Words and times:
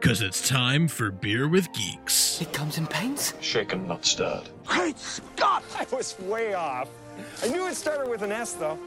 Cause 0.00 0.22
it's 0.22 0.48
time 0.48 0.86
for 0.88 1.10
Beer 1.10 1.48
with 1.48 1.72
Geeks. 1.72 2.40
It 2.40 2.52
comes 2.52 2.78
in 2.78 2.86
paints. 2.86 3.34
Shaken, 3.40 3.88
not 3.88 4.04
stirred. 4.04 4.48
Great 4.64 4.98
Scott! 4.98 5.64
I 5.76 5.86
was 5.94 6.18
way 6.20 6.54
off. 6.54 6.88
I 7.42 7.48
knew 7.48 7.66
it 7.66 7.74
started 7.74 8.08
with 8.08 8.22
an 8.22 8.30
S, 8.30 8.52
though. 8.52 8.78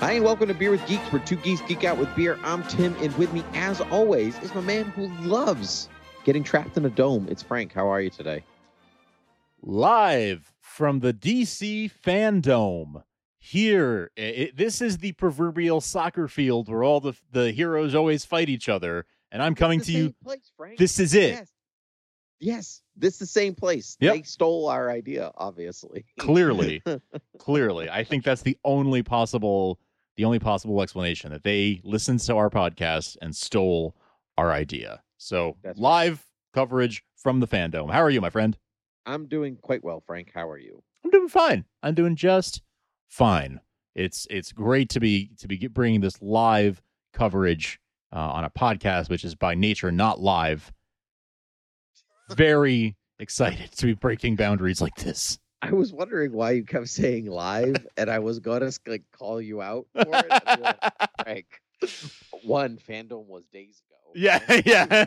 Hi, 0.00 0.12
and 0.12 0.24
welcome 0.24 0.48
to 0.48 0.54
Beer 0.54 0.70
with 0.70 0.84
Geeks, 0.86 1.12
where 1.12 1.22
two 1.22 1.36
geeks 1.36 1.60
geek 1.68 1.84
out 1.84 1.98
with 1.98 2.14
beer. 2.16 2.38
I'm 2.42 2.64
Tim, 2.64 2.96
and 3.00 3.16
with 3.16 3.32
me, 3.32 3.44
as 3.54 3.80
always, 3.80 4.38
is 4.40 4.54
my 4.54 4.60
man 4.62 4.86
who 4.86 5.08
loves 5.26 5.88
getting 6.24 6.42
trapped 6.42 6.76
in 6.76 6.84
a 6.84 6.90
dome. 6.90 7.28
It's 7.30 7.42
Frank. 7.42 7.72
How 7.72 7.86
are 7.88 8.00
you 8.00 8.10
today? 8.10 8.42
live 9.66 10.52
from 10.60 11.00
the 11.00 11.12
DC 11.12 11.90
Fandom. 12.04 13.02
Here, 13.46 14.10
it, 14.16 14.56
this 14.56 14.80
is 14.80 14.96
the 14.96 15.12
proverbial 15.12 15.82
soccer 15.82 16.28
field 16.28 16.66
where 16.70 16.82
all 16.82 17.00
the 17.00 17.12
the 17.30 17.52
heroes 17.52 17.94
always 17.94 18.24
fight 18.24 18.48
each 18.48 18.70
other, 18.70 19.04
and 19.30 19.42
I'm 19.42 19.54
coming 19.54 19.82
to 19.82 19.92
you. 19.92 20.14
place. 20.24 20.78
This 20.78 20.98
is 20.98 21.12
it. 21.12 21.32
Yes. 21.32 21.50
Yes, 22.40 22.82
this 22.96 23.12
is 23.14 23.18
the 23.18 23.26
same 23.26 23.54
place. 23.54 23.98
Yep. 24.00 24.14
They 24.14 24.22
stole 24.22 24.68
our 24.70 24.90
idea, 24.90 25.30
obviously. 25.36 26.06
Clearly, 26.18 26.82
clearly, 27.38 27.90
I 27.90 28.02
think 28.02 28.24
that's 28.24 28.40
the 28.40 28.56
only 28.64 29.02
possible 29.02 29.78
the 30.16 30.24
only 30.24 30.38
possible 30.38 30.80
explanation 30.80 31.30
that 31.32 31.42
they 31.42 31.82
listened 31.84 32.20
to 32.20 32.36
our 32.36 32.48
podcast 32.48 33.18
and 33.20 33.36
stole 33.36 33.94
our 34.38 34.52
idea. 34.52 35.02
So 35.18 35.58
That's 35.62 35.78
right. 35.78 35.82
live 35.82 36.24
coverage 36.54 37.04
from 37.16 37.40
the 37.40 37.46
fandom. 37.46 37.92
How 37.92 38.00
are 38.00 38.10
you, 38.10 38.22
my 38.22 38.30
friend? 38.30 38.56
I'm 39.04 39.26
doing 39.26 39.58
quite 39.60 39.84
well, 39.84 40.02
Frank. 40.06 40.30
How 40.34 40.48
are 40.48 40.58
you? 40.58 40.82
I'm 41.04 41.10
doing 41.10 41.28
fine. 41.28 41.66
I'm 41.82 41.94
doing 41.94 42.16
just 42.16 42.62
fine. 43.08 43.60
It's 43.94 44.26
it's 44.30 44.52
great 44.52 44.88
to 44.90 45.00
be 45.00 45.30
to 45.38 45.48
be 45.48 45.68
bringing 45.68 46.00
this 46.00 46.20
live 46.20 46.82
coverage 47.12 47.78
uh, 48.12 48.18
on 48.18 48.44
a 48.44 48.50
podcast, 48.50 49.08
which 49.08 49.24
is 49.24 49.34
by 49.34 49.54
nature 49.54 49.92
not 49.92 50.20
live. 50.20 50.72
Very 52.30 52.96
excited 53.18 53.70
to 53.72 53.86
be 53.86 53.94
breaking 53.94 54.36
boundaries 54.36 54.80
like 54.80 54.94
this. 54.96 55.38
I 55.62 55.72
was 55.72 55.92
wondering 55.94 56.32
why 56.32 56.50
you 56.52 56.64
kept 56.64 56.88
saying 56.88 57.26
live, 57.26 57.86
and 57.96 58.10
I 58.10 58.18
was 58.18 58.38
gonna 58.38 58.70
like 58.86 59.04
call 59.16 59.40
you 59.40 59.62
out 59.62 59.86
for 59.94 60.04
it. 60.06 60.44
Like, 60.60 60.92
Frank, 61.22 61.46
one 62.42 62.78
fandom 62.78 63.26
was 63.26 63.44
days 63.46 63.80
ago. 63.80 64.12
Yeah, 64.14 64.40
yeah. 64.66 65.04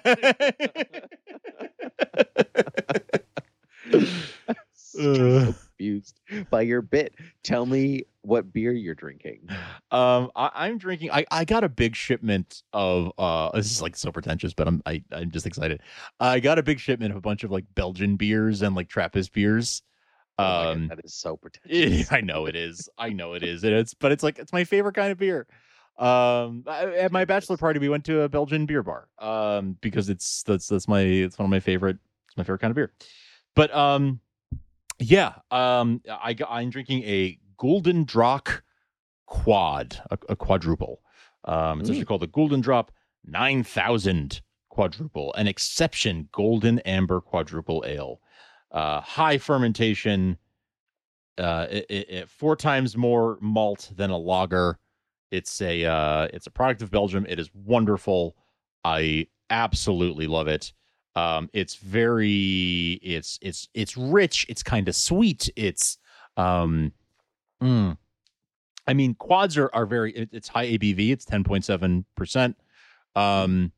so 4.74 5.54
confused 5.54 6.20
by 6.50 6.62
your 6.62 6.82
bit. 6.82 7.14
Tell 7.48 7.66
me 7.66 8.04
what 8.22 8.52
beer 8.52 8.74
you're 8.74 8.94
drinking. 8.96 9.48
um, 9.92 10.30
I, 10.36 10.52
I'm 10.54 10.78
drinking. 10.78 11.12
I, 11.12 11.26
I 11.32 11.46
got 11.46 11.64
a 11.64 11.70
big 11.70 11.96
shipment 11.96 12.62
of. 12.74 13.12
Uh, 13.18 13.52
this 13.54 13.72
is 13.72 13.82
like 13.82 13.96
so 13.96 14.12
pretentious, 14.12 14.54
but 14.54 14.68
I'm 14.68 14.82
I, 14.86 15.02
I'm 15.12 15.32
just 15.32 15.46
excited. 15.46 15.82
I 16.20 16.40
got 16.42 16.60
a 16.60 16.64
big 16.64 16.80
shipment 16.80 17.12
of 17.12 17.18
a 17.18 17.22
bunch 17.22 17.44
of 17.44 17.52
like 17.52 17.66
Belgian 17.74 18.18
beers 18.18 18.62
and 18.62 18.76
like 18.76 18.90
Trappist 18.90 19.32
beers. 19.34 19.82
Oh 20.40 20.44
God, 20.44 20.68
Um, 20.76 20.88
that 20.90 21.00
is 21.04 21.14
so 21.16 21.38
pretentious. 21.38 22.12
I 22.12 22.22
know 22.22 22.46
it 22.48 22.56
is. 22.56 22.90
I 22.98 23.10
know 23.10 23.34
it 23.34 23.44
is. 23.44 23.64
And 23.64 23.74
it's 23.74 23.94
but 23.94 24.12
it's 24.12 24.24
like 24.24 24.38
it's 24.40 24.54
my 24.54 24.66
favorite 24.66 24.94
kind 24.96 25.12
of 25.12 25.18
beer. 25.18 25.48
Um, 25.98 26.64
I- 26.68 26.96
at 26.98 27.12
my 27.12 27.26
bachelor 27.26 27.58
party, 27.58 27.80
we 27.80 27.90
went 27.90 28.04
to 28.06 28.22
a 28.22 28.30
Belgian 28.30 28.66
beer 28.66 28.84
bar. 28.84 29.08
Um, 29.20 29.78
because 29.82 30.10
it's 30.10 30.44
that's 30.44 30.68
that's 30.68 30.88
my 30.88 31.02
it's 31.02 31.40
one 31.40 31.46
of 31.46 31.50
my 31.50 31.60
favorite. 31.62 31.98
It's 32.28 32.38
my 32.38 32.44
favorite 32.44 32.60
kind 32.60 32.72
of 32.72 32.76
beer. 32.76 32.92
But 33.56 33.74
um, 33.74 34.20
yeah. 35.00 35.34
Um, 35.52 36.02
I, 36.10 36.36
I'm 36.50 36.70
drinking 36.70 37.04
a 37.04 37.38
Gulden 37.60 38.06
Draak 38.06 38.62
Quad, 39.26 40.02
a, 40.12 40.18
a 40.30 40.36
quadruple. 40.36 41.02
Um, 41.46 41.80
it's 41.80 41.90
actually 41.90 42.06
called 42.06 42.22
the 42.22 42.28
Gulden 42.28 42.62
Draak 42.64 42.90
Nine 43.26 43.64
Thousand 43.64 44.42
Quadruple, 44.70 45.34
an 45.36 45.48
exception 45.48 46.30
Golden 46.32 46.80
Amber 46.80 47.22
Quadruple 47.22 47.84
Ale. 47.88 48.20
Uh, 48.72 49.02
high 49.02 49.38
fermentation 49.38 50.38
uh 51.38 51.68
it, 51.70 51.86
it, 51.90 52.10
it- 52.10 52.30
four 52.30 52.56
times 52.56 52.98
more 52.98 53.38
malt 53.42 53.92
than 53.96 54.10
a 54.10 54.18
lager 54.18 54.78
it's 55.32 55.62
a 55.62 55.86
uh 55.86 56.28
it's 56.34 56.48
a 56.48 56.52
product 56.52 56.82
of 56.82 56.90
belgium 56.90 57.26
it 57.30 57.40
is 57.40 57.50
wonderful 57.54 58.36
i 58.84 59.26
absolutely 59.52 60.26
love 60.28 60.48
it 60.48 60.74
um 61.18 61.50
it's 61.54 61.76
very 61.76 63.00
it's 63.02 63.40
it's 63.42 63.68
it's 63.74 63.98
rich 63.98 64.46
it's 64.50 64.62
kind 64.62 64.88
of 64.88 64.96
sweet 64.96 65.50
it's 65.56 65.98
um 66.38 66.92
mm, 67.62 67.98
i 68.86 68.94
mean 68.94 69.16
quads 69.16 69.58
are 69.58 69.70
are 69.74 69.86
very 69.86 70.12
it- 70.12 70.30
it's 70.32 70.48
high 70.48 70.68
abv 70.68 71.10
it's 71.12 71.26
10.7 71.26 72.06
percent 72.16 72.56
um 73.16 73.72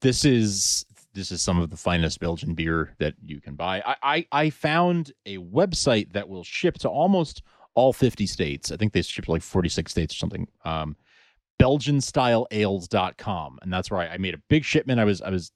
this 0.00 0.24
is 0.24 0.84
this 1.14 1.30
is 1.30 1.40
some 1.40 1.60
of 1.60 1.70
the 1.70 1.76
finest 1.76 2.18
Belgian 2.18 2.54
beer 2.54 2.96
that 2.98 3.14
you 3.24 3.40
can 3.40 3.54
buy. 3.54 3.80
I, 3.86 3.96
I 4.02 4.26
I 4.32 4.50
found 4.50 5.12
a 5.26 5.38
website 5.38 6.12
that 6.12 6.28
will 6.28 6.42
ship 6.42 6.76
to 6.78 6.88
almost 6.88 7.42
all 7.74 7.92
50 7.92 8.26
states. 8.26 8.72
I 8.72 8.76
think 8.76 8.92
they 8.92 9.02
ship 9.02 9.26
to 9.26 9.30
like 9.30 9.42
46 9.42 9.92
states 9.92 10.14
or 10.14 10.18
something. 10.18 10.48
Um 10.64 10.96
belgianstyleales.com 11.62 13.58
and 13.62 13.72
that's 13.72 13.90
where 13.90 14.00
I, 14.00 14.14
I 14.14 14.18
made 14.18 14.34
a 14.34 14.42
big 14.48 14.64
shipment. 14.64 14.98
I 15.00 15.04
was 15.04 15.22
I 15.22 15.30
was 15.30 15.52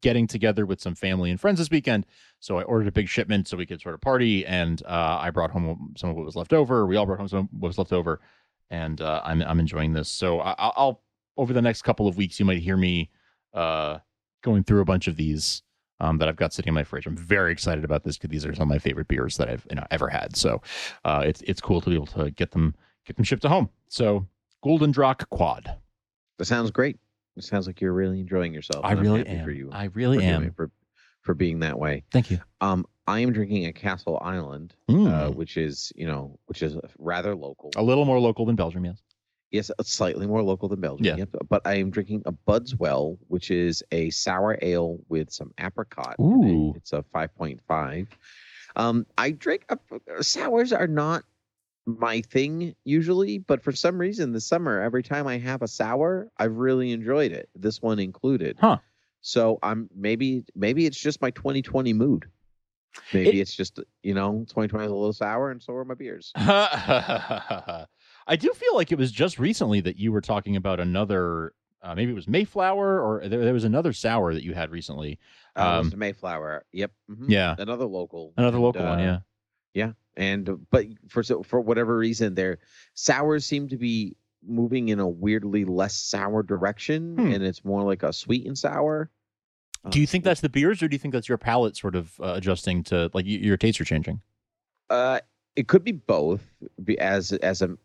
getting 0.00 0.26
together 0.26 0.66
with 0.66 0.80
some 0.80 0.94
family 0.94 1.30
and 1.30 1.40
friends 1.40 1.58
this 1.58 1.70
weekend. 1.70 2.06
So 2.40 2.58
I 2.58 2.62
ordered 2.62 2.88
a 2.88 2.92
big 2.92 3.08
shipment 3.08 3.48
so 3.48 3.56
we 3.56 3.66
could 3.66 3.80
sort 3.80 3.94
of 3.94 4.00
party 4.00 4.46
and 4.46 4.82
uh, 4.86 5.18
I 5.20 5.30
brought 5.30 5.50
home 5.50 5.94
some 5.96 6.10
of 6.10 6.16
what 6.16 6.24
was 6.24 6.36
left 6.36 6.52
over. 6.52 6.86
We 6.86 6.96
all 6.96 7.06
brought 7.06 7.18
home 7.18 7.28
some 7.28 7.38
of 7.40 7.48
what 7.52 7.68
was 7.68 7.78
left 7.78 7.92
over 7.92 8.20
and 8.70 9.00
uh, 9.00 9.20
I'm 9.24 9.42
I'm 9.42 9.60
enjoying 9.60 9.92
this. 9.92 10.08
So 10.08 10.40
I, 10.40 10.54
I'll, 10.58 10.72
I'll 10.76 11.02
over 11.36 11.52
the 11.52 11.62
next 11.62 11.82
couple 11.82 12.08
of 12.08 12.16
weeks 12.16 12.38
you 12.40 12.46
might 12.46 12.58
hear 12.58 12.76
me 12.76 13.10
uh 13.54 13.98
going 14.42 14.64
through 14.64 14.80
a 14.80 14.84
bunch 14.84 15.06
of 15.06 15.16
these 15.16 15.62
um, 16.00 16.18
that 16.18 16.28
I've 16.28 16.36
got 16.36 16.52
sitting 16.52 16.70
in 16.70 16.74
my 16.74 16.84
fridge. 16.84 17.06
I'm 17.06 17.16
very 17.16 17.52
excited 17.52 17.84
about 17.84 18.02
this 18.02 18.18
because 18.18 18.30
these 18.30 18.44
are 18.44 18.54
some 18.54 18.64
of 18.64 18.68
my 18.68 18.78
favorite 18.78 19.08
beers 19.08 19.36
that 19.36 19.48
I've 19.48 19.66
you 19.70 19.76
know 19.76 19.86
ever 19.90 20.08
had. 20.08 20.36
So 20.36 20.60
uh, 21.04 21.22
it's 21.24 21.42
it's 21.42 21.60
cool 21.60 21.80
to 21.80 21.90
be 21.90 21.94
able 21.94 22.06
to 22.06 22.30
get 22.32 22.50
them 22.50 22.74
get 23.06 23.16
them 23.16 23.24
shipped 23.24 23.42
to 23.42 23.48
home. 23.48 23.70
So 23.88 24.26
Gulden 24.64 24.92
Draak 24.92 25.28
Quad. 25.30 25.76
That 26.38 26.44
sounds 26.46 26.70
great. 26.70 26.98
It 27.36 27.44
sounds 27.44 27.66
like 27.66 27.80
you're 27.80 27.92
really 27.92 28.20
enjoying 28.20 28.52
yourself. 28.52 28.84
I 28.84 28.92
really 28.92 29.26
am. 29.26 29.44
For 29.44 29.50
you, 29.50 29.70
I 29.72 29.84
really 29.94 30.18
for 30.18 30.22
am. 30.24 30.52
for 30.52 30.70
for 31.22 31.34
being 31.34 31.60
that 31.60 31.78
way. 31.78 32.04
Thank 32.12 32.30
you. 32.30 32.40
Um, 32.60 32.84
I 33.06 33.20
am 33.20 33.32
drinking 33.32 33.66
a 33.66 33.72
Castle 33.72 34.18
Island, 34.22 34.74
uh, 34.88 34.92
Mm. 34.92 35.34
which 35.34 35.56
is 35.56 35.92
you 35.96 36.06
know 36.06 36.38
which 36.46 36.62
is 36.62 36.76
rather 36.98 37.34
local. 37.34 37.70
a 37.76 37.82
little 37.82 38.04
more 38.04 38.20
local 38.20 38.44
than 38.46 38.56
Belgium, 38.56 38.84
yes. 38.84 39.02
Yes, 39.50 39.70
slightly 39.82 40.26
more 40.26 40.42
local 40.42 40.66
than 40.68 40.80
Belgium. 40.80 41.04
Yeah. 41.04 41.16
Yep. 41.16 41.28
But 41.50 41.60
I 41.66 41.74
am 41.74 41.90
drinking 41.90 42.22
a 42.24 42.32
Budswell, 42.32 43.18
which 43.28 43.50
is 43.50 43.82
a 43.92 44.08
sour 44.08 44.58
ale 44.62 44.98
with 45.10 45.30
some 45.30 45.52
apricot. 45.60 46.16
in 46.18 46.24
it. 46.24 46.50
Ooh. 46.52 46.72
It's 46.76 46.94
a 46.94 47.04
5.5. 47.14 48.06
Um, 48.76 49.04
I 49.18 49.32
drink 49.32 49.66
uh, 49.68 49.76
sours 50.22 50.72
are 50.72 50.86
not 50.86 51.24
my 51.86 52.20
thing 52.20 52.74
usually, 52.84 53.38
but 53.38 53.62
for 53.62 53.72
some 53.72 53.98
reason 53.98 54.32
this 54.32 54.46
summer, 54.46 54.80
every 54.80 55.02
time 55.02 55.26
I 55.26 55.38
have 55.38 55.62
a 55.62 55.68
sour, 55.68 56.28
I've 56.38 56.56
really 56.56 56.92
enjoyed 56.92 57.32
it. 57.32 57.48
This 57.54 57.82
one 57.82 57.98
included. 57.98 58.56
Huh. 58.60 58.78
So 59.20 59.58
I'm 59.62 59.88
maybe 59.94 60.44
maybe 60.54 60.86
it's 60.86 60.98
just 61.00 61.20
my 61.22 61.30
2020 61.30 61.92
mood. 61.92 62.26
Maybe 63.12 63.30
It- 63.38 63.42
it's 63.42 63.54
just 63.56 63.80
you 64.02 64.14
know 64.14 64.44
2020 64.48 64.84
is 64.84 64.90
a 64.90 64.94
little 64.94 65.12
sour, 65.12 65.50
and 65.50 65.62
so 65.62 65.74
are 65.74 65.84
my 65.84 65.94
beers. 65.94 66.32
I 66.36 67.86
do 68.38 68.50
feel 68.52 68.74
like 68.74 68.92
it 68.92 68.98
was 68.98 69.10
just 69.12 69.38
recently 69.38 69.80
that 69.80 69.96
you 69.98 70.12
were 70.12 70.20
talking 70.20 70.56
about 70.56 70.80
another. 70.80 71.52
Uh, 71.82 71.96
maybe 71.96 72.12
it 72.12 72.14
was 72.14 72.28
Mayflower, 72.28 73.00
or 73.00 73.26
there, 73.28 73.42
there 73.44 73.52
was 73.54 73.64
another 73.64 73.92
sour 73.92 74.34
that 74.34 74.44
you 74.44 74.54
had 74.54 74.70
recently. 74.70 75.18
Uh, 75.56 75.78
it 75.82 75.84
was 75.86 75.92
Um, 75.94 75.98
Mayflower. 75.98 76.64
Yep. 76.72 76.92
mhm. 77.10 77.24
Yeah, 77.28 77.56
Another 77.58 77.86
local. 77.86 78.32
another 78.36 78.58
and, 78.58 78.62
local 78.64 78.82
one. 78.84 79.00
uh, 79.00 79.02
Yeah. 79.02 79.18
Yeah, 79.74 79.92
and 80.16 80.66
but 80.70 80.86
for 81.08 81.22
so 81.22 81.42
for 81.42 81.60
whatever 81.60 81.96
reason, 81.96 82.34
their 82.34 82.58
sours 82.94 83.44
seem 83.46 83.68
to 83.68 83.76
be 83.76 84.14
moving 84.46 84.88
in 84.88 84.98
a 84.98 85.08
weirdly 85.08 85.64
less 85.64 85.94
sour 85.94 86.42
direction, 86.42 87.16
Hmm. 87.16 87.32
and 87.32 87.42
it's 87.44 87.64
more 87.64 87.82
like 87.82 88.02
a 88.02 88.12
sweet 88.12 88.46
and 88.46 88.58
sour. 88.58 89.10
Do 89.90 89.98
you 89.98 90.04
Um, 90.04 90.06
think 90.08 90.24
that's 90.24 90.40
the 90.40 90.48
beers, 90.48 90.82
or 90.82 90.88
do 90.88 90.94
you 90.94 90.98
think 90.98 91.12
that's 91.14 91.28
your 91.28 91.38
palate 91.38 91.76
sort 91.76 91.96
of 91.96 92.18
uh, 92.20 92.34
adjusting 92.36 92.82
to 92.84 93.10
like 93.14 93.24
your 93.26 93.56
tastes 93.56 93.80
are 93.80 93.84
changing? 93.84 94.20
Uh, 94.90 95.20
it 95.56 95.68
could 95.68 95.84
be 95.84 95.92
both, 95.92 96.42
be 96.84 96.98
as 96.98 97.32
as 97.32 97.62
a, 97.62 97.76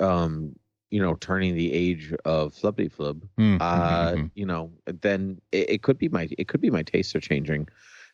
um, 0.00 0.54
you 0.90 1.00
know, 1.02 1.14
turning 1.16 1.54
the 1.54 1.72
age 1.72 2.14
of 2.24 2.54
flubby 2.54 2.90
Flub. 2.90 3.26
Hmm, 3.36 3.56
Uh, 3.60 4.12
mhm. 4.12 4.30
you 4.34 4.46
know, 4.46 4.70
then 4.86 5.40
it, 5.50 5.70
it 5.70 5.82
could 5.82 5.98
be 5.98 6.08
my 6.08 6.28
it 6.38 6.46
could 6.48 6.60
be 6.60 6.70
my 6.70 6.82
tastes 6.82 7.14
are 7.16 7.20
changing. 7.20 7.68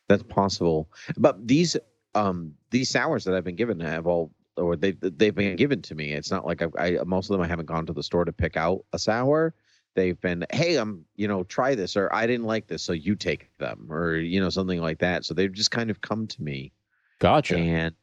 That's 0.07 0.23
possible. 0.23 0.89
But 1.17 1.47
these 1.47 1.77
um 2.15 2.53
these 2.71 2.89
sours 2.89 3.23
that 3.25 3.35
I've 3.35 3.43
been 3.43 3.55
given 3.55 3.79
have 3.79 4.07
all 4.07 4.31
or 4.57 4.75
they 4.75 4.91
they've 4.91 5.33
been 5.33 5.55
given 5.55 5.81
to 5.83 5.95
me. 5.95 6.13
It's 6.13 6.31
not 6.31 6.45
like 6.45 6.61
I've, 6.61 6.75
I 6.77 6.97
most 7.05 7.29
of 7.29 7.33
them 7.33 7.41
I 7.41 7.47
haven't 7.47 7.67
gone 7.67 7.85
to 7.85 7.93
the 7.93 8.03
store 8.03 8.25
to 8.25 8.33
pick 8.33 8.57
out 8.57 8.85
a 8.93 8.99
sour. 8.99 9.53
They've 9.95 10.19
been, 10.21 10.45
hey, 10.51 10.75
I'm, 10.75 11.03
you 11.15 11.27
know, 11.27 11.43
try 11.43 11.73
this, 11.73 11.97
or 11.97 12.13
I 12.13 12.27
didn't 12.27 12.45
like 12.45 12.67
this, 12.67 12.83
so 12.83 12.93
you 12.93 13.15
take 13.15 13.49
them, 13.57 13.87
or 13.91 14.17
you 14.17 14.39
know, 14.39 14.49
something 14.49 14.79
like 14.79 14.99
that. 14.99 15.25
So 15.25 15.33
they've 15.33 15.51
just 15.51 15.71
kind 15.71 15.89
of 15.89 15.99
come 16.01 16.27
to 16.27 16.43
me. 16.43 16.71
Gotcha. 17.17 17.57
And 17.57 17.95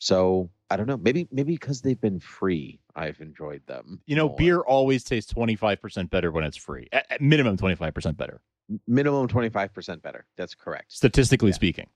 so 0.00 0.50
I 0.70 0.76
don't 0.76 0.86
know. 0.86 0.96
Maybe 0.96 1.28
maybe 1.30 1.52
because 1.52 1.82
they've 1.82 2.00
been 2.00 2.18
free, 2.20 2.80
I've 2.96 3.20
enjoyed 3.20 3.62
them. 3.66 4.00
You 4.06 4.16
know, 4.16 4.28
more. 4.28 4.36
beer 4.36 4.60
always 4.60 5.04
tastes 5.04 5.32
twenty 5.32 5.54
five 5.54 5.80
percent 5.80 6.10
better 6.10 6.32
when 6.32 6.44
it's 6.44 6.56
free. 6.56 6.88
At, 6.92 7.06
at 7.10 7.20
minimum 7.20 7.56
twenty 7.56 7.76
five 7.76 7.94
percent 7.94 8.16
better, 8.16 8.40
minimum 8.86 9.28
twenty 9.28 9.50
five 9.50 9.72
percent 9.72 10.02
better. 10.02 10.26
That's 10.36 10.54
correct. 10.54 10.92
statistically 10.92 11.50
Yeah. 11.50 11.54
speaking. 11.54 11.86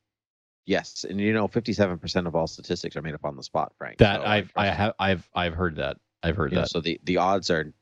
Yes, 0.66 1.04
and 1.08 1.20
you 1.20 1.32
know, 1.32 1.46
fifty-seven 1.46 1.98
percent 1.98 2.26
of 2.26 2.34
all 2.34 2.46
statistics 2.46 2.96
are 2.96 3.02
made 3.02 3.14
up 3.14 3.24
on 3.24 3.36
the 3.36 3.42
spot, 3.42 3.72
Frank. 3.76 3.98
That 3.98 4.20
So 4.20 4.26
I've 4.26 4.52
I 4.56 4.66
have 4.66 4.94
I've 4.98 5.28
I've 5.34 5.54
heard 5.54 5.76
that. 5.76 5.98
I've 6.22 6.36
heard 6.36 6.52
you 6.52 6.56
know, 6.56 6.62
that. 6.62 6.70
so 6.70 6.80
the 6.80 6.98
the 7.04 7.18
odds 7.18 7.50
are 7.50 7.72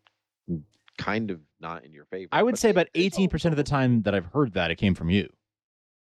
kind 0.98 1.30
of 1.30 1.40
not 1.60 1.84
in 1.84 1.92
your 1.92 2.04
favor. 2.06 2.28
I 2.32 2.42
would 2.42 2.58
say 2.58 2.70
about 2.70 2.88
eighteen 2.94 3.28
percent 3.28 3.52
of 3.52 3.56
the 3.56 3.64
time 3.64 4.02
that 4.02 4.14
I've 4.14 4.26
heard 4.26 4.54
that 4.54 4.70
it 4.70 4.76
came 4.76 4.94
from 4.94 5.10
you. 5.10 5.28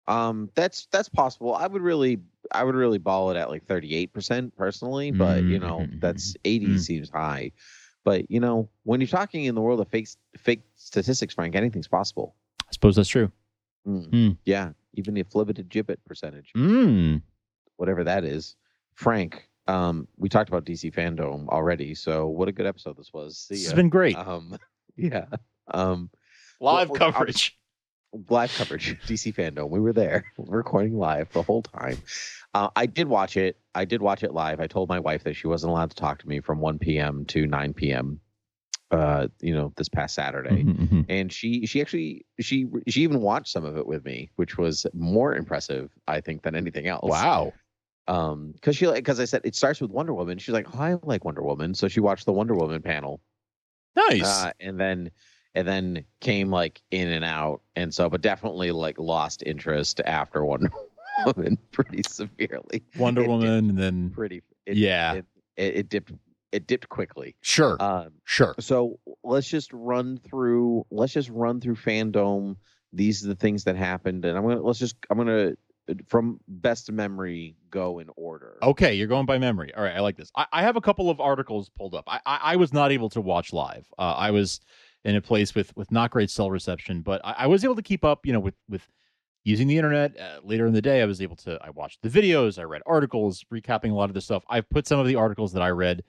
Um, 0.07 0.51
that's 0.55 0.87
that's 0.91 1.09
possible. 1.09 1.55
I 1.55 1.67
would 1.67 1.83
really, 1.83 2.21
I 2.51 2.65
would 2.65 2.75
really 2.75 2.99
ball 2.99 3.31
it 3.31 3.37
at 3.37 3.51
like 3.51 3.65
thirty-eight 3.67 4.13
percent 4.13 4.57
personally, 4.57 5.11
but 5.11 5.43
you 5.45 5.59
know, 5.59 5.87
that's 6.01 6.35
80 6.45 6.67
mhm. 6.67 6.81
seems 6.81 7.11
high. 7.11 7.53
But 8.05 8.31
you 8.31 8.41
know, 8.41 8.69
when 8.85 9.01
you're 9.01 9.09
talking 9.09 9.45
in 9.45 9.55
the 9.55 9.61
world 9.61 9.81
of 9.81 9.89
fake 9.89 10.09
fake 10.37 10.63
statistics, 10.75 11.35
Frank, 11.35 11.55
anything's 11.55 11.89
possible. 11.89 12.35
I 12.63 12.73
suppose 12.73 12.97
that's 12.97 13.09
true. 13.09 13.31
Mm. 13.87 14.11
Hmm. 14.11 14.29
Yeah, 14.45 14.71
even 14.95 15.15
the 15.15 15.25
flibbited 15.25 15.69
gibbet 15.69 15.99
percentage. 16.07 16.53
Mm. 16.57 17.23
whatever 17.77 18.05
that 18.05 18.25
is. 18.25 18.57
Frank, 18.95 19.49
um, 19.67 20.07
we 20.19 20.29
talked 20.29 20.49
about 20.51 20.65
DC 20.65 20.93
fandom 20.95 21.49
already, 21.49 21.95
so 21.95 22.27
what 22.29 22.49
a 22.49 22.53
good 22.53 22.67
episode 22.67 22.97
this 22.99 23.13
was. 23.13 23.39
See 23.39 23.55
This 23.55 23.65
ya. 23.65 23.71
has 23.71 23.77
been 23.77 23.89
great. 23.89 24.17
Um, 24.17 24.59
yeah. 24.97 25.27
Um, 25.73 26.11
Live 26.61 26.91
well, 26.91 26.99
coverage. 26.99 27.57
live 28.29 28.53
coverage, 28.55 28.99
DC 29.07 29.35
fandom. 29.35 29.71
We 29.71 29.81
were 29.81 29.95
there, 29.95 30.25
recording 30.37 30.99
live 30.99 31.33
the 31.33 31.43
whole 31.43 31.63
time. 31.63 31.97
Uh, 32.53 32.69
I 32.77 32.85
did 32.87 33.09
watch 33.09 33.37
it. 33.39 33.57
I 33.75 33.87
did 33.87 34.03
watch 34.03 34.23
it 34.25 34.35
live. 34.35 34.61
I 34.61 34.67
told 34.67 34.89
my 34.91 34.99
wife 35.01 35.25
that 35.25 35.35
she 35.37 35.47
wasn't 35.47 35.71
allowed 35.71 35.91
to 35.91 35.97
talk 35.97 36.19
to 36.21 36.29
me 36.29 36.41
from 36.41 36.61
1 36.61 36.79
p.m. 36.81 37.25
to 37.27 37.47
9 37.47 37.73
p.m. 37.73 38.21
Uh, 38.91 39.29
you 39.41 39.55
know, 39.55 39.73
this 39.77 39.89
past 39.89 40.17
Saturday. 40.17 40.65
Mhm, 40.65 40.89
mhm. 40.89 41.07
and 41.09 41.33
she 41.33 41.65
she 41.65 41.81
actually 41.81 42.27
she 42.41 42.67
she 42.89 43.03
even 43.03 43.21
watched 43.21 43.53
some 43.53 43.65
of 43.65 43.77
it 43.77 43.87
with 43.87 44.05
me, 44.05 44.31
which 44.35 44.59
was 44.59 44.85
more 44.93 45.35
impressive, 45.37 45.93
I 46.09 46.21
think, 46.21 46.43
than 46.43 46.57
anything 46.57 46.89
else. 46.89 47.09
Wow. 47.09 47.53
Um, 48.09 48.51
because 48.53 48.77
she 48.77 48.89
like 48.89 48.97
because 48.97 49.21
I 49.21 49.27
said 49.27 49.43
it 49.45 49.55
starts 49.55 49.81
with 49.81 49.93
Wonder 49.93 50.13
Woman. 50.13 50.39
She's 50.39 50.53
like, 50.53 50.67
oh, 50.75 50.81
I 50.81 50.97
like 51.05 51.25
Wonder 51.25 51.43
Woman, 51.43 51.73
so 51.75 51.87
she 51.87 52.01
watched 52.01 52.27
the 52.27 52.33
Wonder 52.33 52.55
Woman 52.55 52.83
panel, 52.83 53.21
Nice. 53.95 54.25
uh, 54.25 54.51
and 54.59 54.81
then 54.81 55.13
and 55.55 55.69
then 55.69 56.05
came 56.21 56.51
like 56.51 56.83
in 56.91 57.07
and 57.13 57.25
out, 57.25 57.61
and 57.77 57.95
so 57.95 58.11
but 58.11 58.23
definitely 58.23 58.73
like 58.73 58.99
lost 58.99 59.45
interest 59.47 60.01
after 60.05 60.45
Wonder 60.45 60.71
Woman 61.27 61.59
pretty 61.71 62.03
severely. 62.09 62.83
Wonder 62.99 63.23
it 63.23 63.29
Woman, 63.29 63.71
and 63.71 63.79
then 63.79 64.11
pretty. 64.11 64.43
It, 64.67 64.77
Yeah. 64.77 65.13
it, 65.15 65.27
it, 65.57 65.77
it 65.77 65.89
dipped. 65.89 66.13
It 66.53 66.67
dipped 66.67 66.89
quickly. 66.89 67.37
sure, 67.43 67.77
Um, 67.81 68.13
sure. 68.25 68.55
so 68.59 68.99
let's 69.23 69.49
just 69.49 69.73
run 69.73 70.19
through. 70.29 70.85
Let's 70.91 71.13
just 71.13 71.29
run 71.31 71.61
through 71.61 71.77
fandom. 71.77 72.57
These 72.93 73.25
are 73.25 73.29
the 73.29 73.37
things 73.37 73.65
that 73.65 73.77
happened, 73.77 74.25
and 74.25 74.37
I'm 74.37 74.43
gonna 74.45 74.61
let's 74.61 74.79
just 74.81 74.97
I'm 75.11 75.17
gonna 75.19 75.53
from 76.09 76.41
best 76.49 76.91
memory 76.91 77.57
go 77.71 77.99
in 78.01 78.09
order. 78.17 78.59
Okay, 78.63 78.95
you're 78.95 79.07
going 79.07 79.27
by 79.27 79.39
memory. 79.39 79.73
All 79.75 79.83
right, 79.83 79.95
I 79.95 80.01
like 80.01 80.17
this. 80.17 80.31
I, 80.37 80.47
I 80.53 80.63
have 80.63 80.77
a 80.77 80.81
couple 80.81 81.09
of 81.11 81.21
articles 81.21 81.69
pulled 81.69 81.95
up. 81.95 82.05
I, 82.09 82.21
I, 82.27 82.39
I 82.43 82.57
was 82.57 82.73
not 82.73 82.91
able 82.93 83.09
to 83.11 83.21
watch 83.21 83.53
live. 83.53 83.87
Uh, 83.99 84.15
I 84.17 84.31
was 84.33 84.61
in 85.05 85.15
a 85.17 85.21
place 85.21 85.55
with 85.55 85.75
with 85.77 85.91
not 85.93 86.11
great 86.11 86.31
cell 86.31 86.51
reception, 86.51 87.01
but 87.03 87.21
I, 87.25 87.33
I 87.39 87.47
was 87.47 87.65
able 87.65 87.77
to 87.77 87.83
keep 87.83 88.05
up. 88.05 88.27
You 88.27 88.33
know, 88.33 88.41
with 88.41 88.55
with 88.69 88.87
using 89.45 89.69
the 89.69 89.77
internet. 89.77 90.19
Uh, 90.19 90.41
later 90.43 90.67
in 90.67 90.73
the 90.73 90.83
day, 90.83 91.01
I 91.01 91.07
was 91.07 91.23
able 91.23 91.37
to. 91.37 91.59
I 91.63 91.71
watched 91.71 92.03
the 92.03 92.09
videos. 92.09 92.59
I 92.59 92.65
read 92.65 92.83
articles 92.87 93.45
recapping 93.53 93.93
a 93.93 93.95
lot 93.95 94.11
of 94.11 94.15
the 94.15 94.21
stuff. 94.21 94.43
I've 94.49 94.69
put 94.69 94.87
some 94.89 94.99
of 94.99 95.07
the 95.07 95.15
articles 95.15 95.53
that 95.53 95.63
I 95.63 95.71
read 95.71 96.03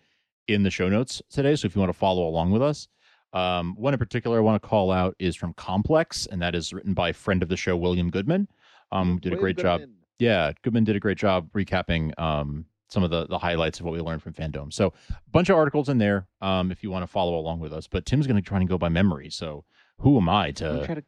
in 0.47 0.63
the 0.63 0.69
show 0.71 0.89
notes 0.89 1.21
today. 1.29 1.55
So 1.55 1.65
if 1.67 1.75
you 1.75 1.79
want 1.81 1.91
to 1.91 1.97
follow 1.97 2.27
along 2.27 2.51
with 2.51 2.61
us. 2.61 2.87
Um, 3.33 3.75
one 3.77 3.93
in 3.93 3.97
particular 3.97 4.37
I 4.37 4.41
want 4.41 4.61
to 4.61 4.67
call 4.67 4.91
out 4.91 5.15
is 5.17 5.35
from 5.37 5.53
Complex, 5.53 6.25
and 6.29 6.41
that 6.41 6.53
is 6.53 6.73
written 6.73 6.93
by 6.93 7.13
friend 7.13 7.41
of 7.41 7.47
the 7.49 7.55
show 7.55 7.77
William 7.77 8.09
Goodman. 8.09 8.47
Um, 8.91 9.19
did 9.21 9.29
a 9.33 9.35
William 9.37 9.41
great 9.41 9.57
job 9.57 9.81
yeah, 10.19 10.51
Goodman 10.61 10.83
did 10.83 10.95
a 10.95 10.99
great 10.99 11.17
job 11.17 11.49
recapping 11.51 12.17
um, 12.19 12.65
some 12.89 13.03
of 13.03 13.09
the 13.09 13.25
the 13.27 13.39
highlights 13.39 13.79
of 13.79 13.85
what 13.85 13.93
we 13.93 14.01
learned 14.01 14.21
from 14.21 14.33
fandom. 14.33 14.71
So 14.71 14.93
a 15.09 15.13
bunch 15.31 15.49
of 15.49 15.55
articles 15.55 15.89
in 15.89 15.97
there 15.97 16.27
um, 16.41 16.71
if 16.71 16.83
you 16.83 16.91
want 16.91 17.03
to 17.03 17.07
follow 17.07 17.37
along 17.39 17.59
with 17.59 17.73
us. 17.73 17.87
But 17.87 18.05
Tim's 18.05 18.27
going 18.27 18.35
to 18.35 18.47
try 18.47 18.59
and 18.59 18.69
go 18.69 18.77
by 18.77 18.89
memory. 18.89 19.29
So 19.31 19.63
who 19.97 20.17
am 20.17 20.29
I 20.29 20.47
I'm 20.47 20.53
to? 20.55 20.63
gonna 20.87 20.95
to. 21.01 21.03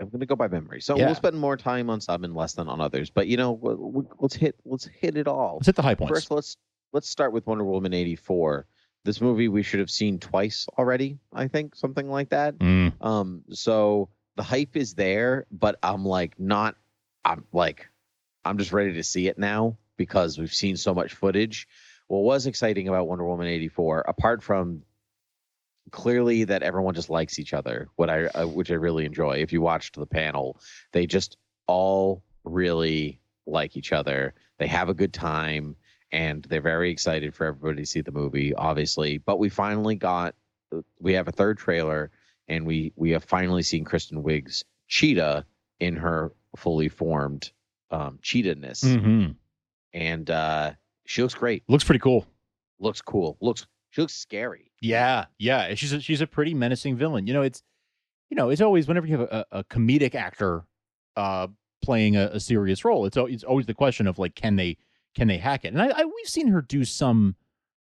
I'm 0.00 0.08
gonna 0.08 0.26
go 0.26 0.36
by 0.36 0.48
memory. 0.48 0.80
So 0.80 0.96
Yeah. 0.96 1.06
we'll 1.06 1.14
spend 1.16 1.36
more 1.38 1.56
time 1.56 1.90
on 1.90 2.00
some 2.00 2.24
and 2.24 2.34
less 2.34 2.54
than 2.54 2.68
on 2.68 2.80
others. 2.80 3.10
But 3.10 3.26
you 3.28 3.36
know, 3.36 3.52
we- 3.52 3.74
we- 3.74 4.04
let's 4.20 4.34
hit 4.34 4.56
let's 4.64 4.86
hit 4.86 5.16
it 5.16 5.28
all. 5.28 5.56
Let's 5.56 5.66
hit 5.66 5.76
the 5.76 5.82
high 5.82 5.94
points. 5.96 6.14
First, 6.14 6.30
let's 6.30 6.56
let's 6.92 7.08
start 7.08 7.32
with 7.32 7.46
Wonder 7.46 7.64
Woman 7.64 7.94
'84. 7.94 8.66
This 9.04 9.20
movie 9.20 9.48
we 9.48 9.62
should 9.62 9.80
have 9.80 9.90
seen 9.90 10.18
twice 10.18 10.66
already. 10.76 11.18
I 11.32 11.48
think 11.48 11.74
something 11.76 12.08
like 12.10 12.30
that. 12.30 12.58
Mm, 12.58 12.92
Um, 13.00 13.42
so 13.52 14.08
the 14.36 14.42
hype 14.42 14.76
is 14.76 14.94
there, 14.94 15.46
but 15.50 15.78
I'm 15.82 16.04
like 16.04 16.38
not. 16.38 16.76
I'm 17.24 17.44
like, 17.52 17.88
I'm 18.44 18.58
just 18.58 18.72
ready 18.72 18.94
to 18.94 19.02
see 19.02 19.28
it 19.28 19.38
now 19.38 19.76
because 19.96 20.38
we've 20.38 20.52
seen 20.54 20.76
so 20.76 20.94
much 20.94 21.14
footage. 21.14 21.68
What 22.08 22.20
was 22.20 22.46
exciting 22.46 22.88
about 22.88 23.06
Wonder 23.08 23.24
Woman 23.26 23.46
'84, 23.46 24.00
apart 24.06 24.42
from 24.42 24.82
clearly 25.90 26.44
that 26.44 26.62
everyone 26.62 26.94
just 26.94 27.08
likes 27.10 27.38
each 27.38 27.54
other, 27.54 27.88
what 27.96 28.10
I 28.10 28.26
uh, 28.26 28.46
which 28.46 28.70
I 28.70 28.74
really 28.74 29.04
enjoy. 29.06 29.36
If 29.38 29.52
you 29.52 29.60
watched 29.60 29.94
the 29.96 30.06
panel, 30.06 30.60
they 30.92 31.06
just 31.06 31.36
all 31.66 32.22
really 32.44 33.20
like 33.46 33.76
each 33.76 33.92
other. 33.92 34.34
They 34.58 34.66
have 34.66 34.88
a 34.88 34.94
good 34.94 35.12
time 35.14 35.76
and 36.12 36.44
they're 36.44 36.60
very 36.60 36.90
excited 36.90 37.34
for 37.34 37.46
everybody 37.46 37.82
to 37.82 37.86
see 37.86 38.00
the 38.00 38.10
movie 38.12 38.54
obviously 38.54 39.18
but 39.18 39.38
we 39.38 39.48
finally 39.48 39.94
got 39.94 40.34
we 41.00 41.12
have 41.14 41.28
a 41.28 41.32
third 41.32 41.58
trailer 41.58 42.10
and 42.48 42.66
we 42.66 42.92
we 42.96 43.10
have 43.10 43.24
finally 43.24 43.62
seen 43.62 43.84
kristen 43.84 44.22
wiig's 44.22 44.64
cheetah 44.86 45.44
in 45.80 45.96
her 45.96 46.32
fully 46.56 46.88
formed 46.88 47.50
um 47.90 48.18
cheetah-ness 48.22 48.82
mhm. 48.84 49.34
and 49.92 50.30
uh 50.30 50.70
she 51.06 51.22
looks 51.22 51.34
great 51.34 51.62
Looks 51.68 51.84
pretty 51.84 52.00
cool. 52.00 52.26
looks 52.78 53.00
cool 53.02 53.36
looks 53.40 53.66
she 53.90 54.00
looks 54.02 54.14
scary 54.14 54.70
Yeah, 54.80 55.24
yeah. 55.38 55.74
She's 55.74 55.92
a, 55.92 56.00
she's 56.00 56.20
a 56.20 56.26
pretty 56.26 56.52
menacing 56.54 56.96
villain. 56.96 57.26
You 57.26 57.32
know, 57.32 57.42
it's 57.42 57.62
you 58.30 58.36
know, 58.36 58.50
it's 58.50 58.60
always 58.60 58.86
whenever 58.86 59.06
you 59.06 59.18
have 59.18 59.28
a, 59.30 59.46
a 59.50 59.64
comedic 59.64 60.14
actor 60.14 60.64
uh, 61.16 61.48
playing 61.82 62.14
a, 62.16 62.26
a 62.34 62.38
serious 62.40 62.84
role, 62.84 63.06
it's 63.06 63.16
it's 63.16 63.42
always 63.44 63.64
the 63.66 63.74
question 63.74 64.06
of 64.06 64.18
like, 64.18 64.34
can 64.34 64.56
they 64.56 64.76
can 65.18 65.28
they 65.28 65.38
hack 65.38 65.64
it? 65.64 65.72
And 65.74 65.82
I, 65.82 65.88
I 65.88 66.04
we've 66.04 66.26
seen 66.28 66.48
her 66.48 66.62
do 66.62 66.84
some 66.84 67.34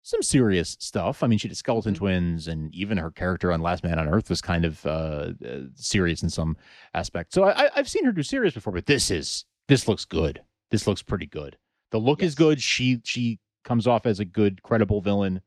some 0.03 0.23
serious 0.23 0.75
stuff. 0.79 1.21
I 1.21 1.27
mean, 1.27 1.37
she 1.37 1.47
did 1.49 1.55
Skeleton 1.57 1.93
Mhm. 1.93 1.97
Twins, 1.97 2.47
and 2.47 2.73
even 2.73 2.97
her 2.97 3.11
character 3.11 3.51
on 3.51 3.61
Last 3.61 3.83
Man 3.83 3.99
on 3.99 4.07
Earth 4.07 4.29
was 4.29 4.41
kind 4.41 4.65
of 4.65 4.85
uh, 4.85 5.33
uh, 5.45 5.59
serious 5.75 6.23
in 6.23 6.29
some 6.29 6.55
aspect. 6.93 7.33
So 7.33 7.43
I, 7.43 7.65
I- 7.65 7.71
I've 7.75 7.89
seen 7.89 8.05
her 8.05 8.11
do 8.11 8.23
serious 8.23 8.53
before, 8.53 8.73
but 8.73 8.85
this 8.85 9.11
is 9.11 9.45
this 9.67 9.87
looks 9.87 10.05
good. 10.05 10.41
This 10.71 10.87
looks 10.87 11.01
pretty 11.03 11.25
good. 11.27 11.57
The 11.91 11.99
look 11.99 12.23
is 12.23 12.35
good. 12.35 12.61
She 12.61 13.01
she 13.03 13.39
comes 13.63 13.85
off 13.85 14.05
as 14.05 14.19
a 14.19 14.25
good, 14.25 14.63
credible 14.63 15.01
villain. 15.01 15.41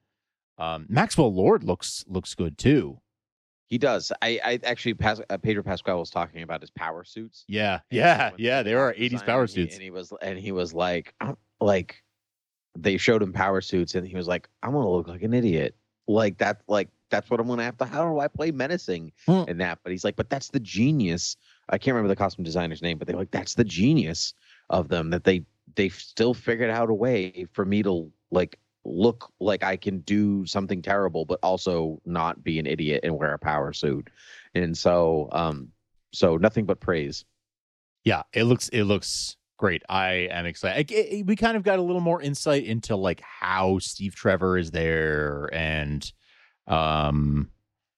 Um, 0.58 0.86
Maxwell 0.90 1.32
Lord 1.34 1.64
looks 1.64 2.04
looks 2.06 2.34
good 2.34 2.56
too. 2.58 3.00
he 3.68 3.78
does 3.78 4.12
i 4.20 4.38
i 4.44 4.58
actually 4.64 4.92
Pas- 4.94 5.22
uh, 5.30 5.38
pedro 5.38 5.62
pascal 5.62 5.98
was 6.00 6.10
talking 6.10 6.42
about 6.42 6.60
his 6.60 6.70
power 6.70 7.02
suits 7.04 7.44
Yeah, 7.48 7.80
yeah, 7.90 8.30
yeah. 8.36 8.58
he 8.58 8.64
There 8.64 8.80
are 8.80 8.92
'80s 8.92 9.24
power 9.24 9.46
suits. 9.46 9.74
and 9.74 9.82
he 9.82 9.90
was 9.90 10.12
and 10.20 10.38
he 10.38 10.52
was 10.52 10.74
like 10.74 11.14
I'm- 11.20 11.36
like 11.60 12.02
they 12.78 12.96
showed 12.96 13.22
him 13.22 13.32
power 13.32 13.60
suits 13.60 13.94
and 13.94 14.06
he 14.06 14.14
was 14.16 14.28
like 14.28 14.48
i'm 14.62 14.72
gonna 14.72 14.88
look 14.88 15.08
like 15.08 15.22
an 15.22 15.34
idiot 15.34 15.74
like 16.06 16.38
that 16.38 16.62
like 16.68 16.88
that's 17.10 17.30
what 17.30 17.40
i'm 17.40 17.48
gonna 17.48 17.64
have 17.64 17.76
to 17.76 17.84
how 17.84 18.08
do 18.10 18.18
i 18.20 18.28
play 18.28 18.50
menacing 18.50 19.12
Hmm. 19.26 19.44
in 19.48 19.58
that 19.58 19.78
but 19.82 19.92
he's 19.92 20.04
like 20.04 20.16
but 20.16 20.30
that's 20.30 20.48
the 20.48 20.60
genius 20.60 21.36
i 21.68 21.78
can't 21.78 21.94
remember 21.94 22.08
the 22.08 22.16
costume 22.16 22.44
designer's 22.44 22.82
name 22.82 22.98
but 22.98 23.06
they're 23.08 23.16
like 23.16 23.30
that's 23.30 23.54
the 23.54 23.64
genius 23.64 24.34
of 24.70 24.88
them 24.88 25.10
that 25.10 25.24
they 25.24 25.44
they 25.76 25.88
still 25.88 26.34
figured 26.34 26.70
out 26.70 26.90
a 26.90 26.94
way 26.94 27.46
for 27.52 27.64
me 27.64 27.82
to 27.82 28.10
like 28.30 28.58
look 28.84 29.30
like 29.40 29.62
I 29.62 29.76
can 29.76 29.98
do 30.00 30.46
something 30.46 30.80
terrible, 30.80 31.24
but 31.26 31.38
also 31.42 32.00
not 32.06 32.42
be 32.42 32.58
an 32.58 32.66
idiot 32.66 33.00
and 33.04 33.16
wear 33.16 33.34
a 33.34 33.38
power 33.38 33.72
suit. 33.74 34.08
And 34.54 34.76
so, 34.76 35.28
um, 35.32 35.68
so 36.12 36.38
nothing 36.38 36.64
but 36.64 36.80
praise. 36.80 37.24
Yeah, 38.04 38.22
it 38.32 38.44
looks 38.44 38.68
it 38.70 38.84
looks 38.84 39.36
great. 39.60 39.82
I 39.90 40.28
am 40.30 40.46
excited. 40.46 40.90
I- 40.90 41.18
I- 41.18 41.22
we 41.26 41.36
kind 41.36 41.54
of 41.56 41.62
got 41.62 41.78
a 41.78 41.82
little 41.82 42.00
more 42.00 42.20
insight 42.22 42.64
into 42.64 42.96
like 42.96 43.20
how 43.20 43.78
Steve 43.78 44.14
Trevor 44.14 44.56
is 44.56 44.70
there, 44.70 45.50
and 45.52 46.10
um, 46.66 47.50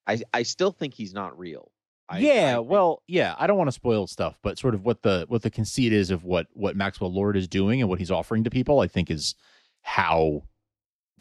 I 0.05 0.21
I 0.33 0.43
still 0.43 0.71
think 0.71 0.93
he's 0.93 1.13
not 1.13 1.39
real. 1.39 1.71
I, 2.09 2.19
yeah, 2.19 2.57
well, 2.57 3.01
yeah. 3.07 3.33
I 3.39 3.47
don't 3.47 3.57
want 3.57 3.69
to 3.69 3.71
spoil 3.71 4.07
stuff, 4.07 4.37
but 4.43 4.59
sort 4.59 4.75
of 4.75 4.83
what 4.83 5.01
the 5.03 5.25
what 5.29 5.41
the 5.41 5.49
conceit 5.49 5.93
is 5.93 6.11
of 6.11 6.25
what 6.25 6.47
what 6.51 6.75
Maxwell 6.75 7.11
Lord 7.13 7.37
is 7.37 7.47
doing 7.47 7.79
and 7.79 7.89
what 7.89 7.97
he's 7.97 8.11
offering 8.11 8.43
to 8.43 8.49
people, 8.49 8.81
I 8.81 8.87
think 8.87 9.09
is 9.09 9.33
how 9.83 10.43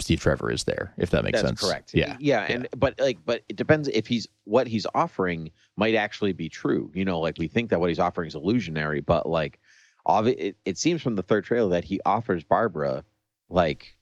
Steve 0.00 0.20
Trevor 0.20 0.50
is 0.50 0.64
there. 0.64 0.92
If 0.98 1.10
that 1.10 1.22
makes 1.22 1.40
that's 1.40 1.60
sense, 1.60 1.60
correct. 1.60 1.94
Yeah, 1.94 2.16
yeah, 2.18 2.46
and 2.48 2.68
but 2.76 2.98
like, 2.98 3.18
but 3.24 3.42
it 3.48 3.54
depends 3.54 3.86
if 3.88 4.08
he's 4.08 4.26
what 4.42 4.66
he's 4.66 4.86
offering 4.92 5.52
might 5.76 5.94
actually 5.94 6.32
be 6.32 6.48
true. 6.48 6.90
You 6.94 7.04
know, 7.04 7.20
like 7.20 7.38
we 7.38 7.46
think 7.46 7.70
that 7.70 7.78
what 7.78 7.88
he's 7.88 8.00
offering 8.00 8.26
is 8.26 8.34
illusionary, 8.34 9.00
but 9.00 9.28
like, 9.28 9.60
obvi- 10.06 10.36
it, 10.38 10.56
it 10.64 10.78
seems 10.78 11.02
from 11.02 11.14
the 11.16 11.22
third 11.22 11.44
trailer 11.44 11.70
that 11.70 11.84
he 11.84 12.00
offers 12.04 12.42
Barbara 12.44 13.04
like 13.48 13.96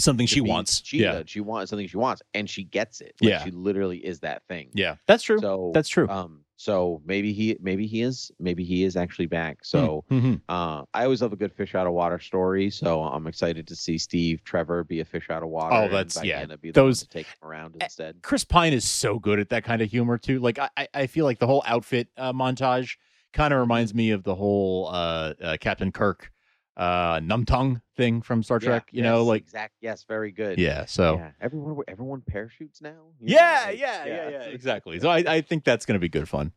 something 0.00 0.26
she 0.26 0.40
wants. 0.40 0.80
Cheetah. 0.80 1.02
Yeah, 1.04 1.22
She 1.26 1.40
wants 1.40 1.68
something 1.70 1.86
she 1.86 1.98
wants, 1.98 2.22
and 2.32 2.48
she 2.48 2.64
gets 2.64 3.00
it. 3.02 3.14
Like, 3.20 3.30
Yeah. 3.30 3.44
she 3.44 3.50
literally 3.50 3.98
is 3.98 4.20
that 4.20 4.42
thing. 4.48 4.70
yeah, 4.72 4.96
that's 5.06 5.22
true. 5.22 5.38
So 5.40 5.72
that's 5.74 5.88
true. 5.90 6.08
Um, 6.08 6.44
so 6.56 7.00
maybe 7.06 7.32
he 7.32 7.56
maybe 7.60 7.86
he 7.86 8.02
is 8.02 8.30
maybe 8.38 8.64
he 8.64 8.84
is 8.84 8.94
actually 8.96 9.26
back. 9.26 9.58
So 9.64 10.04
Mhm. 10.10 10.40
uh, 10.48 10.84
I 10.92 11.04
always 11.04 11.20
love 11.22 11.32
a 11.32 11.36
good 11.36 11.52
fish 11.52 11.74
out 11.74 11.86
of 11.86 11.92
water 11.94 12.18
story. 12.18 12.70
So 12.70 13.02
I'm 13.02 13.26
excited 13.26 13.66
to 13.68 13.76
see 13.76 13.96
Steve 13.98 14.42
Trevor 14.44 14.84
be 14.84 15.00
a 15.00 15.04
fish 15.04 15.28
out 15.30 15.42
of 15.42 15.48
water. 15.50 15.74
Oh, 15.74 15.82
and 15.84 15.92
that's- 15.92 16.22
yeah, 16.24 16.44
be 16.56 16.70
the 16.70 16.80
one 16.80 16.88
those- 16.88 17.00
to 17.00 17.08
take 17.08 17.26
him 17.26 17.36
around 17.48 17.76
instead. 17.80 18.20
Chris 18.22 18.44
Pine 18.44 18.72
is 18.74 18.84
so 18.88 19.18
good 19.18 19.38
at 19.38 19.48
that 19.50 19.64
kind 19.64 19.80
of 19.82 19.90
humor 19.90 20.18
too. 20.18 20.38
Like 20.40 20.58
I, 20.58 20.68
I- 20.76 20.88
I 20.94 21.06
feel 21.08 21.24
like 21.26 21.38
the 21.38 21.46
whole 21.46 21.62
outfit 21.66 22.08
uh, 22.18 22.32
montage 22.34 22.96
kind 23.32 23.52
of 23.54 23.60
reminds 23.60 23.94
me 23.94 24.10
of 24.10 24.22
the 24.22 24.34
whole 24.34 24.88
uh, 24.88 25.34
uh, 25.42 25.56
Captain 25.60 25.92
Kirk 25.92 26.30
uh, 26.76 27.20
Numtung 27.20 27.80
thing 27.96 28.22
from 28.22 28.42
Star 28.42 28.58
Yeah, 28.60 28.66
Trek. 28.66 28.88
You 28.92 29.02
know, 29.02 29.24
like 29.24 29.42
exact. 29.42 29.74
Yes, 29.80 30.04
very 30.04 30.32
good. 30.32 30.58
yeah. 30.58 30.84
So 30.86 31.16
Yeah, 31.16 31.30
everyone 31.40 31.76
everyone 31.88 32.22
parachutes 32.26 32.80
now. 32.80 33.12
yeah, 33.20 33.64
like, 33.68 33.78
yeah, 33.78 34.04
yeah, 34.06 34.28
yeah, 34.30 34.42
exactly. 34.44 34.98
So 35.00 35.08
I, 35.08 35.18
I 35.26 35.40
think 35.40 35.64
that's 35.64 35.84
going 35.86 35.94
to 35.96 36.00
be 36.00 36.08
good 36.08 36.28
fun. 36.28 36.52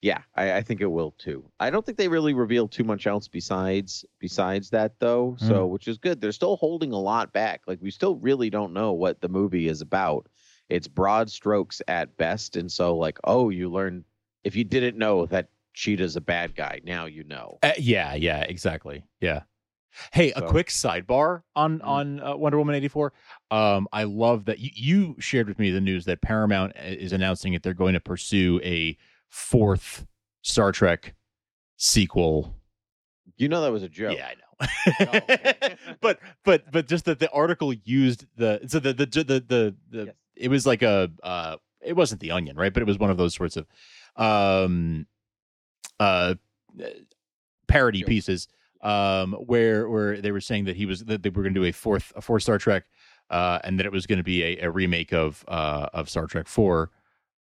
Yeah, 0.00 0.20
I, 0.36 0.52
I 0.52 0.62
think 0.62 0.80
it 0.80 0.86
will 0.86 1.10
too. 1.18 1.50
I 1.58 1.70
don't 1.70 1.84
think 1.84 1.98
they 1.98 2.06
really 2.06 2.32
reveal 2.32 2.68
too 2.68 2.84
much 2.84 3.08
else 3.08 3.26
besides 3.26 4.04
besides 4.20 4.70
that 4.70 5.00
though. 5.00 5.36
So 5.40 5.66
Hmm. 5.66 5.72
which 5.72 5.88
is 5.88 5.98
good. 5.98 6.20
They're 6.20 6.30
still 6.32 6.56
holding 6.56 6.92
a 6.92 6.98
lot 7.00 7.32
back. 7.32 7.62
Like 7.66 7.80
we 7.82 7.90
still 7.90 8.14
really 8.16 8.48
don't 8.50 8.72
know 8.72 8.92
what 8.92 9.20
the 9.20 9.28
movie 9.28 9.66
is 9.66 9.80
about. 9.80 10.28
It's 10.68 10.86
broad 10.86 11.30
strokes 11.30 11.80
at 11.88 12.16
best, 12.16 12.54
and 12.56 12.70
so 12.70 12.96
like, 12.96 13.18
oh, 13.24 13.48
you 13.48 13.70
learn 13.70 14.04
if 14.44 14.54
you 14.54 14.62
didn't 14.64 14.98
know 14.98 15.26
that 15.26 15.48
Cheetah's 15.78 16.16
a 16.16 16.20
bad 16.20 16.56
guy, 16.56 16.80
now 16.82 17.06
you 17.06 17.22
know. 17.22 17.58
Uh, 17.62 17.70
yeah, 17.78 18.14
yeah, 18.14 18.40
exactly. 18.40 19.04
Yeah. 19.20 19.42
Hey, 20.12 20.32
a 20.32 20.42
quick 20.42 20.68
sidebar 20.68 21.42
on 21.54 21.78
Mhm. 21.78 21.86
on 21.86 22.20
uh, 22.20 22.36
Wonder 22.36 22.58
Woman 22.58 22.74
eighty 22.74 22.88
four. 22.88 23.12
Um, 23.52 23.86
I 23.92 24.02
love 24.02 24.44
that 24.46 24.58
you, 24.58 24.70
you 24.74 25.16
shared 25.20 25.46
with 25.48 25.58
me 25.60 25.70
the 25.70 25.80
news 25.80 26.04
that 26.06 26.20
Paramount 26.20 26.72
uh, 26.76 26.82
is 26.82 27.12
announcing 27.12 27.52
that 27.52 27.62
they're 27.62 27.74
going 27.74 27.94
to 27.94 28.00
pursue 28.00 28.60
a 28.64 28.96
fourth 29.28 30.04
Star 30.42 30.72
Trek 30.72 31.14
sequel. 31.76 32.54
You 33.36 33.48
know 33.48 33.60
that 33.62 33.70
was 33.72 33.82
a 33.84 33.88
joke. 33.88 34.16
Yeah, 34.18 34.28
I 34.28 34.34
know. 34.34 35.68
Oh, 35.80 35.94
but 36.00 36.18
but 36.44 36.70
but 36.72 36.88
just 36.88 37.04
that 37.04 37.20
the 37.20 37.30
article 37.30 37.72
used 37.72 38.26
the 38.36 38.60
so 38.66 38.80
the 38.80 38.92
the 38.92 39.06
the 39.06 39.22
the, 39.24 39.76
the 39.90 40.04
Yes. 40.06 40.14
it 40.36 40.48
was 40.48 40.66
like 40.66 40.82
a 40.82 41.10
uh 41.22 41.56
it 41.80 41.94
wasn't 41.94 42.20
the 42.20 42.32
onion 42.32 42.56
right 42.56 42.74
but 42.74 42.82
it 42.82 42.86
was 42.86 42.98
one 42.98 43.10
of 43.10 43.16
those 43.16 43.34
sorts 43.34 43.56
of 43.56 43.66
um 44.16 45.06
uh 46.00 46.34
parody 47.66 48.00
Joke. 48.00 48.08
pieces 48.08 48.48
um 48.82 49.32
where 49.34 49.88
where 49.88 50.20
they 50.20 50.30
were 50.32 50.40
saying 50.40 50.64
that 50.66 50.76
he 50.76 50.86
was 50.86 51.04
that 51.04 51.22
they 51.22 51.30
were 51.30 51.42
going 51.42 51.54
to 51.54 51.60
do 51.60 51.66
a 51.66 51.72
fourth 51.72 52.12
a 52.16 52.20
fourth 52.20 52.42
Star 52.44 52.58
Trek 52.58 52.84
uh 53.30 53.58
and 53.64 53.78
that 53.78 53.86
it 53.86 53.92
was 53.92 54.06
going 54.06 54.18
to 54.18 54.24
be 54.24 54.42
a, 54.42 54.66
a 54.66 54.70
remake 54.70 55.12
of 55.12 55.44
uh 55.48 55.88
of 55.92 56.08
Star 56.08 56.26
Trek 56.26 56.46
4 56.46 56.90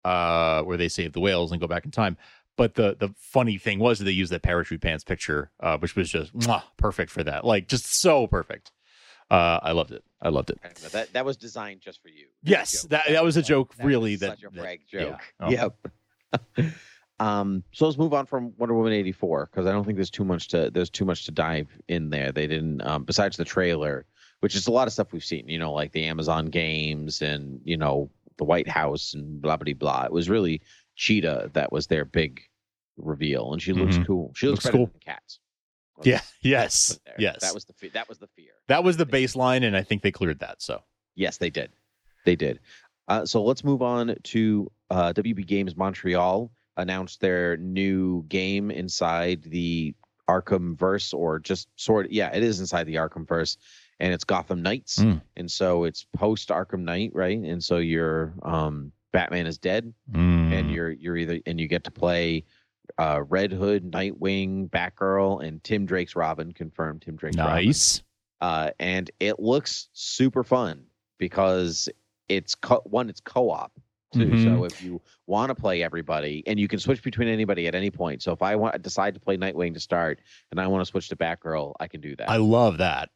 uh 0.05 0.61
where 0.63 0.77
they 0.77 0.87
save 0.87 1.13
the 1.13 1.19
whales 1.19 1.51
and 1.51 1.59
go 1.59 1.67
back 1.67 1.83
in 1.85 1.91
time 1.91 2.17
but 2.57 2.73
the 2.73 2.97
the 2.99 3.13
funny 3.17 3.57
thing 3.57 3.79
was 3.79 3.99
that 3.99 4.05
they 4.05 4.11
used 4.11 4.31
that 4.31 4.41
parachute 4.41 4.81
pants 4.81 5.03
picture, 5.03 5.51
uh, 5.59 5.77
which 5.77 5.95
was 5.95 6.09
just 6.09 6.35
mwah, 6.35 6.63
perfect 6.75 7.11
for 7.11 7.23
that. 7.23 7.45
Like 7.45 7.67
just 7.67 8.01
so 8.01 8.25
perfect. 8.27 8.71
Uh, 9.29 9.59
I 9.61 9.73
loved 9.73 9.91
it. 9.91 10.03
I 10.21 10.29
loved 10.29 10.49
it. 10.49 10.59
That 10.91 11.13
that 11.13 11.23
was 11.23 11.37
designed 11.37 11.81
just 11.81 12.01
for 12.01 12.09
you. 12.09 12.25
Yes, 12.41 12.81
that 12.83 13.03
that 13.09 13.23
was 13.23 13.37
a 13.37 13.43
joke. 13.43 13.75
That 13.75 13.85
really, 13.85 14.15
that 14.15 14.39
such 14.39 14.43
a 14.43 14.49
that- 14.49 14.59
brag 14.59 14.81
yeah. 14.91 14.99
joke. 15.01 15.21
Oh. 15.39 15.49
Yep. 15.51 16.73
um. 17.19 17.63
So 17.71 17.85
let's 17.85 17.97
move 17.97 18.13
on 18.13 18.25
from 18.25 18.53
Wonder 18.57 18.75
Woman 18.75 18.93
eighty 18.93 19.11
four 19.11 19.49
because 19.51 19.65
I 19.65 19.71
don't 19.71 19.83
think 19.83 19.95
there's 19.97 20.09
too 20.11 20.25
much 20.25 20.47
to 20.49 20.69
there's 20.71 20.89
too 20.89 21.05
much 21.05 21.25
to 21.25 21.31
dive 21.31 21.67
in 21.87 22.09
there. 22.09 22.31
They 22.31 22.47
didn't 22.47 22.81
um, 22.85 23.03
besides 23.03 23.37
the 23.37 23.45
trailer, 23.45 24.05
which 24.41 24.55
is 24.55 24.67
a 24.67 24.71
lot 24.71 24.87
of 24.87 24.93
stuff 24.93 25.11
we've 25.13 25.23
seen. 25.23 25.47
You 25.47 25.59
know, 25.59 25.73
like 25.73 25.91
the 25.91 26.05
Amazon 26.05 26.47
games 26.47 27.21
and 27.21 27.59
you 27.63 27.77
know 27.77 28.09
the 28.37 28.43
White 28.45 28.67
House 28.67 29.13
and 29.13 29.41
blah 29.41 29.57
blah 29.57 29.73
blah. 29.73 30.05
It 30.05 30.11
was 30.11 30.29
really 30.29 30.61
Cheetah 30.95 31.51
that 31.53 31.71
was 31.71 31.87
their 31.87 32.05
big 32.05 32.41
reveal, 32.97 33.53
and 33.53 33.61
she 33.61 33.73
looks 33.73 33.97
Mhm. 33.97 34.07
cool. 34.07 34.31
She 34.35 34.47
looks, 34.47 34.57
Looks 34.57 34.65
better 34.65 34.77
cool. 34.77 34.85
than 34.87 34.99
cats. 35.01 35.39
Yeah. 36.03 36.13
Let's 36.15 36.33
Yes. 36.41 36.91
it 36.91 36.99
there. 37.05 37.15
Yes. 37.17 37.41
That 37.41 37.53
was 37.53 37.65
the 37.65 37.73
fe- 37.73 37.89
that 37.89 38.07
was 38.09 38.17
the 38.19 38.27
fear. 38.27 38.51
that 38.67 38.83
was 38.83 38.97
the 38.97 39.05
baseline, 39.05 39.63
and 39.65 39.75
I 39.75 39.81
think 39.83 40.01
they 40.03 40.11
cleared 40.11 40.39
that. 40.39 40.61
So 40.61 40.83
Yes, 41.15 41.37
they 41.37 41.49
did. 41.49 41.71
They 42.25 42.35
did. 42.35 42.59
Uh, 43.07 43.25
so 43.25 43.43
let's 43.43 43.63
move 43.63 43.81
on 43.81 44.15
to 44.21 44.71
uh, 44.91 45.13
WB 45.13 45.47
Games 45.47 45.75
Montreal 45.75 46.51
announced 46.77 47.19
their 47.19 47.57
new 47.57 48.23
game 48.29 48.71
inside 48.71 49.43
the 49.43 49.93
Arkham 50.29 50.77
verse, 50.77 51.13
or 51.13 51.39
just 51.39 51.67
sort 51.75 52.05
of, 52.07 52.11
yeah, 52.11 52.29
it 52.33 52.43
is 52.43 52.59
inside 52.59 52.85
the 52.85 52.95
Arkham 52.95 53.27
verse, 53.27 53.57
and 53.99 54.13
it's 54.13 54.23
Gotham 54.23 54.61
Knights. 54.61 54.99
Mm. 54.99 55.21
And 55.35 55.49
so 55.51 55.83
it's 55.85 56.05
post 56.15 56.49
Arkham 56.49 56.81
Knight, 56.81 57.11
right? 57.13 57.37
And 57.39 57.63
so 57.63 57.77
your 57.77 58.33
um, 58.43 58.91
Batman 59.13 59.47
is 59.47 59.57
dead, 59.57 59.93
Mm. 60.11 60.53
and 60.53 60.71
you're 60.71 60.91
you're 60.91 61.17
either 61.17 61.39
and 61.45 61.59
you 61.59 61.67
get 61.67 61.83
to 61.85 61.91
play 61.91 62.43
uh, 62.97 63.21
Red 63.27 63.51
Hood, 63.51 63.91
Nightwing, 63.91 64.69
Batgirl, 64.69 65.43
and 65.45 65.63
Tim 65.63 65.85
Drake's 65.85 66.15
Robin. 66.15 66.51
Confirmed, 66.51 67.01
Tim 67.03 67.15
Drake's 67.15 67.37
Robin 67.37 67.65
nice. 67.65 68.01
uh, 68.41 68.71
and 68.79 69.09
it 69.19 69.39
looks 69.39 69.87
super 69.93 70.43
fun 70.43 70.85
because 71.17 71.89
it's 72.29 72.53
co- 72.55 72.81
one 72.85 73.09
it's 73.09 73.21
co-op 73.21 73.71
too 74.17 74.31
Mhm. 74.31 74.43
so 74.43 74.63
if 74.65 74.79
you 74.81 75.01
want 75.27 75.49
to 75.49 75.55
play 75.55 75.83
everybody 75.83 76.43
and 76.47 76.59
you 76.59 76.67
can 76.67 76.79
switch 76.79 77.03
between 77.03 77.27
anybody 77.27 77.67
at 77.67 77.75
any 77.75 77.91
point 77.91 78.21
so 78.21 78.31
if 78.31 78.41
i 78.41 78.55
want 78.55 78.81
decide 78.81 79.13
to 79.13 79.19
play 79.19 79.37
nightwing 79.37 79.73
to 79.73 79.79
start 79.79 80.19
and 80.51 80.59
i 80.59 80.67
want 80.67 80.81
to 80.81 80.85
switch 80.89 81.09
to 81.09 81.15
batgirl 81.15 81.73
i 81.79 81.87
can 81.87 82.01
do 82.01 82.15
that 82.15 82.29
I 82.29 82.37
love 82.37 82.77
that. 82.79 83.09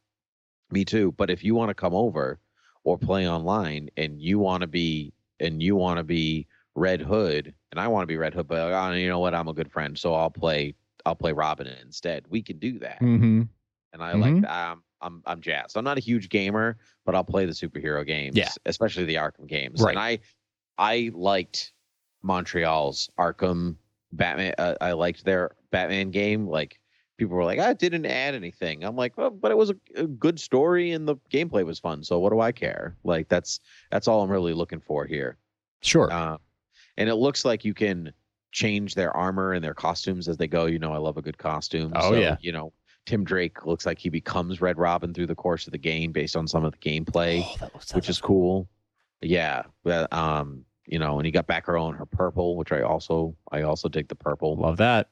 me 0.70 0.84
too 0.84 1.12
but 1.12 1.30
if 1.30 1.44
you 1.44 1.54
want 1.54 1.68
to 1.70 1.74
come 1.74 1.94
over 1.94 2.40
or 2.84 2.98
play 2.98 3.28
online 3.28 3.90
and 3.96 4.20
you 4.20 4.38
want 4.38 4.62
to 4.62 4.66
be 4.66 5.12
and 5.40 5.62
you 5.62 5.76
want 5.76 5.98
to 5.98 6.04
be 6.04 6.46
red 6.74 7.00
hood 7.00 7.52
and 7.70 7.78
i 7.80 7.86
want 7.88 8.02
to 8.02 8.06
be 8.06 8.16
red 8.16 8.32
hood 8.34 8.48
but 8.48 8.58
oh, 8.60 8.92
you 8.92 9.08
know 9.08 9.18
what 9.18 9.34
i'm 9.34 9.48
a 9.48 9.52
good 9.52 9.70
friend 9.70 9.98
so 9.98 10.14
i'll 10.14 10.30
play 10.30 10.74
i'll 11.04 11.14
play 11.14 11.32
robin 11.32 11.66
instead 11.66 12.24
we 12.28 12.40
can 12.42 12.58
do 12.58 12.78
that 12.78 13.00
Mm-hmm. 13.00 13.42
and 13.92 14.02
I 14.02 14.14
like 14.14 14.32
Mhm. 14.34 14.42
that. 14.42 14.70
Um, 14.70 14.82
I'm 15.02 15.22
I'm 15.26 15.40
jazzed. 15.42 15.76
I'm 15.76 15.84
not 15.84 15.98
a 15.98 16.00
huge 16.00 16.28
gamer, 16.30 16.78
but 17.04 17.14
I'll 17.16 17.24
play 17.24 17.44
the 17.44 17.52
superhero 17.52 18.06
games, 18.06 18.36
Yeah. 18.36 18.48
especially 18.66 19.04
the 19.04 19.16
Arkham 19.16 19.46
games. 19.48 19.82
Right. 19.82 19.90
And 19.90 19.98
I 19.98 20.20
I 20.78 21.10
liked 21.14 21.72
Montreal's 22.22 23.10
Arkham 23.18 23.76
Batman. 24.12 24.54
Uh, 24.58 24.74
I 24.80 24.92
liked 24.92 25.24
their 25.24 25.52
Batman 25.70 26.10
game. 26.10 26.46
Like 26.46 26.78
people 27.18 27.36
were 27.36 27.44
like, 27.44 27.58
I 27.58 27.72
didn't 27.72 28.06
add 28.06 28.34
anything. 28.34 28.84
I'm 28.84 28.96
like, 28.96 29.16
well, 29.16 29.30
but 29.30 29.50
it 29.50 29.56
was 29.56 29.70
a, 29.70 29.76
a 29.96 30.06
good 30.06 30.40
story 30.40 30.92
and 30.92 31.06
the 31.06 31.16
gameplay 31.30 31.64
was 31.64 31.78
fun. 31.78 32.02
So 32.04 32.18
what 32.18 32.32
do 32.32 32.40
I 32.40 32.52
care? 32.52 32.96
Like 33.04 33.28
that's 33.28 33.60
that's 33.90 34.08
all 34.08 34.22
I'm 34.22 34.30
really 34.30 34.54
looking 34.54 34.80
for 34.80 35.04
here. 35.06 35.36
Sure. 35.82 36.12
Uh, 36.12 36.38
and 36.96 37.08
it 37.08 37.16
looks 37.16 37.44
like 37.44 37.64
you 37.64 37.74
can 37.74 38.12
change 38.52 38.94
their 38.94 39.16
armor 39.16 39.52
and 39.54 39.64
their 39.64 39.74
costumes 39.74 40.28
as 40.28 40.36
they 40.36 40.46
go. 40.46 40.66
You 40.66 40.78
know, 40.78 40.92
I 40.92 40.98
love 40.98 41.16
a 41.16 41.22
good 41.22 41.38
costume. 41.38 41.92
Oh, 41.96 42.10
so, 42.12 42.16
yeah. 42.18 42.36
You 42.40 42.52
know, 42.52 42.72
Tim 43.06 43.24
Drake 43.24 43.66
looks 43.66 43.84
like 43.86 43.98
he 43.98 44.08
becomes 44.10 44.60
Red 44.60 44.78
Robin 44.78 45.12
through 45.14 45.26
the 45.26 45.34
course 45.34 45.66
of 45.66 45.72
the 45.72 45.78
game 45.78 46.12
based 46.12 46.36
on 46.36 46.46
some 46.46 46.64
of 46.64 46.72
the 46.72 46.78
gameplay, 46.78 47.42
Oh, 47.62 47.68
which 47.74 48.08
is 48.08 48.18
looks- 48.18 48.20
cool. 48.20 48.68
Yeah. 49.22 49.62
But, 49.84 50.12
um, 50.12 50.64
you 50.86 50.98
know, 50.98 51.18
and 51.18 51.26
you 51.26 51.32
got 51.32 51.46
Batgirl 51.46 51.90
in 51.90 51.94
her 51.94 52.06
purple, 52.06 52.56
which 52.56 52.72
I 52.72 52.82
also 52.82 53.36
I 53.50 53.62
also 53.62 53.88
dig 53.88 54.08
the 54.08 54.14
purple. 54.16 54.56
Love 54.56 54.78
that. 54.78 55.10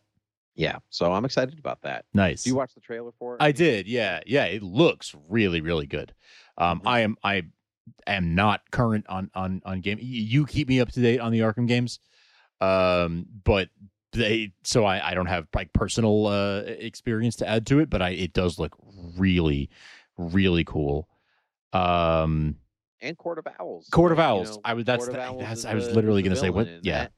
Yeah. 0.57 0.79
So 0.91 1.13
I'm 1.13 1.25
excited 1.25 1.59
about 1.59 1.83
that. 1.83 2.05
Nice. 2.13 2.43
Do 2.43 2.51
you 2.51 2.57
watch 2.57 2.75
the 2.75 2.81
trailer 2.81 3.13
for 3.19 3.35
it? 3.37 3.43
I 3.43 3.53
did. 3.53 3.87
Yeah. 3.87 4.21
Yeah. 4.27 4.45
It 4.47 4.63
looks 4.63 5.15
really, 5.29 5.61
really 5.61 5.87
good. 5.87 6.13
Um, 6.59 6.81
Mhm. 6.81 6.87
I 6.87 7.01
am, 7.01 7.17
I 7.23 7.43
am 8.07 8.35
not 8.35 8.63
current 8.71 9.07
on, 9.09 9.31
on, 9.35 9.63
on 9.65 9.81
game. 9.81 9.99
You 10.01 10.45
keep 10.47 10.69
me 10.69 10.81
up 10.81 10.91
to 10.93 11.01
date 11.01 11.21
on 11.21 11.33
the 11.33 11.41
Arkham 11.41 11.67
games. 11.69 12.01
Um, 12.61 13.27
but 13.45 13.69
they, 14.13 14.53
so 14.65 14.85
I, 14.85 15.11
I 15.11 15.15
don't 15.15 15.27
have 15.27 15.47
like 15.55 15.73
personal, 15.73 16.27
uh, 16.27 16.63
experience 16.67 17.37
to 17.37 17.49
add 17.49 17.65
to 17.69 17.79
it, 17.79 17.89
but 17.89 18.03
I, 18.03 18.11
it 18.11 18.33
does 18.33 18.59
look 18.59 18.77
really, 19.17 19.71
really 20.19 20.65
cool. 20.65 21.09
Um, 21.73 22.57
and 23.03 23.17
Court 23.17 23.39
of 23.39 23.47
Owls. 23.59 23.89
Court 23.91 24.13
of 24.13 24.19
right? 24.19 24.25
You 24.33 24.39
Owls. 24.41 24.51
know, 24.57 24.61
I 24.65 24.75
was 24.75 24.85
that's, 24.85 25.05
Court 25.07 25.17
the- 25.17 25.23
Owls 25.23 25.41
that's 25.43 25.65
I 25.65 25.75
was 25.75 25.89
the- 25.89 25.95
literally 25.95 26.23
going 26.23 26.35
to 26.35 26.41
say 26.41 26.51
what? 26.51 26.69
Yeah, 26.85 27.03
that, 27.05 27.13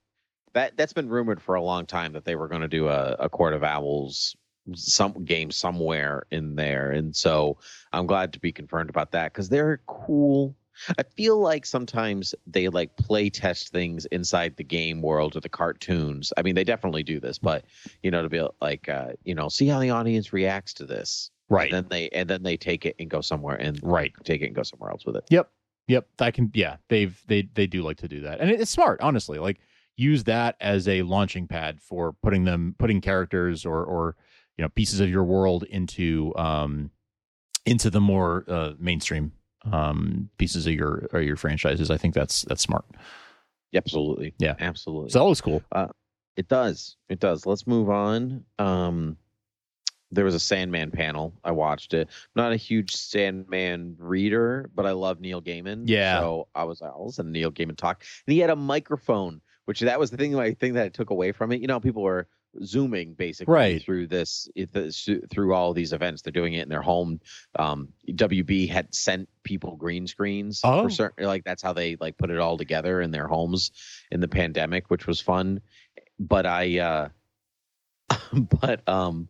that 0.55 0.77
that's 0.77 0.93
been 0.93 1.09
rumored 1.09 1.41
for 1.43 1.55
a 1.55 1.63
long 1.63 1.87
time 1.87 2.13
that 2.13 2.25
they 2.25 2.37
were 2.37 2.49
going 2.49 2.63
to 2.63 2.69
do 2.69 2.89
a, 2.89 3.17
a 3.19 3.29
Court 3.29 3.55
of 3.55 3.63
Owls 3.63 4.37
some 4.75 5.25
game 5.25 5.51
somewhere 5.51 6.25
in 6.31 6.55
there, 6.55 6.93
and 6.93 7.15
so 7.17 7.59
I'm 7.93 8.07
glad 8.07 8.33
to 8.35 8.41
be 8.41 8.53
confirmed 8.53 8.91
about 8.91 9.11
that 9.13 9.33
because 9.33 9.49
they're 9.49 9.81
cool. 9.87 10.55
I 10.99 11.03
feel 11.03 11.39
like 11.39 11.67
sometimes 11.67 12.35
they 12.47 12.69
like 12.69 12.97
play 12.97 13.29
test 13.29 13.69
things 13.71 14.07
inside 14.07 14.57
the 14.57 14.65
game 14.65 15.03
world 15.03 15.37
or 15.37 15.41
the 15.41 15.49
cartoons. 15.49 16.33
I 16.37 16.43
mean, 16.43 16.55
they 16.55 16.65
definitely 16.65 17.03
do 17.03 17.21
this, 17.21 17.39
but 17.39 17.65
you 18.03 18.11
know, 18.11 18.23
to 18.23 18.29
be 18.29 18.43
like, 18.63 18.89
uh, 18.89 19.09
you 19.25 19.35
know, 19.35 19.49
see 19.49 19.67
how 19.67 19.81
the 19.81 19.91
audience 19.91 20.33
reacts 20.33 20.73
to 20.75 20.87
this, 20.87 21.31
right. 21.51 21.73
and 21.73 21.85
then 21.85 21.89
they 21.91 22.09
and 22.11 22.31
then 22.31 22.43
they 22.45 22.57
take 22.57 22.87
it 22.87 22.95
and 23.01 23.11
go 23.11 23.21
somewhere 23.21 23.57
and 23.57 23.81
Right. 23.83 24.13
take 24.25 24.41
it 24.43 24.47
and 24.47 24.55
go 24.55 24.63
somewhere 24.63 24.91
else 24.91 25.05
with 25.05 25.17
it. 25.17 25.25
Yep. 25.29 25.51
Yep. 25.89 26.07
I 26.21 26.31
can 26.31 26.51
yeah, 26.55 26.77
they've 26.89 27.21
they 27.27 27.49
they 27.55 27.67
do 27.67 27.83
like 27.83 27.99
to 27.99 28.09
do 28.09 28.21
that. 28.23 28.41
And 28.41 28.51
it's 28.51 28.71
smart, 28.71 29.01
honestly. 29.01 29.39
Like 29.39 29.61
use 29.97 30.25
that 30.25 30.57
as 30.61 30.89
a 30.89 31.03
launching 31.03 31.47
pad 31.47 31.81
for 31.81 32.13
putting 32.23 32.45
them 32.45 32.75
putting 32.79 33.01
characters 33.01 33.67
or 33.67 33.85
or 33.85 34.17
you 34.57 34.63
know 34.63 34.69
pieces 34.69 35.01
of 35.01 35.09
your 35.09 35.25
world 35.25 35.65
into 35.65 36.33
um 36.37 36.91
into 37.67 37.91
the 37.91 38.01
more 38.01 38.45
uh 38.49 38.73
mainstream 38.79 39.33
um 39.71 40.29
pieces 40.39 40.67
of 40.67 40.73
your 40.73 41.09
or 41.13 41.21
your 41.21 41.37
franchises. 41.37 41.91
I 41.91 41.97
think 41.97 42.15
that's 42.15 42.43
that's 42.43 42.63
smart. 42.63 42.85
Absolutely. 43.75 44.35
Yeah. 44.39 44.55
Absolutely. 44.59 45.11
So 45.11 45.21
that 45.21 45.29
was 45.29 45.41
cool. 45.41 45.63
Uh, 45.73 45.89
it 46.37 46.49
does. 46.49 46.97
It 47.09 47.21
does. 47.21 47.47
Let's 47.47 47.67
move 47.67 47.91
on. 47.91 48.45
Um, 48.59 49.17
there 50.13 50.25
was 50.25 50.35
a 50.35 50.41
Sandman 50.41 50.91
panel. 50.91 51.33
I 51.43 51.51
watched 51.53 51.95
it. 51.95 52.09
not 52.37 52.53
a 52.53 52.57
huge 52.57 52.95
Sandman 52.95 53.97
reader, 53.99 54.71
but 54.75 54.87
I 54.87 54.93
love 54.93 55.21
Neil 55.21 55.41
Gaiman. 55.43 55.85
Yeah. 55.87 56.21
So 56.21 56.49
I 56.55 56.65
was 56.65 56.81
like, 56.81 56.91
I'll 56.93 57.07
listen 57.07 57.25
to 57.27 57.31
Neil 57.33 57.51
Gaiman 57.51 57.77
talk. 57.77 58.05
And 58.27 58.33
he 58.35 58.39
had 58.41 58.51
a 58.51 58.57
microphone, 58.57 59.41
which 59.65 59.81
that 59.81 59.99
was 59.99 60.11
the 60.11 60.17
thing. 60.19 60.33
My 60.35 60.53
thing 60.53 60.75
that 60.75 60.85
I 60.85 60.89
took 60.91 61.11
away 61.11 61.33
from 61.33 61.51
it. 61.51 61.61
You 61.61 61.67
know, 61.67 61.81
people 61.81 62.03
were 62.03 62.29
zooming 62.63 63.15
basically 63.15 63.51
Right. 63.55 63.83
through 63.83 64.09
this 64.09 64.47
this- 64.73 65.09
through 65.31 65.55
all 65.55 65.73
these 65.73 65.95
events. 65.95 66.21
They're 66.21 66.31
doing 66.33 66.53
it 66.53 66.63
in 66.63 66.69
their 66.69 66.83
home. 66.83 67.19
Um, 67.59 67.89
WB 68.11 68.67
had 68.69 68.95
sent 68.95 69.31
people 69.43 69.77
green 69.77 70.07
screens 70.07 70.61
Oh. 70.63 70.83
for 70.83 70.91
certain. 70.91 71.25
Like 71.25 71.45
that's 71.45 71.63
how 71.63 71.73
they 71.73 71.97
like 71.97 72.19
put 72.19 72.31
it 72.31 72.39
all 72.39 72.59
together 72.59 73.01
in 73.01 73.11
their 73.11 73.27
homes 73.27 73.71
in 74.11 74.21
the 74.21 74.29
pandemic, 74.29 74.91
which 74.91 75.07
was 75.07 75.19
fun. 75.19 75.63
But 76.19 76.45
I, 76.45 76.79
uh, 76.79 77.09
but 78.61 78.87
um, 78.87 79.29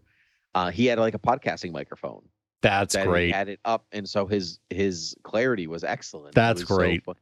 uh, 0.54 0.70
he 0.70 0.86
had 0.86 0.98
like 0.98 1.14
a 1.14 1.18
podcasting 1.18 1.72
microphone. 1.72 2.22
That's 2.60 2.94
that 2.94 3.06
great. 3.06 3.26
He 3.26 3.32
had 3.32 3.48
it 3.48 3.60
up, 3.64 3.86
and 3.92 4.08
so 4.08 4.26
his 4.26 4.60
his 4.70 5.16
clarity 5.22 5.66
was 5.66 5.82
excellent. 5.84 6.34
That's 6.34 6.60
was 6.60 6.68
great. 6.68 7.04
fun. 7.04 7.16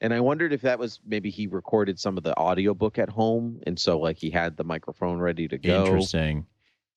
And 0.00 0.14
I 0.14 0.20
wondered 0.20 0.52
if 0.52 0.62
that 0.62 0.78
was 0.78 1.00
maybe 1.04 1.28
he 1.28 1.46
recorded 1.46 1.98
some 1.98 2.16
of 2.16 2.22
the 2.22 2.36
audiobook 2.38 2.98
at 2.98 3.08
home, 3.08 3.60
and 3.66 3.78
so 3.78 3.98
like 3.98 4.16
he 4.16 4.30
had 4.30 4.56
the 4.56 4.64
microphone 4.64 5.18
ready 5.18 5.48
to 5.48 5.58
go. 5.58 5.84
Interesting. 5.84 6.46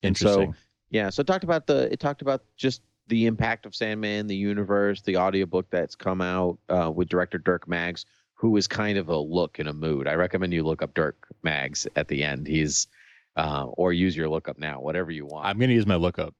And 0.04 0.16
so- 0.16 0.42
Interesting. 0.42 0.56
Yeah, 0.92 1.10
so 1.10 1.22
it 1.22 1.28
talked 1.28 1.46
about 1.46 1.68
the 1.68 1.92
it 1.92 2.02
talked 2.02 2.22
about 2.22 2.44
just 2.58 2.82
the 3.08 3.26
impact 3.26 3.66
of 3.66 3.74
Sandman, 3.74 4.28
the 4.28 4.36
universe, 4.36 5.02
the 5.02 5.18
audiobook 5.18 5.70
that's 5.70 5.96
come 5.96 6.22
out 6.22 6.60
uh, 6.70 6.92
with 6.94 7.08
director 7.08 7.38
Dirk 7.38 7.68
Maggs, 7.68 8.06
who 8.34 8.58
is 8.58 8.68
kind 8.68 8.98
of 8.98 9.08
a 9.08 9.18
look 9.18 9.60
and 9.60 9.70
a 9.70 9.74
mood. 9.74 10.08
I 10.08 10.16
recommend 10.16 10.54
you 10.54 10.64
look 10.64 10.82
up 10.82 10.94
Dirk 10.94 11.28
Maggs 11.44 11.88
at 11.96 12.10
the 12.10 12.24
end. 12.24 12.46
He's 12.46 12.88
uh, 13.36 13.66
or 13.66 13.94
use 13.94 14.16
your 14.16 14.30
lookup 14.30 14.58
now, 14.58 14.80
whatever 14.82 15.12
you 15.12 15.26
want. 15.26 15.46
I'm 15.46 15.60
gonna 15.60 15.74
use 15.74 15.86
my 15.88 15.96
lookup. 15.96 16.34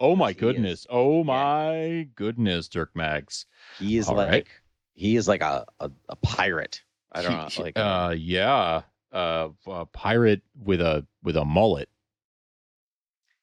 Oh 0.00 0.14
my 0.16 0.28
He 0.30 0.36
is. 0.36 0.40
goodness. 0.40 0.86
Oh 0.90 1.24
my 1.24 2.08
goodness, 2.14 2.68
Dirk 2.68 2.90
Maggs. 2.94 3.46
he 3.78 3.96
is 3.98 4.08
all 4.08 4.16
like 4.16 4.28
right. 4.30 4.46
he 4.94 5.16
is 5.16 5.26
like 5.28 5.42
a, 5.42 5.64
a, 5.80 5.90
a 6.08 6.16
pirate. 6.16 6.82
I 7.12 7.22
don't 7.22 7.32
know, 7.32 7.62
like 7.64 7.78
uh 7.78 8.14
yeah. 8.16 8.82
Uh 9.12 9.48
a 9.66 9.86
pirate 9.86 10.42
with 10.62 10.80
a 10.80 11.06
with 11.22 11.36
a 11.36 11.44
mullet. 11.44 11.88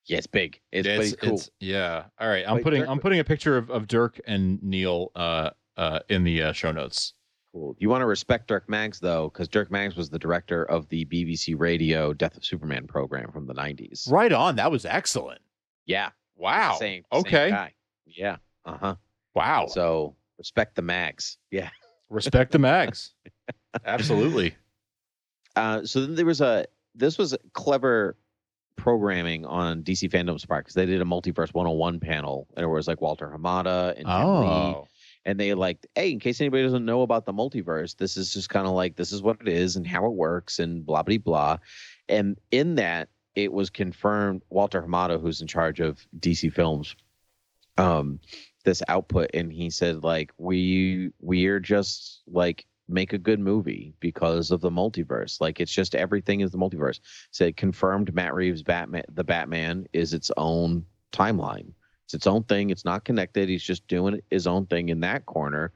yeah, 0.06 0.18
it's 0.20 0.28
big. 0.28 0.62
It's, 0.72 0.88
but 0.88 0.94
It's- 0.94 1.16
cool. 1.16 1.30
it's- 1.34 1.50
yeah. 1.60 2.06
All 2.20 2.28
right. 2.28 2.46
I'm 2.48 2.56
Wait, 2.56 2.64
putting 2.64 2.82
Dirk- 2.82 2.90
I'm 2.90 3.00
putting 3.00 3.20
a 3.20 3.24
picture 3.24 3.58
of, 3.58 3.70
of 3.72 3.88
Dirk 3.88 4.20
and 4.28 4.62
Neil 4.62 5.12
uh 5.16 5.50
uh 5.78 6.00
in 6.10 6.24
the 6.24 6.44
uh, 6.44 6.52
show 6.54 6.72
notes. 6.72 7.14
Cool. 7.56 7.74
You 7.80 7.88
want 7.88 8.02
to 8.02 8.06
respect 8.06 8.50
Dirk 8.50 8.68
Maggs 8.68 9.00
though, 9.00 9.30
because 9.30 9.48
Dirk 9.48 9.72
Maggs 9.72 9.96
was 9.96 10.10
the 10.10 10.20
director 10.20 10.66
of 10.66 10.90
the 10.90 11.06
BBC 11.06 11.58
Radio 11.58 12.12
Death 12.12 12.36
of 12.36 12.44
Superman 12.44 12.86
program 12.86 13.32
from 13.32 13.48
the 13.48 13.54
'90s. 13.54 14.12
Right 14.12 14.34
on. 14.34 14.58
That 14.58 14.72
was 14.72 14.86
excellent. 14.86 15.40
Yeah. 15.86 16.10
Wow. 16.36 16.76
Same. 16.78 17.06
same 17.14 17.22
okay. 17.22 17.50
guy. 17.50 17.74
Yeah. 18.06 18.38
Uh 18.66 18.78
huh. 18.78 18.96
Wow. 19.36 19.68
So 19.68 20.18
respect 20.38 20.76
the 20.76 20.82
Maggs. 20.82 21.38
Yeah. 21.50 21.70
Respect 22.10 22.52
the 22.52 22.60
Maggs. 22.60 23.14
Absolutely. 23.86 24.56
Uh, 25.58 25.86
so 25.86 26.02
then 26.02 26.16
there 26.16 26.26
was 26.26 26.42
a 26.42 26.66
this 26.96 27.18
was 27.18 27.34
clever 27.54 28.18
programming 28.76 29.46
on 29.46 29.84
DC 29.84 30.12
Fandom's 30.12 30.46
part 30.46 30.66
because 30.66 30.74
they 30.74 30.86
did 30.86 31.02
a 31.02 31.06
multiverse 31.06 31.54
101 31.54 32.02
panel 32.02 32.46
and 32.58 32.66
it 32.66 32.68
was 32.68 32.90
like 32.90 33.00
Walter 33.00 33.32
Hamada 33.34 33.96
and 33.96 34.06
Jim 34.06 34.42
Lee 34.42 34.76
Oh. 34.76 34.88
And 35.26 35.40
they 35.40 35.54
like 35.54 35.86
hey 35.96 36.12
in 36.12 36.20
case 36.20 36.40
anybody 36.42 36.64
doesn't 36.64 36.86
know 36.86 37.02
about 37.02 37.26
the 37.26 37.34
multiverse 37.34 37.96
this 37.98 38.18
is 38.18 38.34
just 38.34 38.50
kind 38.50 38.68
of 38.68 38.74
like 38.74 38.96
this 38.96 39.12
is 39.12 39.22
what 39.22 39.38
it 39.42 39.48
is 39.48 39.76
and 39.76 39.88
how 39.88 40.06
it 40.06 40.14
works 40.14 40.60
and 40.60 40.86
blah 40.86 41.04
blah 41.04 41.18
blah. 41.18 41.58
And 42.08 42.38
in 42.52 42.76
that 42.76 43.10
it 43.34 43.52
was 43.52 43.70
confirmed 43.70 44.44
walter 44.50 44.82
hamada 44.82 45.20
who's 45.20 45.42
in 45.42 45.48
charge 45.48 45.80
of 45.80 46.06
dc 46.20 46.54
films 46.54 46.96
um 47.78 48.20
this 48.64 48.82
output 48.88 49.30
and 49.34 49.52
he 49.52 49.70
said 49.70 50.04
like 50.04 50.32
we 50.38 51.12
we're 51.20 51.60
just 51.60 52.22
like 52.28 52.66
make 52.88 53.14
a 53.14 53.18
good 53.18 53.40
movie 53.40 53.94
because 54.00 54.52
of 54.52 54.62
the 54.62 54.70
multiverse. 54.70 55.42
Like 55.42 55.60
it's 55.60 55.72
just 55.72 55.96
everything 55.96 56.42
is 56.42 56.52
the 56.52 56.58
multiverse. 56.58 57.00
Said 57.32 57.58
confirmed 57.58 58.14
matt 58.14 58.34
reeves 58.34 58.64
batman 58.64 59.04
the 59.12 59.24
batman 59.24 59.88
is 59.94 60.14
its 60.14 60.32
own 60.38 60.86
timeline 61.12 61.72
it's 62.06 62.14
its 62.14 62.28
own 62.28 62.44
thing. 62.44 62.70
It's 62.70 62.86
not 62.86 63.04
connected. 63.04 63.50
He's 63.50 63.64
just 63.64 63.88
doing 63.88 64.22
his 64.30 64.48
own 64.48 64.66
thing 64.68 64.90
in 64.90 65.00
that 65.02 65.26
corner. 65.26 65.74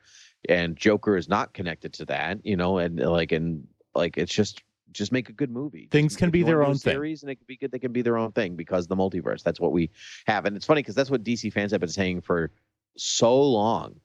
And 0.47 0.77
Joker 0.77 1.17
is 1.17 1.27
not 1.27 1.53
connected 1.53 1.91
to 1.93 2.05
that, 2.05 2.45
you 2.45 2.55
know, 2.55 2.77
and 2.77 2.99
like 2.99 3.31
and 3.31 3.67
like 3.95 4.17
it's 4.17 4.33
just 4.33 4.61
just 4.91 5.11
make 5.11 5.29
a 5.29 5.33
good 5.33 5.51
movie. 5.51 5.87
Things 5.91 6.15
can 6.15 6.29
be 6.31 6.41
their 6.43 6.57
do 6.57 6.61
a 6.63 6.67
own 6.67 6.77
thing. 6.77 6.93
series 6.93 7.21
and 7.23 7.31
it 7.31 7.35
can 7.35 7.45
be 7.47 7.57
good, 7.57 7.71
they 7.71 7.79
can 7.79 7.91
be 7.91 8.01
their 8.01 8.17
own 8.17 8.31
thing 8.31 8.55
because 8.55 8.87
the 8.87 8.95
multiverse. 8.95 9.43
That's 9.43 9.59
what 9.59 9.71
we 9.71 9.89
have. 10.25 10.45
And 10.45 10.55
it's 10.55 10.65
funny 10.65 10.81
because 10.81 10.95
that's 10.95 11.09
what 11.11 11.23
DC 11.23 11.51
fans 11.51 11.71
have 11.71 11.81
been 11.81 11.89
saying 11.89 12.21
for 12.21 12.51
so 12.95 13.39
long. 13.41 13.99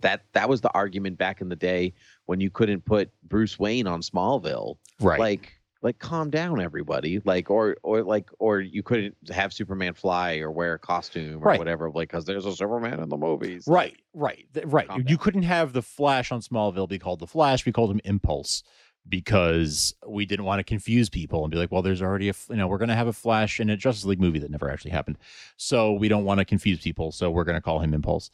That 0.00 0.24
that 0.32 0.48
was 0.48 0.60
the 0.60 0.70
argument 0.72 1.18
back 1.18 1.40
in 1.40 1.48
the 1.48 1.56
day 1.56 1.94
when 2.26 2.40
you 2.40 2.50
couldn't 2.50 2.84
put 2.84 3.10
Bruce 3.22 3.58
Wayne 3.58 3.86
on 3.86 4.02
Smallville 4.02 4.76
Right. 5.00 5.18
like 5.20 5.52
like 5.84 6.00
calm 6.00 6.30
down 6.30 6.60
everybody 6.60 7.20
like 7.24 7.48
or 7.50 7.76
or 7.84 8.02
like 8.02 8.28
or 8.40 8.58
you 8.60 8.82
couldn't 8.82 9.14
have 9.30 9.52
superman 9.52 9.94
fly 9.94 10.38
or 10.38 10.50
wear 10.50 10.74
a 10.74 10.78
costume 10.78 11.36
or 11.36 11.46
Right. 11.50 11.58
whatever 11.58 11.88
like 11.90 12.08
because 12.08 12.24
there's 12.24 12.46
a 12.46 12.56
superman 12.56 12.98
in 13.00 13.08
the 13.08 13.16
movies 13.16 13.64
Right, 13.68 13.96
right, 14.14 14.46
right. 14.64 14.88
Calm 14.88 14.98
You 15.00 15.04
down. 15.04 15.18
couldn't 15.18 15.42
have 15.44 15.72
the 15.72 15.82
Flash 15.82 16.32
on 16.32 16.40
Smallville 16.40 16.88
be 16.88 16.98
called 16.98 17.20
the 17.20 17.26
Flash. 17.28 17.64
We 17.64 17.70
called 17.70 17.92
him 17.92 18.00
Impulse 18.04 18.64
because 19.08 19.94
we 20.06 20.24
didn't 20.26 20.44
want 20.46 20.60
to 20.60 20.64
confuse 20.64 21.08
people 21.10 21.44
and 21.44 21.50
be 21.50 21.58
like, 21.58 21.70
well, 21.70 21.82
there's 21.82 22.02
already 22.02 22.28
a, 22.28 22.30
f- 22.30 22.46
you 22.48 22.56
know, 22.56 22.66
we're 22.66 22.78
going 22.78 22.88
to 22.88 22.94
have 22.94 23.06
a 23.06 23.12
Flash 23.12 23.60
in 23.60 23.68
a 23.70 23.76
Justice 23.76 24.04
League 24.06 24.20
movie 24.20 24.38
that 24.38 24.50
never 24.50 24.70
actually 24.70 24.92
happened. 24.92 25.18
So 25.56 25.92
we 25.92 26.08
don't 26.08 26.24
want 26.24 26.38
to 26.38 26.44
confuse 26.44 26.80
people. 26.80 27.12
So 27.12 27.30
we're 27.30 27.44
going 27.44 27.56
to 27.56 27.60
call 27.60 27.80
him 27.80 27.92
Impulse. 27.94 28.30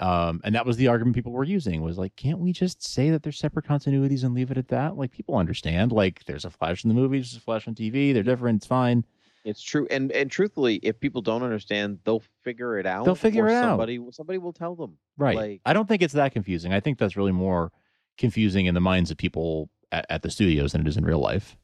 Um, 0.00 0.40
and 0.44 0.54
that 0.54 0.64
was 0.64 0.76
the 0.76 0.86
argument 0.88 1.16
people 1.16 1.32
were 1.32 1.42
using 1.44 1.82
was 1.82 1.98
like, 1.98 2.14
can't 2.14 2.38
we 2.38 2.52
just 2.52 2.82
say 2.86 3.10
that 3.10 3.22
there's 3.24 3.38
separate 3.38 3.66
continuities 3.66 4.22
and 4.24 4.34
leave 4.34 4.50
it 4.52 4.58
at 4.58 4.68
that? 4.68 4.96
Like 4.96 5.10
people 5.10 5.34
understand, 5.36 5.90
like 5.90 6.24
there's 6.24 6.44
a 6.44 6.50
Flash 6.50 6.84
in 6.84 6.88
the 6.88 6.94
movies, 6.94 7.32
there's 7.32 7.40
a 7.40 7.44
Flash 7.44 7.66
on 7.66 7.74
TV. 7.74 8.14
They're 8.14 8.22
different. 8.22 8.58
It's 8.58 8.66
fine. 8.66 9.04
it's 9.44 9.62
true 9.62 9.86
and 9.90 10.12
and 10.12 10.30
truthfully 10.30 10.76
if 10.82 10.98
people 11.00 11.22
don't 11.22 11.42
understand 11.42 11.98
they'll 12.04 12.22
figure 12.44 12.78
it 12.78 12.86
out 12.86 13.04
They'll 13.04 13.14
figure 13.14 13.44
or 13.44 13.48
it 13.48 13.54
out. 13.54 13.70
somebody 13.70 13.98
somebody 14.12 14.38
will 14.38 14.52
tell 14.52 14.74
them 14.76 14.98
Right. 15.16 15.36
like 15.36 15.60
I 15.64 15.72
don't 15.72 15.88
think 15.88 16.02
it's 16.02 16.14
that 16.14 16.32
confusing. 16.32 16.72
I 16.72 16.80
think 16.80 16.98
that's 16.98 17.16
really 17.16 17.32
more 17.32 17.72
confusing 18.18 18.66
in 18.66 18.74
the 18.74 18.80
minds 18.80 19.10
of 19.10 19.16
people 19.16 19.70
at, 19.92 20.04
at 20.10 20.22
the 20.22 20.30
studios 20.30 20.72
than 20.72 20.80
it 20.82 20.86
is 20.88 20.96
in 20.96 21.04
real 21.04 21.20
life. 21.20 21.56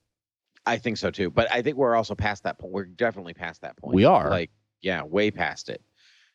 i 0.67 0.77
think 0.79 0.97
so 0.97 1.11
too 1.11 1.31
but 1.31 1.51
i 1.53 1.61
think 1.63 1.77
we're 1.77 1.95
also 1.97 2.15
past 2.15 2.43
that 2.45 2.59
point 2.59 2.73
we're 2.73 2.85
definitely 2.85 3.35
past 3.35 3.61
that 3.63 3.77
point 3.77 3.95
We 3.95 4.05
are. 4.05 4.31
like 4.31 4.51
yeah 4.81 5.03
way 5.03 5.31
past 5.31 5.69
it 5.69 5.83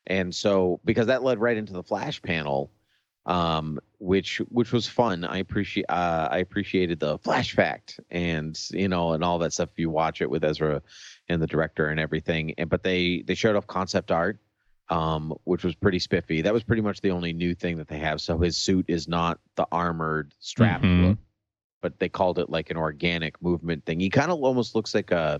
and 0.09 0.33
so 0.35 0.79
because 0.83 1.07
that 1.07 1.23
led 1.23 1.39
right 1.39 1.57
into 1.57 1.73
the 1.73 1.83
flash 1.83 2.21
panel 2.21 2.71
um 3.25 3.79
which 3.99 4.37
which 4.49 4.71
was 4.71 4.87
fun. 4.87 5.25
I 5.25 5.37
appreciate 5.39 5.85
uh 5.89 6.29
i 6.31 6.37
appreciated 6.39 6.99
the 6.99 7.17
flash 7.19 7.53
fact 7.53 7.99
and 8.09 8.57
you 8.71 8.87
know 8.87 9.11
and 9.11 9.23
all 9.23 9.37
that 9.39 9.51
stuff 9.53 9.69
if 9.73 9.79
you 9.79 9.89
watch 9.89 10.21
it 10.21 10.29
with 10.29 10.43
ezra 10.43 10.81
and 11.27 11.41
the 11.41 11.47
director 11.47 11.87
and 11.89 11.99
everything. 11.99 12.53
And 12.57 12.69
but 12.69 12.81
they 12.81 13.23
they 13.27 13.35
showed 13.35 13.55
off 13.57 13.67
concept 13.67 14.09
art 14.11 14.39
um 14.87 15.33
which 15.43 15.63
was 15.63 15.75
pretty 15.75 15.99
spiffy. 15.99 16.41
That 16.41 16.53
was 16.53 16.63
pretty 16.63 16.81
much 16.81 17.01
the 17.01 17.11
only 17.11 17.33
new 17.33 17.53
thing 17.53 17.77
that 17.77 17.87
they 17.89 17.99
have. 17.99 18.21
So 18.21 18.37
his 18.39 18.57
suit 18.57 18.85
is 18.87 19.07
not 19.07 19.39
the 19.55 19.67
armored 19.71 20.33
strapped 20.39 20.85
Mhm. 20.85 21.09
look 21.09 21.17
but 21.81 21.99
they 21.99 22.09
called 22.09 22.39
it 22.39 22.49
like 22.49 22.69
an 22.71 22.77
organic 22.77 23.41
movement 23.41 23.85
thing. 23.85 23.99
He 23.99 24.09
kind 24.09 24.31
of 24.31 24.41
almost 24.41 24.75
looks 24.75 24.95
like 24.95 25.11
a 25.11 25.39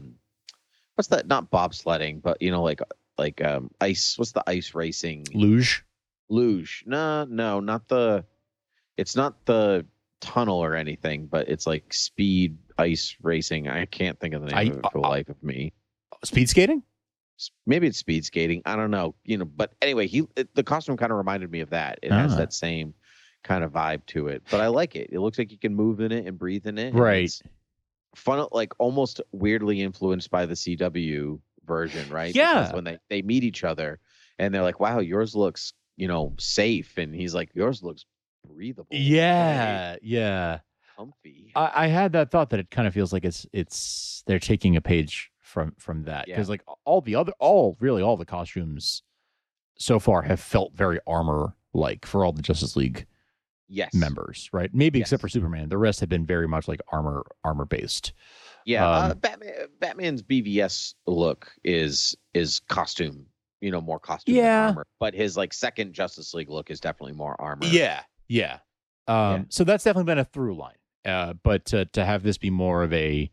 what's 0.95 1.07
that? 1.07 1.27
Not 1.27 1.49
bobsledding 1.49 2.21
but 2.21 2.41
you 2.41 2.51
know 2.51 2.61
like 2.61 2.81
like 3.19 3.43
um 3.43 3.69
ice 3.79 4.17
what's 4.17 4.31
the 4.31 4.43
ice 4.47 4.73
racing 4.73 5.27
Luge. 5.33 5.83
luge. 6.29 6.83
No, 6.87 7.25
no, 7.25 7.59
not 7.59 7.87
the. 7.87 8.25
It's 8.97 9.15
not 9.15 9.45
the 9.45 9.85
tunnel 10.21 10.57
or 10.59 10.75
anything, 10.75 11.27
but 11.27 11.47
it's 11.47 11.65
like 11.67 11.93
speed 11.93 12.57
ice 12.77 13.15
racing. 13.21 13.67
I 13.69 13.85
can't 13.85 14.19
think 14.19 14.33
of 14.33 14.41
the 14.41 14.47
name 14.47 14.57
I- 14.57 14.61
of 14.63 14.77
it 14.79 14.85
for 14.91 15.01
the 15.01 15.07
uh, 15.07 15.09
life 15.09 15.29
of 15.29 15.41
me. 15.43 15.73
Speed 16.23 16.49
skating? 16.49 16.83
Maybe 17.65 17.87
it's 17.87 17.97
speed 17.97 18.25
skating. 18.25 18.61
I 18.65 18.75
don't 18.75 18.91
know. 18.91 19.15
You 19.23 19.37
know, 19.37 19.45
but 19.45 19.71
anyway, 19.81 20.07
he 20.07 20.27
it, 20.35 20.53
the 20.55 20.63
costume 20.63 20.97
kind 20.97 21.11
of 21.11 21.17
reminded 21.17 21.49
me 21.51 21.61
of 21.61 21.69
that. 21.69 21.99
It 22.01 22.11
has 22.11 22.33
Ah. 22.33 22.37
that 22.37 22.53
same 22.53 22.93
kind 23.43 23.63
of 23.63 23.71
vibe 23.71 24.05
to 24.07 24.27
it. 24.27 24.43
But 24.51 24.59
I 24.59 24.67
like 24.67 24.97
it. 24.97 25.09
It 25.13 25.19
looks 25.21 25.37
like 25.39 25.49
you 25.51 25.57
can 25.57 25.73
move 25.73 26.01
in 26.01 26.11
it 26.11 26.25
and 26.27 26.37
breathe 26.37 26.67
in 26.67 26.77
it. 26.77 26.93
Right. 26.93 27.23
it's 27.23 27.41
Fun, 28.15 28.45
like 28.51 28.73
almost 28.79 29.21
weirdly 29.31 29.81
influenced 29.81 30.29
by 30.31 30.45
the 30.47 30.55
CW 30.55 31.39
version, 31.69 32.09
right? 32.09 32.35
Yeah. 32.35 32.55
Because 32.63 32.73
when 32.73 32.83
they 32.83 32.97
they 33.09 33.21
meet 33.21 33.45
each 33.45 33.63
other 33.63 33.99
and 34.37 34.53
they're 34.53 34.63
like, 34.63 34.81
"Wow, 34.81 34.99
yours 34.99 35.33
looks, 35.35 35.71
you 35.95 36.09
know, 36.09 36.35
safe," 36.37 36.97
and 36.97 37.15
he's 37.15 37.33
like, 37.33 37.51
"Yours 37.55 37.81
looks 37.81 38.05
breathable." 38.45 38.89
Yeah, 38.91 39.95
yeah. 40.01 40.59
comfy. 40.97 41.53
I, 41.55 41.85
I 41.85 41.87
had 41.87 42.11
that 42.11 42.31
thought 42.31 42.49
that 42.49 42.59
it 42.59 42.69
kind 42.71 42.87
of 42.87 42.93
feels 42.93 43.13
like 43.13 43.23
it's 43.23 43.45
it's 43.53 44.23
they're 44.27 44.39
taking 44.39 44.75
a 44.75 44.81
page 44.81 45.31
from 45.39 45.73
from 45.77 46.03
that 46.03 46.27
Yeah. 46.27 46.35
because 46.35 46.49
like 46.49 46.63
all 46.83 46.99
the 47.01 47.15
other 47.15 47.31
all 47.39 47.77
really 47.79 48.01
all 48.01 48.17
the 48.17 48.25
costumes 48.25 49.01
so 49.77 49.97
far 49.99 50.21
have 50.23 50.39
felt 50.41 50.73
very 50.75 50.99
armor 51.07 51.55
like 51.73 52.05
for 52.05 52.25
all 52.25 52.33
the 52.33 52.41
Justice 52.41 52.75
League 52.75 53.05
yes. 53.69 53.93
members, 53.93 54.49
right? 54.51 54.69
Maybe 54.73 54.99
except 54.99 55.21
for 55.21 55.29
Superman, 55.29 55.69
the 55.69 55.77
rest 55.77 56.01
have 56.01 56.09
been 56.09 56.25
very 56.25 56.47
much 56.47 56.67
like 56.67 56.81
armor 56.91 57.23
armor 57.43 57.65
based. 57.65 58.13
Yeah, 58.69 58.87
uh, 58.87 59.11
Um, 59.11 59.17
Batman. 59.17 59.53
Batman's 59.79 60.21
BVS 60.21 60.93
look 61.07 61.51
is 61.63 62.15
is 62.33 62.59
costume. 62.61 63.25
You 63.61 63.71
know, 63.71 63.81
more 63.81 63.99
costume 63.99 64.35
Yeah. 64.35 64.61
than 64.61 64.69
armor. 64.69 64.87
But 64.99 65.13
his 65.15 65.35
like 65.35 65.53
second 65.53 65.93
Justice 65.93 66.33
League 66.33 66.49
look 66.49 66.69
is 66.69 66.79
definitely 66.79 67.13
more 67.13 67.35
armor. 67.41 67.65
Yeah, 67.65 68.03
yeah. 68.27 68.59
Um, 69.07 69.15
Yeah. 69.17 69.43
So 69.49 69.63
that's 69.63 69.83
definitely 69.83 70.05
been 70.11 70.19
a 70.19 70.25
through 70.25 70.55
line. 70.55 70.75
Uh, 71.03 71.33
but 71.43 71.65
to 71.65 71.85
to 71.85 72.05
have 72.05 72.21
this 72.23 72.37
be 72.37 72.49
more 72.51 72.83
of 72.83 72.93
a, 72.93 73.29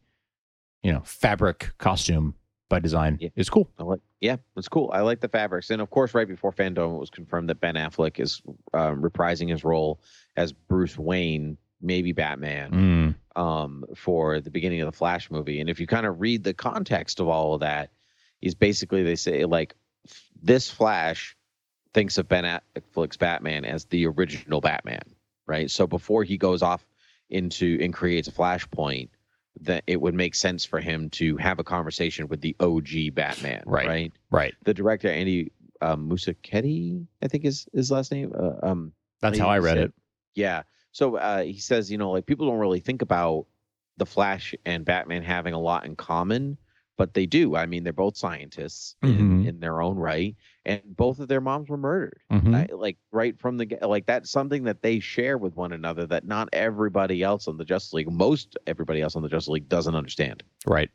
you 0.83 0.93
know, 0.93 1.03
fabric 1.05 1.73
costume 1.79 2.35
by 2.71 2.81
design 2.81 3.19
Yeah. 3.21 3.29
is 3.37 3.49
cool. 3.51 3.69
I 3.79 3.83
like, 3.85 4.01
yeah, 4.21 4.37
it's 4.57 4.69
cool. 4.69 4.91
I 4.93 5.03
like 5.03 5.21
the 5.21 5.29
fabrics, 5.29 5.69
and 5.71 5.81
of 5.83 5.91
course, 5.91 6.15
right 6.15 6.27
before 6.27 6.51
Fandom, 6.51 6.97
it 6.97 6.99
was 6.99 7.11
confirmed 7.11 7.49
that 7.51 7.61
Ben 7.61 7.75
Affleck 7.77 8.19
is 8.19 8.41
um, 8.75 9.03
reprising 9.03 9.51
his 9.51 9.63
role 9.65 10.01
as 10.37 10.53
Bruce 10.53 10.99
Wayne, 10.99 11.59
maybe 11.81 12.11
Batman, 12.13 12.71
Mm. 12.73 13.06
Um, 13.37 13.85
for 13.95 14.41
the 14.41 14.51
beginning 14.51 14.81
of 14.81 14.87
the 14.91 14.97
Flash 14.97 15.31
movie. 15.31 15.61
And 15.61 15.71
if 15.71 15.79
you 15.79 15.87
kind 15.87 16.07
of 16.07 16.21
read 16.21 16.43
the 16.43 16.55
context 16.55 17.21
of 17.21 17.29
all 17.29 17.55
of 17.55 17.61
that, 17.61 17.91
is 18.43 18.55
basically 18.55 19.03
they 19.03 19.17
say 19.17 19.45
like 19.45 19.75
this 20.43 20.71
Flash 20.71 21.37
thinks 21.95 22.19
of 22.19 22.29
Ben 22.29 22.61
Affleck's 22.77 23.17
Batman 23.17 23.65
as 23.65 23.85
the 23.87 24.07
original 24.07 24.61
Batman, 24.61 25.03
right? 25.47 25.71
So 25.71 25.87
before 25.87 26.25
he 26.25 26.37
goes 26.37 26.63
off 26.63 26.87
into 27.31 27.79
and 27.81 27.93
creates 27.95 28.29
a 28.29 28.33
Flashpoint, 28.33 29.09
that 29.63 29.85
it 29.87 29.99
would 30.01 30.15
make 30.15 30.35
sense 30.35 30.65
for 30.67 30.81
him 30.81 31.09
to 31.09 31.37
have 31.39 31.59
a 31.59 31.65
conversation 31.65 32.29
with 32.29 32.43
the 32.43 32.55
OG 32.61 33.15
Batman, 33.15 33.63
Right. 33.65 33.87
right? 33.87 34.13
Right. 34.31 34.55
The 34.65 34.75
director 34.75 35.09
Andy 35.09 35.51
um, 35.81 36.13
I 36.13 37.29
think 37.29 37.45
is 37.45 37.67
his 37.73 37.91
last 37.91 38.13
name. 38.13 38.33
Uh, 38.39 38.53
um, 38.63 38.93
That's 39.21 39.39
how 39.39 39.49
I 39.49 39.59
read 39.59 39.77
said- 39.77 39.85
it. 39.87 39.93
yeah. 40.35 40.63
So 40.97 41.17
uh, 41.17 41.43
he 41.43 41.59
says, 41.59 41.91
you 41.91 41.99
know, 41.99 42.11
like 42.13 42.25
people 42.25 42.47
don't 42.49 42.59
really 42.59 42.81
think 42.81 43.03
about 43.03 43.45
the 43.99 44.07
Flash 44.07 44.55
and 44.65 44.83
Batman 44.83 45.23
having 45.23 45.53
a 45.53 45.61
lot 45.61 45.85
in 45.85 45.95
common, 45.95 46.57
but 46.97 47.13
they 47.13 47.27
do. 47.27 47.55
I 47.55 47.67
mean, 47.67 47.85
they're 47.85 47.93
both 47.93 48.17
scientists 48.17 48.97
in, 49.03 49.43
Mhm. 49.43 49.47
in 49.47 49.61
their 49.61 49.83
own 49.83 49.97
right, 49.99 50.35
and 50.65 50.81
both 50.87 51.19
of 51.21 51.29
their 51.29 51.43
moms 51.43 51.69
were 51.69 51.77
murdered. 51.77 52.19
Mhm. 52.33 52.55
I- 52.71 52.75
like 52.75 52.97
right 53.13 53.39
from 53.39 53.59
the 53.59 53.77
like 53.83 54.07
that's 54.07 54.31
something 54.31 54.65
that 54.65 54.81
they 54.81 54.99
share 54.99 55.37
with 55.37 55.55
one 55.55 55.73
another 55.73 56.07
that 56.07 56.25
not 56.27 56.49
everybody 56.55 57.23
else 57.23 57.47
on 57.47 57.59
the 57.59 57.65
Justice 57.67 57.93
League, 57.93 58.11
most 58.11 58.57
everybody 58.67 59.03
else 59.03 59.17
on 59.17 59.23
the 59.23 59.29
Justice 59.29 59.49
League 59.49 59.69
doesn't 59.69 59.95
understand 59.95 60.45
Right. 60.65 60.91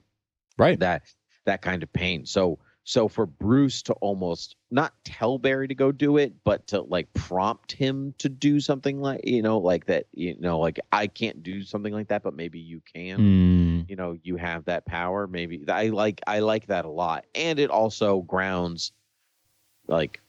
Right. 0.58 0.80
that 0.80 1.04
that 1.46 1.62
kind 1.62 1.84
of 1.84 1.94
pain. 1.94 2.26
So 2.26 2.58
so 2.92 3.08
for 3.08 3.26
Bruce 3.26 3.84
to 3.84 3.94
almost 3.94 4.58
not 4.70 4.94
tell 5.06 5.38
Barry 5.38 5.70
to 5.70 5.74
go 5.74 5.94
do 5.94 6.18
it, 6.18 6.34
but 6.44 6.68
to 6.68 6.82
like 6.82 7.08
prompt 7.14 7.72
him 7.72 8.14
to 8.18 8.28
do 8.28 8.60
something 8.60 9.00
like 9.00 9.22
you 9.24 9.42
know 9.42 9.60
like 9.60 9.86
that 9.86 10.08
you 10.12 10.36
know 10.38 10.60
like 10.60 10.78
I 10.92 11.08
can't 11.08 11.42
do 11.42 11.64
something 11.64 11.94
like 11.94 12.10
that, 12.10 12.22
but 12.22 12.36
maybe 12.36 12.60
you 12.60 12.82
can. 12.94 13.20
Mm. 13.20 13.90
You 13.90 13.96
know, 13.96 14.18
you 14.22 14.36
have 14.36 14.66
that 14.66 14.86
power. 14.86 15.26
Maybe 15.26 15.64
I 15.70 15.88
like 15.88 16.20
I 16.28 16.40
like 16.40 16.68
that 16.68 16.84
a 16.84 16.90
lot, 16.90 17.24
and 17.34 17.60
it 17.60 17.70
also 17.70 18.24
grounds 18.24 18.92
like 19.88 20.20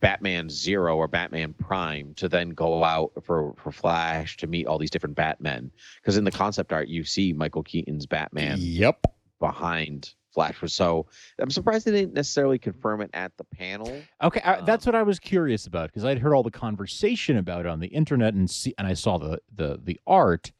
Batman 0.00 0.48
Zero 0.48 0.96
or 0.96 1.08
Batman 1.08 1.52
Prime 1.52 2.14
to 2.14 2.30
then 2.30 2.48
go 2.48 2.82
out 2.82 3.12
for 3.24 3.52
for 3.58 3.70
Flash 3.70 4.38
to 4.38 4.46
meet 4.46 4.66
all 4.66 4.78
these 4.78 4.90
different 4.90 5.16
Batmen. 5.16 5.70
Because 6.00 6.16
in 6.16 6.24
the 6.24 6.30
concept 6.30 6.72
art, 6.72 6.88
you 6.88 7.04
see 7.04 7.34
Michael 7.34 7.62
Keaton's 7.62 8.06
Batman 8.06 8.56
Yep. 8.58 9.04
behind 9.38 10.14
Flash. 10.36 10.58
So 10.66 11.06
I'm 11.38 11.50
surprised 11.50 11.86
they 11.86 11.92
didn't 11.92 12.12
necessarily 12.12 12.58
confirm 12.58 13.00
it 13.00 13.10
at 13.14 13.34
the 13.38 13.44
panel. 13.44 14.02
Okay, 14.22 14.42
I, 14.42 14.58
Um, 14.58 14.66
that's 14.66 14.84
what 14.84 14.94
I 14.94 15.02
was 15.02 15.18
curious 15.18 15.66
about 15.66 15.88
because 15.88 16.04
I'd 16.04 16.18
heard 16.18 16.34
all 16.34 16.42
the 16.42 16.50
conversation 16.50 17.38
about 17.38 17.60
it 17.60 17.66
on 17.66 17.80
the 17.80 17.86
internet 17.88 18.34
and 18.34 18.48
see, 18.48 18.74
and 18.76 18.86
I 18.86 18.92
saw 18.92 19.16
the 19.16 19.40
the 19.54 19.80
the 19.82 19.98
art, 20.06 20.52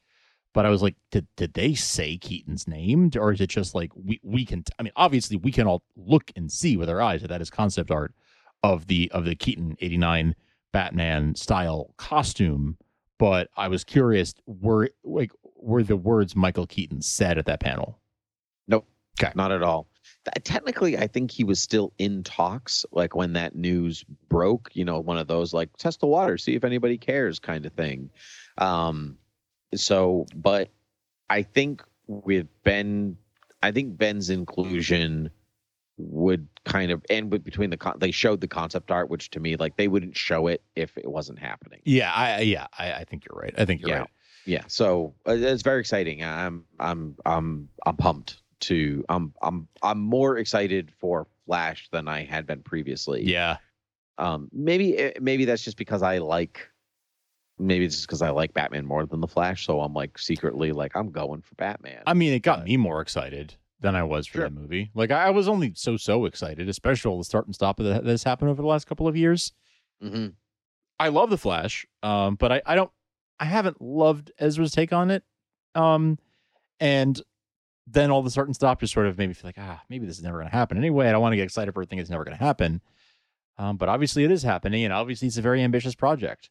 but 0.51 0.65
I 0.65 0.69
was 0.69 0.81
like, 0.81 0.95
did 1.11 1.27
did 1.35 1.53
they 1.53 1.75
say 1.75 2.17
Keaton's 2.17 2.67
name, 2.67 3.11
or 3.15 3.31
is 3.31 3.39
it 3.39 3.51
just 3.51 3.75
like 3.75 3.91
we 3.95 4.19
we 4.23 4.45
can? 4.45 4.63
I 4.79 4.83
mean, 4.83 4.93
obviously 4.95 5.37
we 5.37 5.51
can 5.51 5.67
all 5.67 5.83
look 5.95 6.31
and 6.35 6.51
see 6.51 6.75
with 6.75 6.89
our 6.89 6.99
eyes 6.99 7.21
that 7.21 7.27
that 7.27 7.41
is 7.41 7.51
concept 7.51 7.91
art 7.91 8.15
of 8.63 8.87
the 8.87 9.11
of 9.13 9.25
the 9.25 9.35
Keaton 9.35 9.77
'89 9.79 10.35
Batman 10.73 11.35
style 11.35 11.93
costume. 11.97 12.77
But 13.19 13.49
I 13.55 13.67
was 13.67 13.83
curious, 13.83 14.33
were 14.47 14.89
like 15.03 15.31
were 15.55 15.83
the 15.83 15.97
words 15.97 16.35
Michael 16.35 16.65
Keaton 16.65 17.03
said 17.03 17.37
at 17.37 17.45
that 17.45 17.59
panel? 17.59 17.99
Okay. 19.21 19.31
Not 19.35 19.51
at 19.51 19.63
all. 19.63 19.87
Technically, 20.43 20.97
I 20.97 21.07
think 21.07 21.31
he 21.31 21.43
was 21.45 21.61
still 21.61 21.93
in 21.97 22.21
talks, 22.23 22.85
like 22.91 23.15
when 23.15 23.33
that 23.33 23.55
news 23.55 24.03
broke. 24.29 24.69
You 24.73 24.83
know, 24.85 24.99
one 24.99 25.17
of 25.17 25.27
those 25.27 25.53
like 25.53 25.75
test 25.77 26.01
the 26.01 26.07
water, 26.07 26.37
see 26.37 26.53
if 26.55 26.63
anybody 26.65 26.97
cares, 26.97 27.39
kind 27.39 27.65
of 27.65 27.71
thing. 27.73 28.09
Um, 28.57 29.17
so, 29.73 30.25
but 30.35 30.69
I 31.29 31.43
think 31.43 31.81
with 32.07 32.47
Ben, 32.63 33.17
I 33.63 33.71
think 33.71 33.97
Ben's 33.97 34.29
inclusion 34.29 35.29
would 35.97 36.47
kind 36.65 36.91
of 36.91 37.03
and 37.09 37.31
with 37.31 37.43
between 37.43 37.69
the 37.69 37.77
con- 37.77 37.97
they 37.99 38.11
showed 38.11 38.41
the 38.41 38.47
concept 38.47 38.91
art, 38.91 39.09
which 39.09 39.31
to 39.31 39.39
me, 39.39 39.55
like 39.55 39.77
they 39.77 39.87
wouldn't 39.87 40.15
show 40.17 40.47
it 40.47 40.61
if 40.75 40.97
it 40.97 41.09
wasn't 41.09 41.39
happening. 41.39 41.79
Yeah, 41.85 42.11
I 42.13 42.41
yeah, 42.41 42.67
I, 42.77 42.91
I 42.93 43.03
think 43.05 43.23
you're 43.25 43.39
right. 43.39 43.53
I 43.57 43.63
think 43.65 43.81
you're 43.81 43.89
Yeah. 43.91 43.99
right. 43.99 44.09
yeah 44.45 44.63
so 44.67 45.13
uh, 45.27 45.31
it's 45.33 45.61
very 45.63 45.79
exciting 45.81 46.23
i'm 46.23 46.63
i'm 46.79 47.15
i'm 47.25 47.67
i'm 47.85 47.97
pumped 47.97 48.37
to 48.61 49.03
i'm 49.09 49.33
i'm 49.41 49.67
i'm 49.83 49.99
more 49.99 50.37
excited 50.37 50.91
for 50.99 51.27
flash 51.45 51.87
than 51.91 52.07
i 52.07 52.23
had 52.23 52.45
been 52.47 52.61
previously 52.63 53.23
Yeah. 53.23 53.57
um 54.17 54.49
maybe 54.51 54.97
eh, 54.97 55.11
maybe 55.21 55.45
that's 55.45 55.63
just 55.63 55.77
because 55.77 56.01
i 56.01 56.17
like 56.17 56.67
maybe 57.59 57.85
it's 57.85 57.95
just 57.95 58.07
because 58.07 58.21
i 58.21 58.29
like 58.29 58.53
batman 58.53 58.85
more 58.85 59.05
than 59.05 59.19
the 59.21 59.27
flash 59.27 59.65
so 59.65 59.81
i'm 59.81 59.93
like 59.93 60.17
secretly 60.17 60.71
like 60.71 60.95
i'm 60.95 61.11
going 61.11 61.41
for 61.41 61.55
batman 61.55 62.01
I 62.07 62.13
mean, 62.13 62.33
it 62.33 62.39
got 62.39 62.59
But- 62.59 62.67
me 62.67 62.77
more 62.77 63.01
excited 63.01 63.55
than 63.79 63.95
I 63.95 64.01
was 64.01 64.25
for 64.25 64.39
Sure. 64.39 64.43
that 64.45 64.53
movie. 64.53 64.89
Like 64.95 65.11
I 65.11 65.29
was 65.29 65.47
only 65.47 65.71
so 65.75 65.97
so 65.97 66.25
excited, 66.25 66.67
especially 66.67 67.11
all 67.11 67.19
the 67.19 67.23
start 67.23 67.45
and 67.45 67.53
stop 67.53 67.77
that 67.77 68.05
has 68.05 68.23
happened 68.23 68.49
over 68.49 68.59
the 68.59 68.67
last 68.67 68.87
couple 68.87 69.07
of 69.07 69.15
years. 69.15 69.51
hmm 70.01 70.29
I 70.99 71.09
love 71.09 71.29
the 71.29 71.37
Flash, 71.37 71.85
um, 72.01 72.33
but 72.37 72.51
I, 72.51 72.61
I 72.65 72.73
don't 72.73 72.89
I 73.39 73.45
haven't 73.45 73.79
loved 73.79 74.31
Ezra's 74.39 74.71
take 74.71 74.93
on 74.93 75.11
it. 75.11 75.23
Um, 75.75 76.17
and 76.79 77.21
then 77.89 78.11
all 78.11 78.21
the 78.21 78.29
start 78.29 78.47
and 78.47 78.55
stop 78.55 78.79
just 78.81 78.93
sort 78.93 79.07
of 79.07 79.17
made 79.17 79.27
me 79.27 79.33
feel 79.33 79.47
like 79.47 79.57
ah 79.57 79.81
maybe 79.89 80.05
this 80.05 80.17
is 80.17 80.23
never 80.23 80.37
going 80.39 80.49
to 80.49 80.55
happen 80.55 80.77
anyway. 80.77 81.07
I 81.07 81.11
don't 81.11 81.21
want 81.21 81.33
to 81.33 81.37
get 81.37 81.43
excited 81.45 81.73
for 81.73 81.81
a 81.81 81.85
thing 81.85 81.97
that's 81.99 82.09
never 82.09 82.23
going 82.25 82.37
to 82.37 82.43
happen. 82.43 82.81
Um, 83.57 83.77
but 83.77 83.89
obviously 83.89 84.23
it 84.23 84.29
is 84.31 84.43
happening, 84.43 84.83
and 84.83 84.93
obviously 84.93 85.27
it's 85.29 85.37
a 85.37 85.41
very 85.41 85.63
ambitious 85.63 85.95
project. 85.95 86.49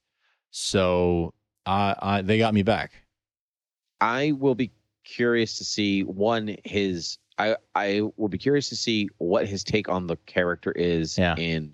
So 0.51 1.35
uh, 1.66 1.94
I, 2.01 2.22
they 2.22 2.38
got 2.38 2.55
me 2.55 2.62
back. 2.62 2.92
i 4.01 4.33
will 4.33 4.55
be 4.55 4.72
curious 5.05 5.59
to 5.59 5.64
see 5.64 6.03
one 6.03 6.57
his 6.64 7.18
i 7.38 7.57
i 7.77 8.01
will 8.16 8.29
be 8.29 8.38
curious 8.38 8.68
to 8.70 8.77
see 8.77 9.09
what 9.18 9.46
his 9.46 9.62
take 9.62 9.88
on 9.88 10.07
the 10.09 10.16
character 10.27 10.72
is 10.72 11.16
Yeah. 11.16 11.37
in 11.37 11.72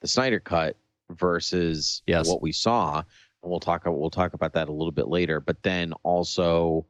the 0.00 0.08
snyder 0.08 0.40
cut 0.40 0.76
versus 1.10 2.02
Yes. 2.06 2.28
what 2.28 2.42
we 2.42 2.50
saw 2.52 2.98
and 2.98 3.50
we'll 3.50 3.60
talk 3.60 3.82
we'll 3.86 4.10
talk 4.10 4.34
about 4.34 4.52
that 4.54 4.68
a 4.68 4.72
little 4.72 4.90
bit 4.92 5.06
later 5.08 5.38
but 5.38 5.62
then 5.62 5.92
also 6.02 6.86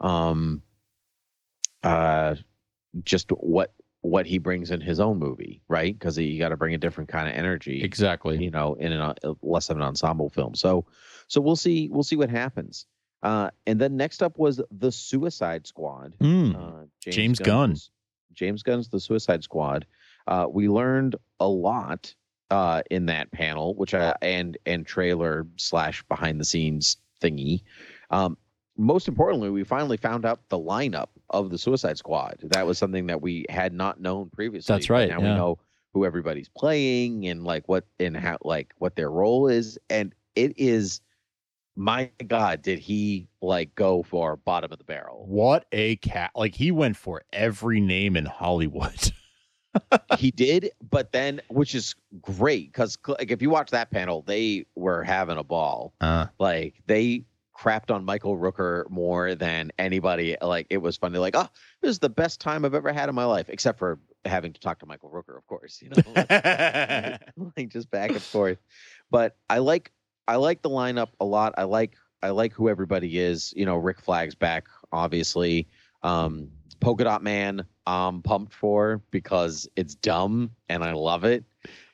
um 0.00 0.62
uh 1.84 2.34
just 3.02 3.30
what 3.30 3.72
what 4.00 4.26
he 4.26 4.38
brings 4.38 4.70
in 4.70 4.80
his 4.80 5.00
own 5.00 5.18
movie 5.18 5.62
right 5.68 5.98
because 5.98 6.18
you 6.18 6.38
got 6.38 6.50
to 6.50 6.56
bring 6.56 6.74
a 6.74 6.78
different 6.78 7.08
kind 7.08 7.28
of 7.28 7.34
energy 7.34 7.82
Exactly. 7.82 8.42
you 8.42 8.50
know 8.50 8.74
in 8.74 8.92
an 8.92 9.00
uh, 9.00 9.14
less 9.42 9.70
of 9.70 9.76
an 9.76 9.82
ensemble 9.82 10.28
film 10.30 10.54
so 10.54 10.84
so 11.28 11.40
we'll 11.40 11.56
see 11.56 11.88
we'll 11.90 12.02
see 12.02 12.16
what 12.16 12.28
happens 12.30 12.86
uh 13.22 13.50
and 13.66 13.80
then 13.80 13.96
next 13.96 14.22
up 14.22 14.38
was 14.38 14.60
the 14.70 14.92
suicide 14.92 15.66
squad 15.66 16.14
Mm. 16.20 16.54
uh, 16.54 16.86
James 17.00 17.38
Gunn. 17.38 17.76
James 18.34 18.62
Gunn's 18.64 18.88
The 18.88 18.98
Suicide 18.98 19.44
Squad. 19.44 19.86
Uh, 20.26 20.46
we 20.50 20.68
learned 20.68 21.14
a 21.38 21.46
lot 21.46 22.12
uh, 22.50 22.82
in 22.90 23.06
that 23.06 23.30
panel, 23.30 23.74
which 23.76 23.94
I 23.94 24.12
and 24.22 24.58
and 24.66 24.84
trailer 24.84 25.46
slash 25.56 26.02
behind 26.08 26.40
the 26.40 26.44
scenes 26.44 26.96
thingy. 27.22 27.62
Um, 28.10 28.36
most 28.76 29.06
importantly, 29.06 29.50
we 29.50 29.62
finally 29.62 29.96
found 29.96 30.24
out 30.26 30.40
the 30.48 30.58
lineup 30.58 31.08
of 31.40 31.50
the 31.50 31.58
Suicide 31.58 31.98
Squad. 31.98 32.36
That 32.42 32.66
was 32.66 32.78
something 32.78 33.06
that 33.06 33.20
we 33.20 33.46
had 33.48 33.72
not 33.72 34.00
known 34.00 34.30
previously. 34.30 34.72
That's 34.72 34.90
right, 34.90 35.08
Now 35.08 35.20
yeah. 35.20 35.32
we 35.32 35.36
know 35.36 35.58
who 35.92 36.04
everybody's 36.04 36.48
playing 36.48 37.26
and 37.28 37.44
like 37.44 37.68
what 37.68 37.84
and 38.00 38.16
how 38.16 38.38
like 38.42 38.72
what 38.78 38.96
their 38.96 39.10
role 39.10 39.48
is, 39.48 39.78
and 39.90 40.14
it 40.34 40.54
is. 40.58 41.00
My 41.76 42.08
God, 42.24 42.62
did 42.62 42.78
he 42.78 43.26
like 43.42 43.74
go 43.74 44.04
for 44.04 44.36
bottom 44.36 44.70
of 44.70 44.78
the 44.78 44.84
barrel? 44.84 45.24
What 45.26 45.66
a 45.72 45.96
cat! 45.96 46.30
Like 46.36 46.54
he 46.54 46.70
went 46.70 46.96
for 46.96 47.22
every 47.32 47.80
name 47.80 48.16
in 48.16 48.26
Hollywood. 48.26 49.12
he 50.18 50.30
did, 50.30 50.70
but 50.88 51.10
then, 51.10 51.40
which 51.48 51.74
is 51.74 51.96
great 52.20 52.72
because 52.72 52.96
like 53.08 53.32
if 53.32 53.42
you 53.42 53.50
watch 53.50 53.70
that 53.70 53.90
panel, 53.90 54.22
they 54.22 54.66
were 54.76 55.02
having 55.02 55.36
a 55.36 55.42
ball. 55.42 55.94
Uh, 56.00 56.26
Like 56.38 56.74
they 56.86 57.24
crapped 57.56 57.94
on 57.94 58.04
Michael 58.04 58.36
Rooker 58.36 58.88
more 58.90 59.34
than 59.34 59.70
anybody. 59.78 60.36
Like 60.40 60.66
it 60.70 60.78
was 60.78 60.96
funny. 60.96 61.18
Like, 61.18 61.36
oh, 61.36 61.48
this 61.80 61.90
is 61.90 61.98
the 61.98 62.08
best 62.08 62.40
time 62.40 62.64
I've 62.64 62.74
ever 62.74 62.92
had 62.92 63.08
in 63.08 63.14
my 63.14 63.24
life, 63.24 63.48
except 63.48 63.78
for 63.78 63.98
having 64.24 64.52
to 64.52 64.60
talk 64.60 64.80
to 64.80 64.86
Michael 64.86 65.10
Rooker, 65.10 65.36
of 65.36 65.46
course. 65.46 65.82
You 65.82 65.90
know, 65.90 67.16
like 67.56 67.68
just 67.68 67.90
back 67.90 68.10
and 68.10 68.22
forth. 68.22 68.58
But 69.10 69.36
I 69.48 69.58
like 69.58 69.92
I 70.26 70.36
like 70.36 70.62
the 70.62 70.70
lineup 70.70 71.10
a 71.20 71.24
lot. 71.24 71.54
I 71.56 71.64
like 71.64 71.96
I 72.22 72.30
like 72.30 72.52
who 72.52 72.68
everybody 72.68 73.18
is. 73.18 73.52
You 73.56 73.66
know, 73.66 73.76
Rick 73.76 74.00
Flag's 74.00 74.34
back, 74.34 74.66
obviously. 74.92 75.68
Um, 76.02 76.50
Polka 76.80 77.04
Dot 77.04 77.22
Man, 77.22 77.64
I'm 77.86 78.22
pumped 78.22 78.52
for 78.52 79.02
because 79.10 79.68
it's 79.76 79.94
dumb 79.94 80.50
and 80.68 80.82
I 80.82 80.92
love 80.92 81.24
it. 81.24 81.44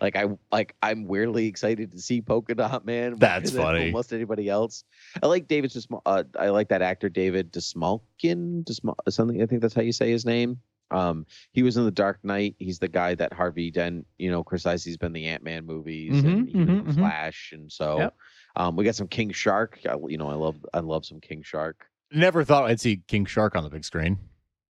Like 0.01 0.17
I 0.17 0.27
like 0.51 0.75
I'm 0.83 1.07
weirdly 1.07 1.47
excited 1.47 1.93
to 1.93 1.99
see 1.99 2.21
Polka 2.23 2.55
Dot 2.55 2.85
Man. 2.85 3.17
That's 3.19 3.51
funny. 3.57 3.87
Almost 3.87 4.13
anybody 4.13 4.49
else. 4.49 4.85
I 5.23 5.27
like 5.27 5.49
David. 5.49 5.71
Desmal- 5.71 6.03
uh, 6.07 6.25
I 6.39 6.49
like 6.49 6.69
that 6.69 6.83
actor 6.83 7.09
David 7.09 7.53
Desmalkin. 7.53 8.65
Desmal- 8.65 8.97
something. 9.09 9.43
I 9.43 9.47
think 9.47 9.63
that's 9.63 9.75
how 9.75 9.83
you 9.83 9.93
say 9.93 10.11
his 10.11 10.25
name. 10.25 10.59
Um, 10.93 11.25
he 11.53 11.63
was 11.63 11.77
in 11.77 11.85
the 11.85 11.91
Dark 11.93 12.19
Knight. 12.25 12.57
He's 12.59 12.81
the 12.81 12.89
guy 12.89 13.15
that 13.15 13.33
Harvey 13.33 13.71
Dent, 13.71 14.07
you 14.19 14.29
know, 14.31 14.43
criticized. 14.43 14.85
He's 14.85 14.97
been 14.97 15.13
the 15.13 15.27
Ant 15.27 15.45
Man 15.45 15.65
movies 15.65 16.25
and 16.25 16.49
Mhm, 16.49 16.55
was 16.55 16.55
in 16.55 16.67
mhm, 16.67 16.87
mhm. 16.87 16.95
Flash, 16.99 17.53
and 17.53 17.71
so 17.71 17.99
Yep. 17.99 18.17
um, 18.57 18.77
we 18.77 18.85
got 18.85 18.97
some 18.97 19.07
King 19.07 19.31
Shark. 19.31 19.79
I, 19.89 19.95
you 20.09 20.19
know, 20.19 20.29
I 20.29 20.35
love 20.35 20.57
I 20.75 20.81
love 20.81 21.05
some 21.07 21.21
King 21.21 21.43
Shark. 21.43 21.87
never 22.13 22.43
thought 22.43 22.65
I'd 22.65 22.81
see 22.81 23.03
King 23.07 23.25
Shark 23.25 23.55
on 23.55 23.63
the 23.63 23.71
big 23.71 23.85
screen. 23.85 24.19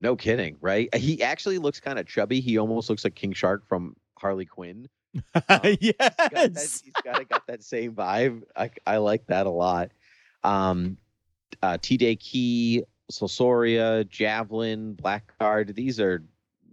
No 0.00 0.16
kidding, 0.16 0.56
right? 0.62 0.94
He 0.94 1.22
actually 1.22 1.58
looks 1.58 1.80
kind 1.80 1.98
of 1.98 2.06
chubby. 2.06 2.40
He 2.40 2.56
almost 2.58 2.88
looks 2.88 3.04
like 3.04 3.14
King 3.14 3.32
Shark 3.34 3.66
from 3.66 3.94
Harley 4.18 4.46
Quinn. 4.46 4.88
yes. 5.34 5.72
He's 5.80 5.92
got 5.92 6.30
that, 6.30 6.80
he's 6.84 6.92
got, 7.04 7.28
got 7.28 7.46
that 7.46 7.62
same 7.62 7.92
vibe. 7.94 8.42
I, 8.54 8.70
I 8.86 8.98
like 8.98 9.26
that 9.28 9.46
a 9.46 9.50
lot. 9.50 9.92
Um, 10.44 10.98
uh, 11.62 11.78
T 11.80 11.96
Day 11.96 12.16
Key, 12.16 12.84
Sosoria, 13.10 14.04
Javelin, 14.04 14.94
Blackguard. 14.94 15.74
These 15.74 16.00
are 16.00 16.22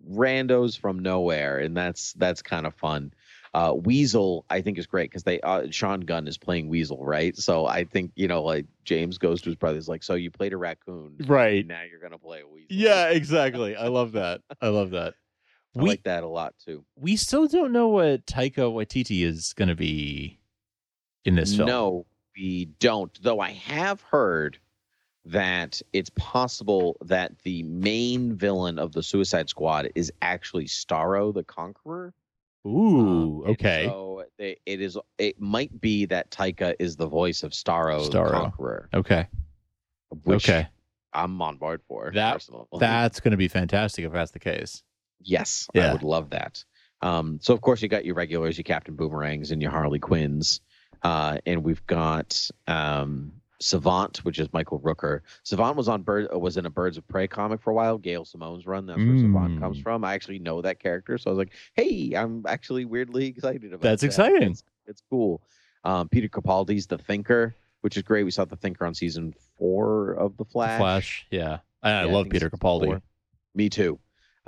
randos 0.10 0.78
from 0.78 1.00
nowhere, 1.00 1.60
and 1.60 1.76
that's 1.76 2.14
that's 2.14 2.42
kind 2.42 2.66
of 2.66 2.74
fun. 2.76 3.14
Uh, 3.54 3.72
Weasel, 3.76 4.46
I 4.50 4.62
think, 4.62 4.80
is 4.80 4.88
great 4.88 5.12
because 5.12 5.24
they 5.24 5.40
uh, 5.42 5.68
Sean 5.70 6.02
Gunn 6.02 6.28
is 6.28 6.38
playing 6.38 6.70
Weasel, 6.70 7.06
right? 7.06 7.38
So 7.38 7.68
I 7.68 7.84
think 7.84 8.12
you 8.16 8.28
know, 8.28 8.42
like 8.44 8.66
James 8.84 9.18
goes 9.18 9.42
to 9.44 9.50
his 9.50 9.56
brothers, 9.56 9.88
like, 9.88 10.04
so 10.04 10.16
you 10.16 10.32
played 10.32 10.54
a 10.54 10.58
raccoon, 10.58 11.16
Right. 11.26 11.66
Now 11.66 11.84
you're 11.90 12.00
gonna 12.00 12.18
play 12.18 12.42
a 12.42 12.48
Weasel. 12.48 12.68
Yeah, 12.70 13.10
exactly. 13.10 13.76
I 13.76 13.88
love 13.88 14.14
that. 14.14 14.42
I 14.62 14.70
love 14.70 14.92
that. 14.92 15.14
I 15.76 15.82
we 15.82 15.90
like 15.90 16.04
that 16.04 16.24
a 16.24 16.28
lot 16.28 16.54
too. 16.64 16.86
we 16.96 17.16
still 17.16 17.48
don't 17.48 17.72
know 17.72 17.88
what 17.88 18.26
Taika 18.26 18.72
Waititi 18.72 19.24
is 19.26 19.54
going 19.54 19.70
to 19.70 19.76
be 19.76 20.40
in 21.26 21.36
this 21.36 21.56
film. 21.56 21.68
No, 21.68 22.06
we 22.38 22.66
don't. 22.80 23.12
Though 23.24 23.40
I 23.40 23.52
have 23.52 24.02
heard 24.02 24.58
that 25.26 25.82
it's 25.94 26.12
possible 26.16 26.98
that 27.06 27.32
the 27.44 27.64
main 27.64 28.36
villain 28.36 28.78
of 28.78 28.92
the 28.92 29.02
Suicide 29.02 29.50
Squad 29.50 29.90
is 29.96 30.12
actually 30.22 30.66
Starro 30.66 31.34
the 31.34 31.44
Conqueror. 31.44 32.14
Um, 32.66 32.72
Ooh, 32.72 33.44
And 33.44 33.52
okay. 33.54 33.86
So 33.88 34.26
they, 34.38 34.58
it 34.66 34.82
is. 34.82 34.98
It 35.18 35.40
might 35.42 35.80
be 35.82 36.06
that 36.06 36.30
Taika 36.30 36.76
is 36.80 36.96
the 36.98 37.08
voice 37.08 37.42
of 37.44 37.52
Starro, 37.52 38.04
the 38.10 38.18
Starro. 38.18 38.32
Conqueror. 38.32 38.90
okay. 38.94 39.28
Which 40.24 40.48
Okay. 40.50 40.68
I'm 41.14 41.42
on 41.42 41.58
board 41.58 41.82
for. 41.88 42.12
That- 42.14 42.34
personally. 42.34 42.66
That's 42.80 43.20
going 43.20 43.32
to 43.32 43.38
be 43.38 43.48
fantastic 43.48 44.06
if 44.06 44.12
that's 44.12 44.32
the 44.32 44.40
case. 44.40 44.84
Yes, 45.24 45.68
Yeah. 45.74 45.90
I 45.90 45.94
would 45.94 46.04
love 46.04 46.30
that. 46.32 46.64
Um, 47.02 47.40
so 47.42 47.54
of 47.54 47.62
course 47.62 47.82
you 47.82 47.88
got 47.90 48.06
your 48.06 48.16
regulars, 48.16 48.58
your 48.58 48.64
Captain 48.64 48.96
Boomerangs, 48.96 49.52
and 49.52 49.62
your 49.62 49.72
Harley 49.72 50.00
Quinns, 50.00 50.62
uh, 51.02 51.38
and 51.46 51.64
we've 51.64 51.86
got 51.86 52.50
um, 52.68 53.34
Savant, 53.60 54.18
which 54.26 54.40
is 54.40 54.48
Michael 54.54 54.80
Rooker. 54.80 55.20
Savant 55.44 55.76
was 55.78 55.88
on 55.90 56.02
Bird 56.04 56.28
uh, 56.34 56.40
was 56.40 56.58
in 56.58 56.66
a 56.66 56.70
Birds 56.70 56.98
of 56.98 57.08
Prey 57.08 57.28
comic 57.28 57.62
for 57.62 57.72
a 57.72 57.74
while. 57.74 57.98
Gail 57.98 58.24
Simone's 58.26 58.66
run. 58.66 58.86
That's 58.86 59.00
where 59.00 59.18
Savant 59.18 59.60
comes 59.60 59.80
Mm. 59.80 59.84
from. 59.84 60.04
I 60.06 60.14
actually 60.14 60.40
know 60.40 60.62
that 60.62 60.80
character, 60.80 61.18
so 61.18 61.30
I 61.30 61.34
was 61.34 61.38
like, 61.40 61.54
hey, 61.74 62.14
I'm 62.16 62.46
actually 62.48 62.86
weirdly 62.86 63.26
excited 63.28 63.66
about. 63.74 63.82
That." 63.82 63.90
That's 64.00 64.02
that. 64.02 64.08
exciting. 64.08 64.52
It's, 64.52 64.64
it's 64.88 65.04
cool. 65.10 65.42
Um, 65.86 66.08
Peter 66.10 66.30
Capaldi's 66.30 66.88
the 66.88 66.98
Thinker, 66.98 67.56
which 67.82 67.98
is 67.98 68.04
great. 68.04 68.24
We 68.24 68.32
saw 68.32 68.46
the 68.46 68.56
Thinker 68.56 68.86
on 68.86 68.94
season 68.94 69.34
four 69.58 70.12
of 70.14 70.38
the 70.38 70.46
Flash. 70.46 70.80
Flash. 70.80 71.28
Yeah. 71.32 71.58
I, 71.82 71.90
I 71.90 71.92
Yeah, 71.92 72.00
I 72.02 72.04
love 72.06 72.24
think 72.26 72.34
Peter 72.34 72.50
Capaldi. 72.50 72.86
four. 72.86 73.02
Me 73.56 73.70
too. 73.70 74.00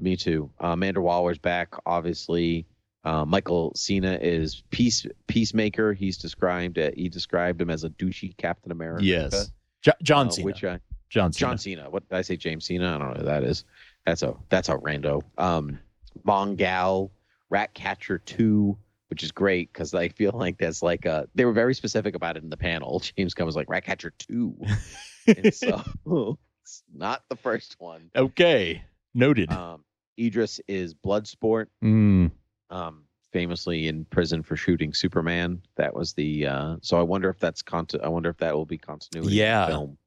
Me 0.01 0.15
too. 0.15 0.51
Uh, 0.61 0.67
Amanda 0.69 1.01
Waller's 1.01 1.37
back, 1.37 1.73
obviously. 1.85 2.65
Uh, 3.05 3.23
Michael 3.23 3.71
Cena 3.75 4.17
is 4.19 4.63
peace 4.71 5.05
peacemaker. 5.27 5.93
He's 5.93 6.17
described 6.17 6.79
uh, 6.79 6.89
he 6.95 7.07
described 7.07 7.61
him 7.61 7.69
as 7.69 7.83
a 7.83 7.89
douchey 7.89 8.35
Captain 8.37 8.71
America. 8.71 9.05
Yes. 9.05 9.51
Jo- 9.83 9.91
John 10.01 10.27
uh, 10.27 10.31
Cena. 10.31 10.45
Which 10.45 10.63
I, 10.63 10.79
John 11.09 11.31
Cena. 11.31 11.49
John 11.51 11.57
Cena. 11.57 11.89
What 11.89 12.09
did 12.09 12.17
I 12.17 12.21
say? 12.23 12.35
James 12.35 12.65
Cena. 12.65 12.95
I 12.95 12.97
don't 12.97 13.13
know 13.13 13.19
who 13.19 13.25
that 13.25 13.43
is. 13.43 13.63
That's 14.05 14.23
a 14.23 14.35
that's 14.49 14.69
a 14.69 14.75
rando. 14.75 15.21
Um, 15.37 15.79
Mongal, 16.25 17.11
Ratcatcher 17.49 18.17
two, 18.19 18.77
which 19.09 19.23
is 19.23 19.31
great 19.31 19.71
because 19.71 19.93
I 19.93 20.09
feel 20.09 20.31
like 20.33 20.57
that's 20.57 20.81
like 20.81 21.05
a. 21.05 21.27
They 21.35 21.45
were 21.45 21.53
very 21.53 21.75
specific 21.75 22.15
about 22.15 22.37
it 22.37 22.43
in 22.43 22.49
the 22.49 22.57
panel. 22.57 22.99
James 23.17 23.35
Gunn 23.35 23.45
was 23.45 23.55
like 23.55 23.69
Ratcatcher 23.69 24.13
two, 24.17 24.57
and 25.27 25.53
so 25.53 25.83
it's 26.63 26.83
not 26.93 27.23
the 27.29 27.35
first 27.35 27.75
one. 27.77 28.09
Okay. 28.15 28.83
Noted. 29.15 29.51
Um, 29.51 29.83
Idris 30.19 30.59
is 30.67 30.93
Bloodsport, 30.93 31.67
Mm. 31.83 32.31
um, 32.69 33.03
famously 33.31 33.87
in 33.87 34.05
prison 34.05 34.43
for 34.43 34.55
shooting 34.55 34.93
Superman. 34.93 35.61
That 35.77 35.93
was 35.95 36.13
the. 36.13 36.45
Uh, 36.45 36.75
so 36.81 36.99
I 36.99 37.01
wonder 37.03 37.29
if 37.29 37.39
that's 37.39 37.61
conti- 37.63 37.99
I 38.01 38.07
wonder 38.09 38.29
if 38.29 38.37
that 38.37 38.53
will 38.55 38.65
be 38.65 38.77
continuity. 38.77 39.27
in 39.27 39.31
the 39.31 39.37
Yeah. 39.37 39.67
film. 39.67 39.97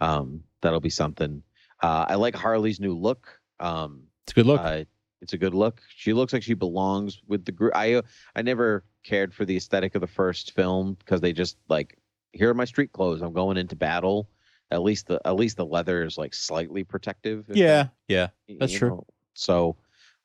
Um, 0.00 0.44
that'll 0.60 0.80
be 0.80 0.90
something. 0.90 1.42
Uh, 1.82 2.06
I 2.08 2.14
like 2.14 2.34
Harley's 2.34 2.80
new 2.80 2.94
look. 2.94 3.40
Um, 3.60 4.04
It's 4.24 4.32
a 4.32 4.34
good 4.36 4.46
look. 4.46 4.60
uh, 4.60 4.84
it's 5.20 5.32
a 5.32 5.38
good 5.38 5.54
look. 5.54 5.80
She 5.96 6.12
looks 6.12 6.32
like 6.32 6.42
she 6.42 6.54
belongs 6.54 7.20
with 7.26 7.44
the 7.44 7.52
group. 7.52 7.72
I 7.74 8.02
I 8.34 8.42
never 8.42 8.84
cared 9.02 9.34
for 9.34 9.44
the 9.44 9.56
aesthetic 9.56 9.94
of 9.94 10.00
the 10.00 10.06
first 10.06 10.52
film 10.52 10.94
because 10.94 11.20
they 11.20 11.32
just 11.32 11.56
like 11.68 11.98
here 12.32 12.50
are 12.50 12.54
my 12.54 12.64
street 12.64 12.92
clothes. 12.92 13.22
I'm 13.22 13.32
going 13.32 13.56
into 13.56 13.76
battle. 13.76 14.28
At 14.70 14.82
least 14.82 15.06
the 15.06 15.20
at 15.24 15.36
least 15.36 15.56
the 15.56 15.66
leather 15.66 16.02
is 16.04 16.18
like 16.18 16.34
slightly 16.34 16.84
protective. 16.84 17.44
yeah. 17.48 17.88
Yeah. 18.08 18.28
That's 18.58 18.72
true. 18.72 18.88
know. 18.90 19.06
So, 19.34 19.76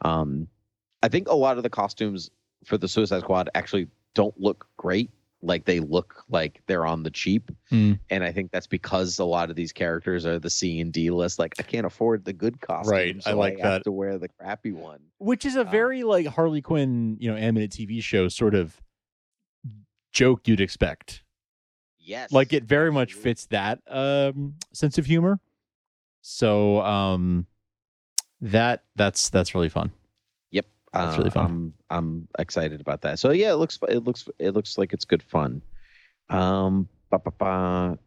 um, 0.01 0.47
I 1.03 1.07
think 1.09 1.27
a 1.27 1.35
lot 1.35 1.57
of 1.57 1.63
the 1.63 1.69
costumes 1.69 2.29
for 2.65 2.77
the 2.77 2.87
Suicide 2.87 3.21
Squad 3.21 3.49
actually 3.55 3.87
don't 4.15 4.37
look 4.39 4.67
great. 4.77 5.11
Like 5.41 5.63
they 5.63 5.79
look 5.79 6.25
like 6.29 6.61
they're 6.67 6.85
on 6.85 7.03
the 7.03 7.09
cheap, 7.11 7.49
Hmm. 7.69 7.93
and 8.09 8.25
I 8.25 8.31
think 8.33 8.51
that's 8.51 8.67
because 8.67 9.19
a 9.19 9.23
lot 9.23 9.49
of 9.49 9.55
these 9.55 9.71
characters 9.71 10.25
are 10.25 10.37
the 10.37 10.49
C 10.49 10.81
and 10.81 10.91
D 10.91 11.09
list. 11.11 11.39
Like 11.39 11.53
I 11.57 11.63
can't 11.63 11.85
afford 11.85 12.25
the 12.25 12.33
good 12.33 12.59
costume, 12.59 12.91
Right, 12.91 13.15
I 13.25 13.31
like 13.31 13.53
have 13.59 13.71
that. 13.71 13.83
to 13.85 13.91
wear 13.93 14.17
the 14.17 14.27
crappy 14.27 14.73
one. 14.73 14.99
Which 15.19 15.45
is 15.45 15.55
a 15.55 15.61
Uh, 15.61 15.71
very 15.71 16.03
like 16.03 16.25
Harley 16.27 16.61
Quinn, 16.61 17.15
you 17.21 17.31
know, 17.31 17.37
animated 17.37 17.71
TV 17.71 18.03
show 18.03 18.27
sort 18.27 18.53
of 18.53 18.81
joke 20.11 20.47
you'd 20.47 20.59
expect. 20.61 21.23
Yes, 22.09 22.31
Like 22.31 22.53
it 22.53 22.63
very 22.63 22.91
much 22.91 23.13
fits 23.13 23.45
that 23.47 23.79
um 23.87 24.55
sense 24.73 24.97
of 24.97 25.05
humor. 25.05 25.39
So 26.21 26.81
um 26.81 27.45
that 28.41 28.83
that's 28.95 29.29
that's 29.29 29.53
really 29.53 29.69
fun. 29.69 29.91
Yep, 30.49 30.65
That's 30.91 31.17
really 31.17 31.29
Uh, 31.29 31.33
fun. 31.33 31.45
I'm 31.45 31.73
I'm 31.91 32.27
excited 32.39 32.81
about 32.81 33.01
that. 33.01 33.19
So 33.19 33.29
yeah, 33.29 33.51
it 33.51 33.57
looks 33.57 33.77
it 33.87 34.03
looks 34.03 34.27
it 34.39 34.51
looks 34.55 34.77
like 34.79 34.91
it's 34.91 35.05
good 35.05 35.21
fun. 35.21 35.61
Um, 36.29 36.89
ba, 37.11 37.19
ba, 37.19 37.31
ba. 37.37 37.99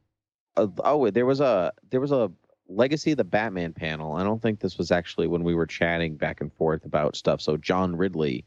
Uh, 0.56 0.66
oh, 0.84 1.08
there 1.10 1.26
was 1.26 1.40
a 1.40 1.72
there 1.90 2.00
was 2.00 2.10
a 2.12 2.30
Legacy 2.68 3.12
of 3.12 3.18
the 3.18 3.24
Batman 3.24 3.72
panel. 3.72 4.14
I 4.16 4.24
don't 4.24 4.42
think 4.42 4.58
this 4.58 4.78
was 4.78 4.90
actually 4.90 5.26
when 5.28 5.44
we 5.44 5.54
were 5.54 5.66
chatting 5.66 6.16
back 6.16 6.40
and 6.40 6.52
forth 6.52 6.84
about 6.84 7.14
stuff. 7.14 7.40
So 7.40 7.56
John 7.56 7.94
Ridley, 7.94 8.46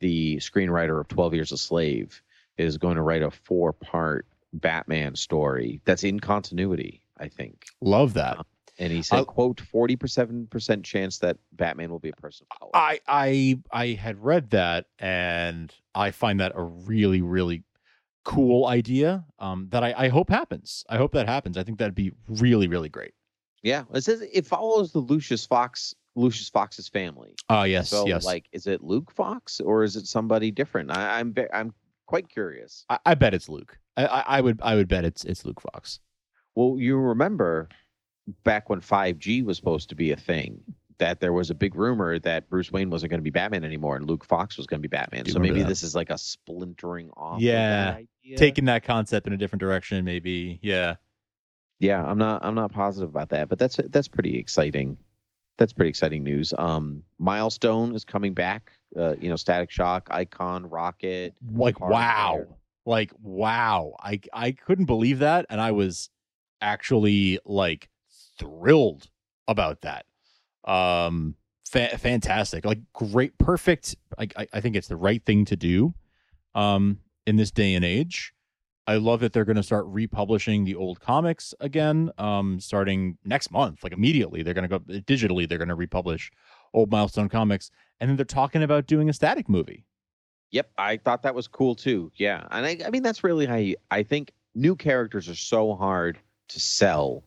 the 0.00 0.36
screenwriter 0.36 0.98
of 0.98 1.08
Twelve 1.08 1.34
Years 1.34 1.52
a 1.52 1.58
Slave, 1.58 2.22
is 2.56 2.78
going 2.78 2.96
to 2.96 3.02
write 3.02 3.22
a 3.22 3.30
four 3.30 3.72
part 3.74 4.26
Batman 4.60 5.16
story 5.16 5.80
that's 5.84 6.04
in 6.04 6.20
continuity. 6.20 7.02
I 7.18 7.28
think. 7.28 7.66
Love 7.80 8.14
that. 8.14 8.38
and 8.78 8.92
he 8.92 9.02
said, 9.02 9.20
Uh, 9.20 9.24
"quote 9.24 9.60
forty 9.60 9.96
seven 10.06 10.46
percent 10.48 10.84
chance 10.84 11.18
that 11.18 11.36
Batman 11.52 11.90
will 11.90 12.00
be 12.00 12.08
a 12.10 12.16
person 12.16 12.46
of 12.50 12.58
color." 12.58 12.70
I 12.74 13.00
I 13.06 13.58
I 13.70 13.86
had 13.88 14.22
read 14.22 14.50
that 14.50 14.86
and 14.98 15.72
I 15.94 16.10
find 16.10 16.40
that 16.40 16.52
a 16.54 16.62
really 16.62 17.22
really 17.22 17.62
cool 18.24 18.66
idea 18.66 19.24
um 19.38 19.68
that 19.70 19.84
I, 19.84 19.94
I 19.96 20.08
hope 20.08 20.30
happens. 20.30 20.84
I 20.88 20.96
hope 20.96 21.12
that 21.12 21.28
happens. 21.28 21.56
I 21.58 21.62
think 21.62 21.78
that'd 21.78 21.94
be 21.94 22.12
really 22.28 22.66
really 22.68 22.88
great. 22.88 23.12
yeah, 23.62 23.84
it 23.92 24.02
says 24.02 24.22
it 24.32 24.46
follows 24.46 24.92
the 24.92 24.98
Lucius 25.00 25.44
Fox 25.46 25.94
Lucius 26.16 26.48
Fox's 26.48 26.88
family. 26.88 27.34
Uh 27.50 27.64
yes, 27.68 27.90
so, 27.90 28.06
yes. 28.06 28.24
like, 28.24 28.46
is 28.52 28.66
it 28.66 28.82
Luke 28.82 29.12
Fox 29.12 29.60
or 29.60 29.84
is 29.84 29.94
it 29.96 30.06
somebody 30.06 30.50
different? 30.50 30.90
I, 30.90 31.18
I'm 31.20 31.32
ve- 31.32 31.52
I'm 31.52 31.72
quite 32.06 32.28
curious. 32.28 32.84
I, 32.88 32.98
I 33.06 33.14
bet 33.14 33.34
it's 33.34 33.48
Luke. 33.48 33.78
I, 33.96 34.04
I 34.04 34.40
would 34.40 34.60
I 34.62 34.74
would 34.74 34.88
bet 34.88 35.04
it's 35.04 35.24
it's 35.24 35.44
Luke 35.44 35.60
Fox. 35.60 36.00
Well, 36.54 36.76
you 36.78 36.96
remember 36.96 37.68
back 38.42 38.70
when 38.70 38.80
5G 38.80 39.44
was 39.44 39.56
supposed 39.56 39.90
to 39.90 39.94
be 39.94 40.12
a 40.12 40.16
thing, 40.16 40.62
that 40.98 41.20
there 41.20 41.32
was 41.32 41.50
a 41.50 41.54
big 41.54 41.74
rumor 41.74 42.18
that 42.20 42.48
Bruce 42.48 42.70
Wayne 42.70 42.90
wasn't 42.90 43.10
going 43.10 43.18
to 43.18 43.24
be 43.24 43.30
Batman 43.30 43.64
anymore 43.64 43.96
and 43.96 44.08
Luke 44.08 44.24
Fox 44.24 44.56
was 44.56 44.66
going 44.66 44.80
to 44.80 44.88
be 44.88 44.94
Batman. 44.94 45.26
So 45.26 45.38
maybe 45.38 45.62
that. 45.62 45.68
this 45.68 45.82
is 45.82 45.94
like 45.94 46.10
a 46.10 46.18
splintering 46.18 47.10
off. 47.16 47.36
of 47.36 47.42
Yeah, 47.42 47.84
that 47.84 47.94
idea. 48.24 48.36
Taking 48.36 48.66
that 48.66 48.84
concept 48.84 49.26
in 49.26 49.32
a 49.32 49.36
different 49.36 49.60
direction, 49.60 50.04
maybe. 50.04 50.58
Yeah. 50.62 50.96
Yeah, 51.80 52.02
I'm 52.04 52.18
not 52.18 52.44
I'm 52.44 52.54
not 52.54 52.72
positive 52.72 53.08
about 53.08 53.30
that, 53.30 53.48
but 53.48 53.58
that's 53.58 53.78
that's 53.88 54.08
pretty 54.08 54.38
exciting. 54.38 54.96
That's 55.58 55.72
pretty 55.72 55.90
exciting 55.90 56.22
news. 56.22 56.54
Um, 56.56 57.02
Milestone 57.18 57.94
is 57.94 58.04
coming 58.04 58.32
back. 58.32 58.72
Uh, 58.96 59.16
you 59.20 59.28
know, 59.28 59.36
Static 59.36 59.70
Shock, 59.70 60.08
Icon, 60.10 60.68
Rocket. 60.70 61.34
Like 61.52 61.80
wow. 61.80 62.46
Like 62.86 63.12
wow. 63.20 63.94
I 64.00 64.20
I 64.32 64.52
couldn't 64.52 64.86
believe 64.86 65.20
that 65.20 65.46
and 65.48 65.60
I 65.60 65.72
was 65.72 66.10
actually 66.60 67.38
like 67.44 67.88
thrilled 68.38 69.08
about 69.48 69.82
that. 69.82 70.06
Um 70.64 71.36
fa- 71.66 71.96
fantastic. 71.98 72.64
Like 72.64 72.80
great 72.92 73.36
perfect. 73.38 73.96
I, 74.18 74.28
I 74.36 74.46
I 74.54 74.60
think 74.60 74.76
it's 74.76 74.88
the 74.88 74.96
right 74.96 75.24
thing 75.24 75.44
to 75.46 75.56
do 75.56 75.94
um 76.54 76.98
in 77.26 77.36
this 77.36 77.50
day 77.50 77.74
and 77.74 77.84
age. 77.84 78.32
I 78.86 78.96
love 78.96 79.20
that 79.20 79.32
they're 79.32 79.46
going 79.46 79.56
to 79.56 79.62
start 79.62 79.86
republishing 79.86 80.64
the 80.64 80.74
old 80.74 81.00
comics 81.00 81.54
again 81.60 82.10
um 82.18 82.60
starting 82.60 83.16
next 83.24 83.50
month 83.50 83.82
like 83.82 83.94
immediately. 83.94 84.42
They're 84.42 84.54
going 84.54 84.68
to 84.68 84.78
go 84.78 84.84
digitally 85.00 85.48
they're 85.48 85.58
going 85.58 85.68
to 85.68 85.74
republish 85.74 86.30
old 86.74 86.90
Milestone 86.90 87.30
comics 87.30 87.70
and 88.00 88.10
then 88.10 88.16
they're 88.16 88.26
talking 88.26 88.62
about 88.62 88.86
doing 88.86 89.08
a 89.08 89.12
static 89.14 89.48
movie. 89.48 89.86
Yep, 90.50 90.70
I 90.78 90.96
thought 90.98 91.22
that 91.22 91.34
was 91.34 91.48
cool 91.48 91.74
too. 91.74 92.12
Yeah, 92.16 92.46
and 92.50 92.64
I, 92.64 92.78
I 92.86 92.90
mean 92.90 93.02
that's 93.02 93.24
really 93.24 93.46
how 93.46 93.56
you, 93.56 93.76
I 93.90 94.02
think 94.02 94.32
new 94.54 94.76
characters 94.76 95.28
are 95.28 95.34
so 95.34 95.74
hard 95.74 96.18
to 96.48 96.60
sell 96.60 97.24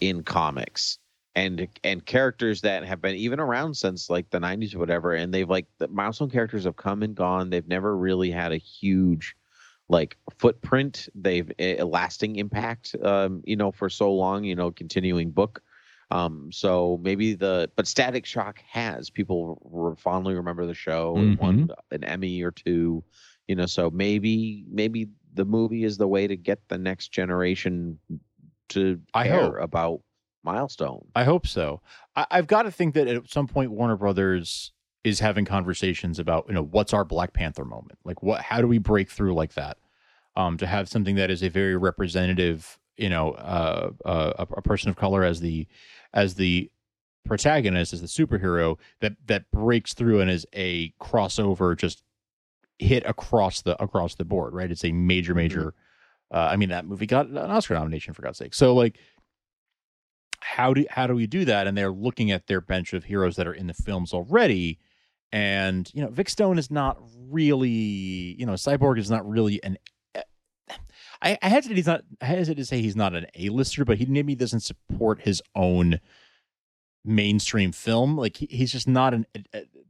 in 0.00 0.22
comics, 0.22 0.98
and 1.34 1.68
and 1.84 2.04
characters 2.04 2.62
that 2.62 2.84
have 2.84 3.00
been 3.00 3.14
even 3.16 3.40
around 3.40 3.74
since 3.76 4.10
like 4.10 4.30
the 4.30 4.40
'90s 4.40 4.74
or 4.74 4.78
whatever, 4.78 5.14
and 5.14 5.32
they've 5.32 5.48
like 5.48 5.66
the 5.78 5.88
milestone 5.88 6.30
characters 6.30 6.64
have 6.64 6.76
come 6.76 7.02
and 7.02 7.14
gone. 7.14 7.50
They've 7.50 7.68
never 7.68 7.96
really 7.96 8.30
had 8.30 8.52
a 8.52 8.56
huge 8.58 9.36
like 9.88 10.16
footprint. 10.38 11.08
They've 11.14 11.50
a 11.58 11.84
lasting 11.84 12.36
impact, 12.36 12.96
um, 13.02 13.42
you 13.44 13.56
know, 13.56 13.70
for 13.70 13.88
so 13.88 14.12
long. 14.12 14.44
You 14.44 14.56
know, 14.56 14.70
continuing 14.70 15.30
book. 15.30 15.62
Um, 16.10 16.50
so 16.52 17.00
maybe 17.02 17.34
the 17.34 17.70
but 17.74 17.86
Static 17.86 18.26
Shock 18.26 18.60
has 18.70 19.10
people 19.10 19.60
re- 19.64 19.96
fondly 19.98 20.34
remember 20.34 20.66
the 20.66 20.74
show 20.74 21.16
and 21.16 21.36
won 21.38 21.70
an 21.90 22.04
Emmy 22.04 22.42
or 22.42 22.52
two, 22.52 23.02
you 23.48 23.56
know. 23.56 23.66
So 23.66 23.90
maybe 23.90 24.64
maybe 24.70 25.08
the 25.34 25.44
movie 25.44 25.84
is 25.84 25.98
the 25.98 26.06
way 26.06 26.26
to 26.26 26.36
get 26.36 26.60
the 26.68 26.78
next 26.78 27.08
generation 27.08 27.98
to 28.68 29.00
I 29.14 29.26
care 29.26 29.42
hope. 29.42 29.56
about 29.60 30.00
Milestone. 30.44 31.06
I 31.14 31.24
hope 31.24 31.46
so. 31.46 31.82
I, 32.14 32.26
I've 32.30 32.46
got 32.46 32.62
to 32.62 32.70
think 32.70 32.94
that 32.94 33.08
at 33.08 33.28
some 33.28 33.48
point 33.48 33.72
Warner 33.72 33.96
Brothers 33.96 34.72
is 35.02 35.20
having 35.20 35.44
conversations 35.44 36.18
about 36.18 36.46
you 36.48 36.54
know 36.54 36.64
what's 36.64 36.92
our 36.92 37.04
Black 37.04 37.32
Panther 37.32 37.64
moment, 37.64 37.98
like 38.04 38.22
what 38.22 38.42
how 38.42 38.60
do 38.60 38.68
we 38.68 38.78
break 38.78 39.10
through 39.10 39.34
like 39.34 39.54
that, 39.54 39.78
um, 40.36 40.56
to 40.58 40.66
have 40.66 40.88
something 40.88 41.16
that 41.16 41.30
is 41.30 41.42
a 41.42 41.48
very 41.48 41.76
representative, 41.76 42.78
you 42.96 43.08
know, 43.08 43.32
uh, 43.32 43.90
uh, 44.04 44.32
a, 44.38 44.58
a 44.58 44.62
person 44.62 44.90
of 44.90 44.96
color 44.96 45.24
as 45.24 45.40
the 45.40 45.66
as 46.12 46.34
the 46.34 46.70
protagonist 47.26 47.92
as 47.92 48.00
the 48.00 48.06
superhero 48.06 48.78
that 49.00 49.14
that 49.26 49.50
breaks 49.50 49.94
through 49.94 50.20
and 50.20 50.30
is 50.30 50.46
a 50.52 50.90
crossover 51.00 51.76
just 51.76 52.02
hit 52.78 53.04
across 53.04 53.62
the 53.62 53.80
across 53.82 54.14
the 54.14 54.24
board 54.24 54.54
right? 54.54 54.70
It's 54.70 54.84
a 54.84 54.92
major 54.92 55.34
major 55.34 55.74
uh, 56.32 56.48
i 56.50 56.56
mean 56.56 56.68
that 56.70 56.86
movie 56.86 57.06
got 57.06 57.26
an 57.26 57.36
oscar 57.36 57.74
nomination 57.74 58.14
for 58.14 58.22
god's 58.22 58.38
sake. 58.38 58.54
So 58.54 58.74
like 58.74 58.98
how 60.40 60.72
do 60.72 60.84
how 60.88 61.06
do 61.06 61.14
we 61.14 61.26
do 61.26 61.44
that? 61.46 61.66
And 61.66 61.76
they're 61.76 61.90
looking 61.90 62.30
at 62.30 62.46
their 62.46 62.60
bench 62.60 62.92
of 62.92 63.04
heroes 63.04 63.36
that 63.36 63.46
are 63.46 63.54
in 63.54 63.66
the 63.66 63.74
films 63.74 64.12
already. 64.12 64.78
And 65.32 65.90
you 65.92 66.02
know 66.02 66.08
vic 66.08 66.28
stone 66.28 66.58
is 66.58 66.70
not 66.70 66.98
really 67.28 67.68
you 67.68 68.46
know 68.46 68.52
cyborg 68.52 68.98
is 68.98 69.10
not 69.10 69.28
really 69.28 69.62
an 69.64 69.76
I, 71.22 71.38
I 71.42 71.48
hesitate 71.48 71.76
he's 71.76 71.86
not 71.86 72.02
I 72.20 72.26
hesitate 72.26 72.60
to 72.60 72.66
say 72.66 72.80
he's 72.80 72.96
not 72.96 73.14
an 73.14 73.26
A-lister, 73.34 73.84
but 73.84 73.98
he 73.98 74.06
maybe 74.06 74.34
doesn't 74.34 74.60
support 74.60 75.20
his 75.22 75.42
own 75.54 76.00
mainstream 77.04 77.72
film. 77.72 78.16
Like 78.16 78.36
he, 78.36 78.46
he's 78.50 78.72
just 78.72 78.88
not 78.88 79.14
an 79.14 79.26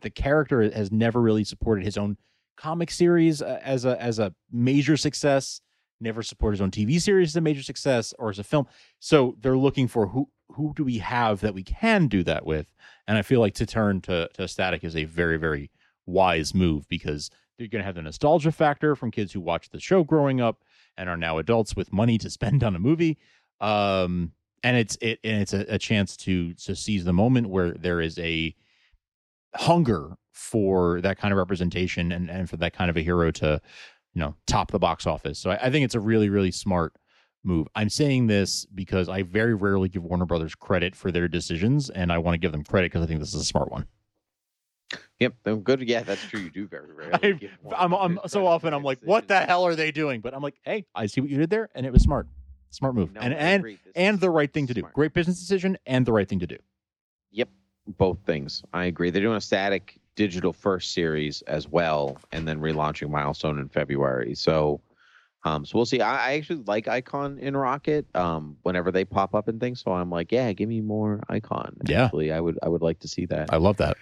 the 0.00 0.10
character 0.10 0.62
has 0.70 0.92
never 0.92 1.20
really 1.20 1.44
supported 1.44 1.84
his 1.84 1.96
own 1.96 2.16
comic 2.56 2.90
series 2.90 3.42
uh, 3.42 3.60
as 3.62 3.84
a 3.84 4.00
as 4.00 4.18
a 4.18 4.34
major 4.50 4.96
success. 4.96 5.60
Never 5.98 6.22
supported 6.22 6.56
his 6.56 6.60
own 6.60 6.70
TV 6.70 7.00
series 7.00 7.30
as 7.30 7.36
a 7.36 7.40
major 7.40 7.62
success 7.62 8.12
or 8.18 8.28
as 8.28 8.38
a 8.38 8.44
film. 8.44 8.66
So 9.00 9.36
they're 9.40 9.56
looking 9.56 9.88
for 9.88 10.06
who 10.08 10.28
who 10.50 10.72
do 10.74 10.84
we 10.84 10.98
have 10.98 11.40
that 11.40 11.54
we 11.54 11.62
can 11.62 12.06
do 12.06 12.22
that 12.24 12.44
with? 12.44 12.72
And 13.08 13.16
I 13.16 13.22
feel 13.22 13.40
like 13.40 13.54
to 13.54 13.66
turn 13.66 14.00
to 14.02 14.28
to 14.34 14.46
Static 14.46 14.84
is 14.84 14.94
a 14.94 15.04
very 15.04 15.38
very 15.38 15.70
wise 16.04 16.54
move 16.54 16.88
because 16.88 17.30
you're 17.58 17.68
going 17.68 17.80
to 17.80 17.86
have 17.86 17.94
the 17.94 18.02
nostalgia 18.02 18.52
factor 18.52 18.94
from 18.94 19.10
kids 19.10 19.32
who 19.32 19.40
watched 19.40 19.72
the 19.72 19.80
show 19.80 20.04
growing 20.04 20.40
up 20.40 20.62
and 20.96 21.08
are 21.08 21.16
now 21.16 21.38
adults 21.38 21.76
with 21.76 21.92
money 21.92 22.18
to 22.18 22.30
spend 22.30 22.62
on 22.64 22.76
a 22.76 22.78
movie. 22.78 23.18
Um, 23.60 24.32
and 24.62 24.76
it's 24.76 24.96
it 25.00 25.20
and 25.22 25.40
it's 25.42 25.52
a, 25.52 25.64
a 25.68 25.78
chance 25.78 26.16
to 26.16 26.52
to 26.54 26.74
seize 26.74 27.04
the 27.04 27.12
moment 27.12 27.48
where 27.48 27.72
there 27.72 28.00
is 28.00 28.18
a 28.18 28.54
hunger 29.54 30.16
for 30.32 31.00
that 31.00 31.18
kind 31.18 31.32
of 31.32 31.38
representation 31.38 32.12
and 32.12 32.30
and 32.30 32.50
for 32.50 32.56
that 32.56 32.72
kind 32.72 32.90
of 32.90 32.96
a 32.96 33.02
hero 33.02 33.30
to 33.30 33.60
you 34.14 34.20
know 34.20 34.34
top 34.46 34.70
the 34.70 34.78
box 34.78 35.06
office. 35.06 35.38
So 35.38 35.50
I, 35.50 35.66
I 35.66 35.70
think 35.70 35.84
it's 35.84 35.94
a 35.94 36.00
really 36.00 36.28
really 36.28 36.50
smart 36.50 36.94
move. 37.44 37.68
I'm 37.74 37.88
saying 37.88 38.26
this 38.26 38.66
because 38.66 39.08
I 39.08 39.22
very 39.22 39.54
rarely 39.54 39.88
give 39.88 40.02
Warner 40.02 40.26
Brothers 40.26 40.54
credit 40.54 40.96
for 40.96 41.12
their 41.12 41.28
decisions, 41.28 41.88
and 41.90 42.12
I 42.12 42.18
want 42.18 42.34
to 42.34 42.38
give 42.38 42.52
them 42.52 42.64
credit 42.64 42.90
because 42.90 43.04
I 43.04 43.06
think 43.06 43.20
this 43.20 43.34
is 43.34 43.40
a 43.40 43.44
smart 43.44 43.70
one. 43.70 43.86
Yep, 45.18 45.34
I'm 45.46 45.60
good. 45.60 45.80
Yeah, 45.88 46.02
that's 46.02 46.22
true. 46.24 46.40
You 46.40 46.50
do 46.50 46.66
very 46.66 46.92
rarely. 46.92 47.14
I, 47.22 47.50
Warner 47.62 47.76
I'm, 47.78 47.92
I'm 47.94 48.20
so 48.28 48.46
often 48.46 48.74
I'm 48.74 48.82
like, 48.82 49.00
what 49.02 49.28
the 49.28 49.40
hell 49.40 49.64
are 49.64 49.74
they 49.74 49.90
doing? 49.90 50.20
But 50.20 50.34
I'm 50.34 50.42
like, 50.42 50.56
hey, 50.62 50.86
I 50.94 51.06
see 51.06 51.20
what 51.20 51.30
you 51.30 51.38
did 51.38 51.50
there, 51.50 51.70
and 51.74 51.86
it 51.86 51.92
was 51.92 52.02
smart, 52.02 52.28
smart 52.70 52.94
move, 52.94 53.12
No, 53.12 53.20
and 53.20 53.32
and 53.32 53.78
and 53.94 54.20
the 54.20 54.30
right 54.30 54.52
thing 54.52 54.66
to 54.66 54.74
do. 54.74 54.80
smart. 54.80 54.94
Great 54.94 55.14
business 55.14 55.38
decision 55.38 55.78
and 55.86 56.04
the 56.04 56.12
right 56.12 56.28
thing 56.28 56.40
to 56.40 56.46
do. 56.46 56.58
Yep, 57.32 57.48
both 57.98 58.18
things. 58.26 58.62
I 58.72 58.84
agree. 58.84 59.10
They're 59.10 59.22
doing 59.22 59.36
a 59.36 59.40
static 59.40 59.98
digital 60.16 60.52
first 60.52 60.92
series 60.92 61.42
as 61.42 61.68
well, 61.68 62.18
and 62.32 62.46
then 62.46 62.60
relaunching 62.60 63.08
Milestone 63.10 63.58
in 63.58 63.68
February. 63.68 64.34
So, 64.34 64.80
um, 65.44 65.64
so 65.64 65.78
we'll 65.78 65.86
see. 65.86 66.00
I, 66.02 66.32
I 66.32 66.34
actually 66.34 66.62
like 66.66 66.88
Icon 66.88 67.38
in 67.38 67.56
Rocket. 67.56 68.06
Um, 68.14 68.58
whenever 68.62 68.92
they 68.92 69.04
pop 69.06 69.34
up 69.34 69.48
and 69.48 69.58
things, 69.58 69.82
so 69.82 69.92
I'm 69.92 70.10
like, 70.10 70.30
yeah, 70.30 70.52
give 70.52 70.68
me 70.68 70.82
more 70.82 71.22
Icon. 71.30 71.76
Yeah. 71.86 72.04
Actually, 72.04 72.32
I 72.32 72.40
would, 72.40 72.58
I 72.62 72.68
would 72.68 72.82
like 72.82 72.98
to 73.00 73.08
see 73.08 73.24
that. 73.26 73.52
I 73.52 73.56
love 73.56 73.78
that. 73.78 73.96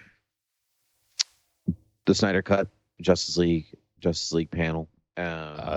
The 2.05 2.15
Snyder 2.15 2.41
Cut, 2.41 2.67
Justice 3.01 3.37
League, 3.37 3.67
Justice 3.99 4.31
League 4.31 4.51
panel. 4.51 4.89
Uh, 5.17 5.21
I 5.21 5.23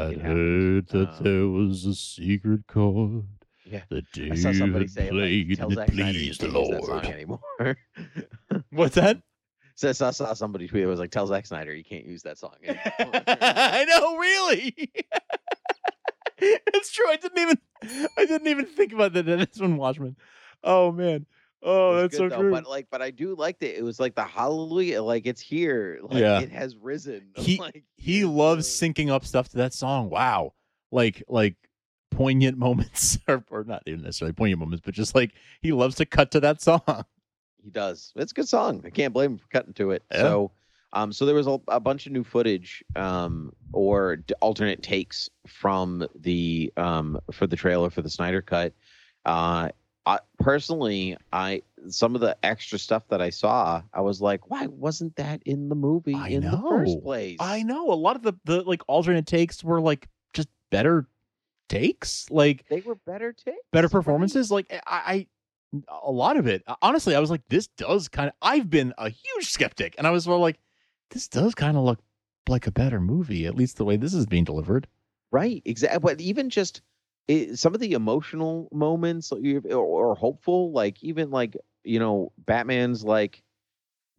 it 0.09 0.21
happened. 0.21 0.23
heard 0.23 0.89
that 0.89 1.09
Um, 1.11 1.25
there 1.25 1.47
was 1.49 1.85
a 1.85 1.95
secret 1.95 2.67
chord. 2.67 3.25
Yeah. 3.65 3.83
The 3.91 4.03
I 4.33 4.35
saw 4.35 4.53
somebody 4.53 4.87
David 4.87 4.91
say 4.91 5.07
it, 5.07 5.11
played 5.11 5.49
like, 5.51 5.59
tell 5.59 5.69
and 5.69 5.77
Zack 5.77 5.89
it 5.89 5.95
Snyder 5.95 6.19
you 6.19 6.35
pleased 6.35 6.41
the 6.41 6.47
can't 6.49 6.57
use 6.57 6.69
that 6.71 6.85
song 6.85 7.07
anymore. 7.07 7.77
What's 8.71 8.95
that? 8.95 9.23
so 9.75 9.91
I 9.91 9.93
saw, 9.93 10.11
saw 10.11 10.33
somebody 10.35 10.67
tweet 10.67 10.83
it 10.83 10.87
was 10.87 10.99
like, 10.99 11.13
"Tell 11.13 11.27
Zack 11.29 11.47
Snyder 11.47 11.73
you 11.73 11.85
can't 11.85 12.05
use 12.05 12.23
that 12.23 12.37
song." 12.39 12.55
anymore." 12.65 12.83
I 13.29 13.85
know, 13.85 14.17
really. 14.17 14.75
it's 16.39 16.93
true. 16.93 17.09
I 17.09 17.17
didn't 17.17 17.39
even 17.39 17.59
I 18.17 18.25
didn't 18.25 18.49
even 18.49 18.67
think 18.67 18.93
about 18.93 19.13
that. 19.13 19.27
That's 19.27 19.61
one 19.61 19.77
Watchmen. 19.77 20.17
Oh 20.65 20.91
man. 20.91 21.27
Oh, 21.63 21.97
that's 21.97 22.17
good, 22.17 22.31
so 22.31 22.37
though, 22.37 22.43
true. 22.43 22.51
But 22.53 22.67
like, 22.67 22.87
but 22.91 23.03
I 23.03 23.11
do 23.11 23.35
like 23.35 23.57
it. 23.63 23.77
It 23.77 23.83
was 23.83 23.99
like 23.99 24.15
the 24.15 24.25
hallelujah, 24.25 25.03
like 25.03 25.27
it's 25.27 25.41
here, 25.41 25.99
like 26.03 26.21
Yeah. 26.21 26.41
it 26.41 26.51
has 26.53 26.77
risen. 26.77 27.29
He- 27.37 27.59
like, 27.59 27.85
he 27.97 28.25
loves 28.25 28.67
syncing 28.69 29.11
up 29.11 29.25
stuff 29.25 29.49
to 29.51 29.57
that 29.59 29.75
song. 29.75 30.09
Wow. 30.11 30.55
Like 30.93 31.23
like 31.29 31.57
poignant 32.11 32.57
moments 32.67 33.19
or, 33.29 33.45
or 33.51 33.65
not 33.65 33.83
even 33.87 34.03
necessarily 34.03 34.33
poignant 34.33 34.61
moments, 34.61 34.83
but 34.85 34.95
just 34.95 35.15
like 35.15 35.33
he 35.61 35.73
loves 35.73 35.97
to 35.97 36.07
cut 36.07 36.31
to 36.33 36.41
that 36.41 36.61
song. 36.63 36.81
He 37.63 37.71
does. 37.71 38.13
It's 38.17 38.33
a 38.33 38.35
good 38.35 38.49
song. 38.49 38.83
I 38.87 38.91
can't 38.91 39.13
blame 39.13 39.33
him 39.33 39.39
for 39.39 39.49
cutting 39.49 39.75
to 39.75 39.91
it. 39.91 40.05
Yeah. 40.13 40.19
So, 40.23 40.53
um, 40.93 41.13
so 41.13 41.27
there 41.27 41.35
was 41.35 41.49
a, 41.49 41.61
a 41.69 41.81
bunch 41.81 42.07
of 42.07 42.13
new 42.13 42.25
footage, 42.25 42.83
um, 42.97 43.53
or 43.73 44.17
d- 44.17 44.33
alternate 44.41 44.83
takes 44.83 45.29
from 45.47 46.07
the 46.15 46.73
um 46.79 47.21
for 47.33 47.47
the 47.47 47.57
trailer 47.57 47.91
for 47.91 48.01
the 48.01 48.09
Snyder 48.09 48.41
cut. 48.41 48.73
Uh, 49.27 49.69
I, 50.09 50.21
personally, 50.39 51.17
I 51.33 51.63
some 51.89 52.15
of 52.15 52.23
the 52.23 52.35
extra 52.43 52.79
stuff 52.79 53.03
that 53.09 53.21
I 53.21 53.29
saw, 53.31 53.83
I 53.93 54.01
was 54.01 54.21
like, 54.23 54.51
why 54.51 54.67
wasn't 54.67 55.15
that 55.17 55.43
in 55.45 55.69
the 55.69 55.75
movie 55.75 56.15
I 56.15 56.29
in 56.29 56.41
know. 56.45 56.51
the 56.53 56.63
first 56.69 57.03
place? 57.03 57.37
I 57.41 57.63
know 57.63 57.93
a 57.93 57.95
lot 57.95 58.17
of 58.17 58.23
the 58.23 58.33
the 58.45 58.63
like 58.63 58.83
alternate 58.89 59.27
takes 59.27 59.63
were 59.63 59.81
like 59.83 60.09
just 60.33 60.49
better 60.71 61.07
takes, 61.69 62.31
like 62.31 62.65
They 62.71 62.81
were 62.81 62.95
better 62.95 63.33
takes. 63.35 63.59
better 63.71 63.87
right? 63.87 63.93
performances. 63.93 64.51
Like 64.51 64.67
eh, 64.71 64.81
I, 64.87 65.27
I, 65.75 65.87
a 66.03 66.11
lot 66.11 66.39
of 66.39 66.47
it. 66.47 66.63
Honestly, 66.81 67.15
I 67.15 67.21
was 67.21 67.31
like, 67.31 67.43
this 67.51 67.67
does 67.77 68.09
kind 68.09 68.29
of. 68.29 68.35
I've 68.41 68.71
been 68.71 68.95
a 68.97 69.11
huge 69.11 69.51
skeptic, 69.51 69.95
and 69.99 70.07
I 70.07 70.11
was 70.11 70.25
sort 70.25 70.37
of 70.37 70.41
like, 70.41 70.59
this 71.11 71.29
does 71.29 71.55
kind 71.55 71.77
of 71.77 71.85
look 71.85 72.01
like 72.49 72.67
a 72.67 72.73
better 72.73 72.99
movie, 72.99 73.45
at 73.45 73.55
least 73.55 73.77
the 73.77 73.85
way 73.85 73.97
this 73.97 74.15
is 74.15 74.25
being 74.25 74.45
delivered. 74.45 74.87
Right, 75.31 75.61
exactly. 75.67 75.99
But 75.99 76.21
even 76.23 76.49
just 76.49 76.81
it, 77.29 77.59
some 77.59 77.75
of 77.75 77.81
the 77.81 77.93
emotional 77.93 78.69
moments 78.73 79.31
or, 79.33 79.39
or 79.75 80.15
hopeful, 80.15 80.73
like 80.73 81.03
even 81.03 81.31
like 81.31 81.57
you 81.85 81.99
know, 81.99 82.33
Batman's 82.39 83.05
like 83.05 83.43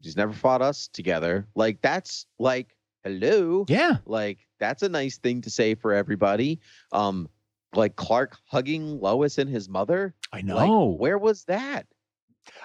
he's 0.01 0.15
never 0.15 0.33
fought 0.33 0.61
us 0.61 0.87
together. 0.87 1.47
Like 1.55 1.81
that's 1.81 2.25
like 2.39 2.75
hello, 3.03 3.65
Yeah, 3.67 3.97
like 4.05 4.39
that's 4.59 4.83
a 4.83 4.89
nice 4.89 5.17
thing 5.17 5.41
to 5.41 5.49
say 5.49 5.75
for 5.75 5.93
everybody. 5.93 6.59
Um, 6.91 7.29
like 7.75 7.95
Clark 7.95 8.37
hugging 8.45 8.99
Lois 8.99 9.37
and 9.37 9.49
his 9.49 9.69
mother. 9.69 10.13
I 10.31 10.37
Like, 10.37 10.45
know. 10.67 10.95
where 10.97 11.17
was 11.17 11.43
that? 11.45 11.85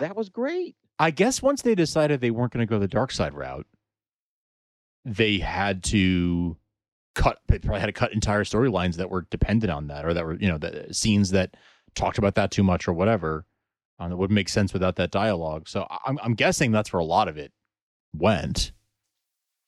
That 0.01 0.17
was 0.17 0.29
great. 0.31 0.77
I 0.99 1.11
guess 1.11 1.43
once 1.43 1.63
they 1.63 1.75
decided 1.75 2.21
they 2.21 2.31
weren't 2.31 2.53
going 2.53 2.67
to 2.67 2.71
go 2.71 2.79
the 2.79 2.89
Darkseid 2.89 3.35
route, 3.35 3.67
they 5.05 5.39
had 5.39 5.83
to 5.85 6.57
cut. 7.15 7.39
They 7.49 7.59
probably 7.59 7.81
had 7.81 7.87
to 7.87 7.93
cut 7.93 8.12
entire 8.12 8.45
storylines 8.45 8.97
that 8.97 9.11
were 9.11 9.23
dependent 9.31 9.73
on 9.73 9.87
that, 9.89 10.05
or 10.05 10.15
that 10.15 10.25
were 10.25 10.35
you 10.35 10.49
know 10.49 10.59
the 10.59 10.93
scenes 10.93 11.31
that 11.31 11.57
talked 11.95 12.19
about 12.19 12.35
that 12.35 12.51
too 12.51 12.62
much, 12.62 12.89
or 12.89 12.93
whatever. 12.93 13.47
Um, 13.99 14.11
that 14.11 14.17
wouldn't 14.17 14.35
make 14.35 14.49
sense 14.49 14.73
without 14.73 14.97
that 14.97 15.11
dialogue. 15.11 15.69
So 15.69 15.87
I'm 16.05 16.19
I'm 16.23 16.35
guessing 16.35 16.73
that's 16.73 16.93
where 16.93 17.01
a 17.01 17.05
lot 17.05 17.29
of 17.29 17.37
it 17.39 17.53
went. 18.15 18.73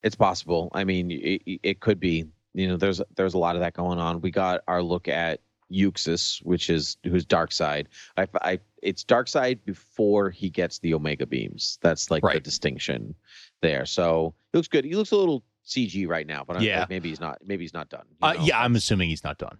It's 0.02 0.16
possible. 0.16 0.70
I 0.72 0.84
mean, 0.84 1.10
it, 1.10 1.42
it 1.62 1.80
could 1.80 1.98
be. 1.98 2.26
You 2.54 2.68
know, 2.68 2.76
there's 2.76 3.02
there's 3.16 3.34
a 3.34 3.38
lot 3.38 3.54
of 3.56 3.60
that 3.60 3.74
going 3.74 3.98
on. 3.98 4.20
We 4.20 4.30
got 4.30 4.62
our 4.66 4.82
look 4.82 5.08
at 5.08 5.40
Uxas, 5.70 6.38
which 6.44 6.70
is 6.70 6.96
who's 7.04 7.26
Darkseid. 7.26 7.86
I, 8.16 8.26
I 8.40 8.58
it's 8.82 9.04
Darkseid 9.04 9.60
before 9.64 10.30
he 10.30 10.48
gets 10.48 10.78
the 10.78 10.94
Omega 10.94 11.26
beams. 11.26 11.78
That's 11.82 12.10
like 12.10 12.22
the 12.22 12.40
distinction 12.40 13.14
there. 13.62 13.84
So 13.84 14.34
he 14.52 14.58
looks 14.58 14.68
good. 14.68 14.84
He 14.84 14.94
looks 14.94 15.10
a 15.10 15.16
little 15.16 15.42
CG 15.66 16.06
right 16.08 16.26
now, 16.26 16.44
but 16.46 16.56
I'm 16.56 16.62
Yeah. 16.62 16.80
like, 16.80 16.90
maybe 16.90 17.08
he's 17.08 17.20
not. 17.20 17.38
Maybe 17.44 17.64
he's 17.64 17.74
not 17.74 17.88
done. 17.88 18.06
Uh, 18.22 18.34
yeah, 18.40 18.60
I'm 18.60 18.76
assuming 18.76 19.08
he's 19.08 19.24
not 19.24 19.38
done. 19.38 19.58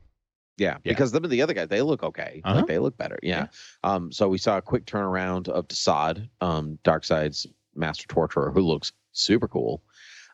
Yeah, 0.58 0.78
Yeah. 0.84 0.92
because 0.92 1.10
some 1.10 1.24
of 1.24 1.30
the 1.30 1.42
other 1.42 1.52
guys 1.52 1.68
they 1.68 1.82
look 1.82 2.02
okay. 2.02 2.40
Uh-huh. 2.44 2.56
Like 2.60 2.66
they 2.66 2.78
look 2.78 2.96
better. 2.96 3.18
Yeah. 3.22 3.48
Um. 3.82 4.10
So 4.12 4.28
we 4.28 4.38
saw 4.38 4.56
a 4.58 4.62
quick 4.62 4.86
turnaround 4.86 5.48
of 5.48 5.68
Desaad, 5.68 6.28
um, 6.40 6.78
Darkseid's 6.84 7.46
master 7.74 8.06
torturer, 8.08 8.50
who 8.52 8.60
looks 8.62 8.92
super 9.12 9.48
cool. 9.48 9.82